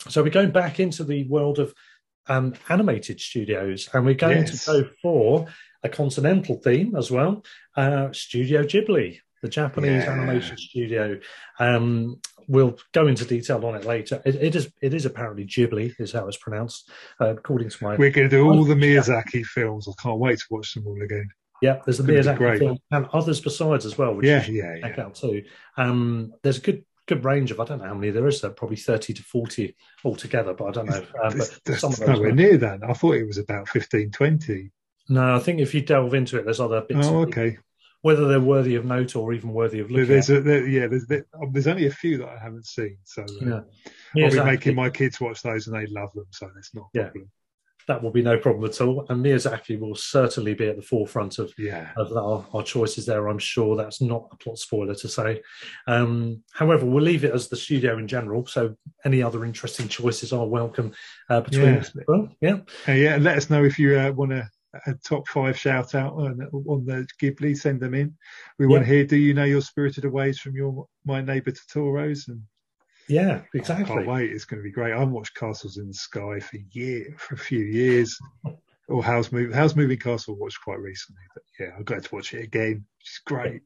[0.07, 1.73] so we're going back into the world of
[2.27, 4.65] um, animated studios, and we're going yes.
[4.65, 5.47] to go for
[5.83, 7.43] a continental theme as well.
[7.75, 10.11] Uh, studio Ghibli, the Japanese yeah.
[10.11, 11.19] animation studio.
[11.59, 14.21] Um, we'll go into detail on it later.
[14.25, 16.89] It, it is it is apparently Ghibli, is how it's pronounced,
[17.19, 17.95] uh, according to my.
[17.95, 19.41] We're going to do all the Miyazaki yeah.
[19.45, 19.87] films.
[19.87, 21.29] I can't wait to watch them all again.
[21.61, 25.03] Yeah, there's the Miyazaki film and others besides as well, which yeah, yeah, check yeah.
[25.03, 25.43] out too.
[25.77, 28.51] Um, there's a good good range of I don't know how many there is there
[28.51, 31.33] probably 30 to 40 altogether but I don't know uh,
[31.65, 34.71] but some of those nowhere near that I thought it was about 15 20
[35.09, 37.57] no I think if you delve into it there's other bits oh okay
[38.01, 40.39] whether they're worthy of note or even worthy of looking there's at.
[40.39, 43.61] A, there, yeah, there's um, there's only a few that I haven't seen, so uh,
[44.15, 44.25] yeah.
[44.25, 46.97] I'll be making my kids watch those, and they love them, so it's not a
[46.97, 47.03] yeah.
[47.03, 47.31] problem.
[47.87, 51.39] That will be no problem at all, and Miyazaki will certainly be at the forefront
[51.39, 53.27] of yeah of our, our choices there.
[53.27, 55.41] I'm sure that's not a plot spoiler to say.
[55.87, 58.45] Um, however, we'll leave it as the studio in general.
[58.45, 60.93] So any other interesting choices are welcome
[61.29, 61.83] uh, between yeah.
[62.07, 62.57] Well, yeah,
[62.87, 63.17] uh, yeah.
[63.17, 64.47] Let us know if you uh, want to
[64.85, 68.15] a top five shout out on, on the Ghibli, send them in.
[68.57, 72.27] We want to hear, do you know your Spirited Aways from your My Neighbor Totoro's?
[72.27, 72.41] And
[73.07, 73.85] yeah, exactly.
[73.85, 74.31] I can't wait.
[74.31, 74.93] It's going to be great.
[74.93, 78.17] I've watched Castles in the Sky for year for a few years.
[78.91, 82.33] or Howl's Moving Howl's Moving Castle watched quite recently, but yeah, I'm glad to watch
[82.33, 82.85] it again.
[82.99, 83.61] It's great.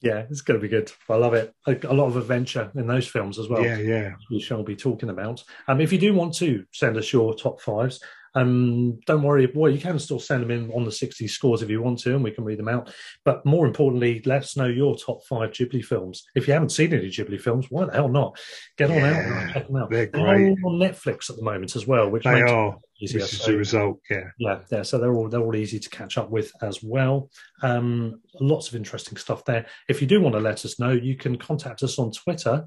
[0.00, 0.92] Yeah, it's going to be good.
[1.08, 1.54] I love it.
[1.66, 3.64] A, a, lot of adventure in those films as well.
[3.64, 4.14] Yeah, yeah.
[4.30, 5.42] We shall be talking about.
[5.66, 8.00] Um, if you do want to send us your top fives,
[8.34, 11.70] um, don't worry, well, you can still send them in on the 60 scores if
[11.70, 12.92] you want to, and we can read them out.
[13.24, 16.24] But more importantly, let us know your top five Ghibli films.
[16.34, 18.38] If you haven't seen any Ghibli films, why the hell not?
[18.76, 19.90] Get on yeah, out and check them out.
[19.90, 20.58] They're, they're great.
[20.64, 22.76] on Netflix at the moment as well, which they are.
[23.00, 23.22] Easier.
[23.22, 24.82] Which is so, the result, yeah, yeah, yeah.
[24.82, 27.28] So they're all they're all easy to catch up with as well.
[27.60, 29.66] Um, lots of interesting stuff there.
[29.88, 32.64] If you do want to let us know, you can contact us on Twitter.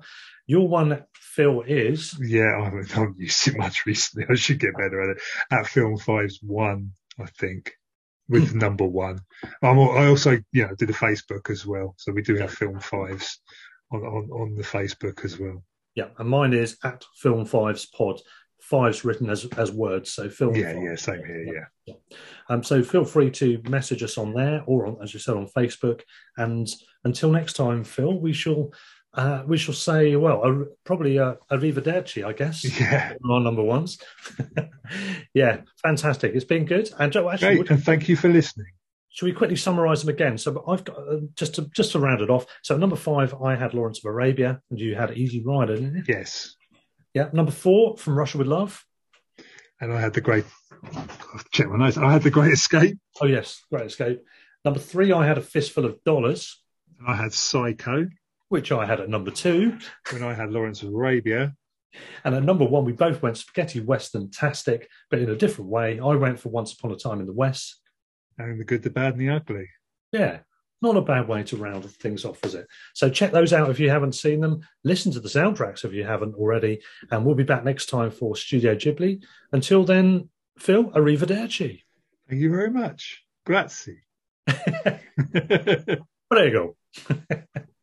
[0.47, 2.17] Your one Phil is.
[2.19, 4.25] Yeah, I haven't used it much recently.
[4.29, 5.23] I should get better at it.
[5.51, 7.73] At Film Fives One, I think,
[8.29, 8.61] with mm.
[8.61, 9.19] number one.
[9.61, 12.79] I'm, I also, you know, did a Facebook as well, so we do have Film
[12.79, 13.41] Fives
[13.91, 15.63] on, on on the Facebook as well.
[15.95, 18.21] Yeah, and mine is at Film Fives Pod.
[18.61, 20.55] Fives written as as words, so film.
[20.55, 21.43] Yeah, yeah, same here.
[21.43, 21.65] Yeah.
[21.85, 22.17] yeah.
[22.49, 25.47] Um, so feel free to message us on there, or on, as you said, on
[25.47, 26.01] Facebook.
[26.37, 26.67] And
[27.03, 28.71] until next time, Phil, we shall
[29.17, 32.63] uh, we shall say, well, uh, probably uh, arrivederci, I guess.
[32.79, 33.13] Yeah.
[33.27, 33.97] Our number ones.
[35.33, 36.35] yeah, fantastic.
[36.35, 36.89] It's been good.
[36.99, 38.67] And Joe, actually, Great, and thank you for listening.
[39.09, 40.37] Should we quickly summarise them again?
[40.37, 42.45] So I've got uh, just to just to round it off.
[42.61, 46.03] So number five, I had Lawrence of Arabia, and you had Easy Rider, didn't you?
[46.07, 46.55] Yes.
[47.15, 47.29] Yeah.
[47.33, 48.85] Number four, From Russia with Love.
[49.81, 50.45] And I had the great.
[50.93, 51.97] I've check my notes.
[51.97, 52.97] I had the Great Escape.
[53.19, 54.21] Oh yes, Great Escape.
[54.63, 56.61] Number three, I had a fistful of dollars.
[57.07, 58.07] I had Psycho
[58.49, 59.77] which I had at number two.
[60.11, 61.53] When I had Lawrence of Arabia.
[62.23, 65.99] And at number one, we both went spaghetti western tastic, but in a different way.
[65.99, 67.79] I went for Once Upon a Time in the West.
[68.37, 69.67] And the good, the bad, and the ugly.
[70.11, 70.39] Yeah,
[70.81, 72.67] not a bad way to round things off, is it?
[72.93, 74.61] So check those out if you haven't seen them.
[74.83, 76.81] Listen to the soundtracks if you haven't already.
[77.09, 79.23] And we'll be back next time for Studio Ghibli.
[79.51, 80.29] Until then,
[80.59, 81.81] Phil, arrivederci.
[82.29, 83.23] Thank you very much.
[83.45, 84.03] Grazie.
[86.29, 86.75] Prego.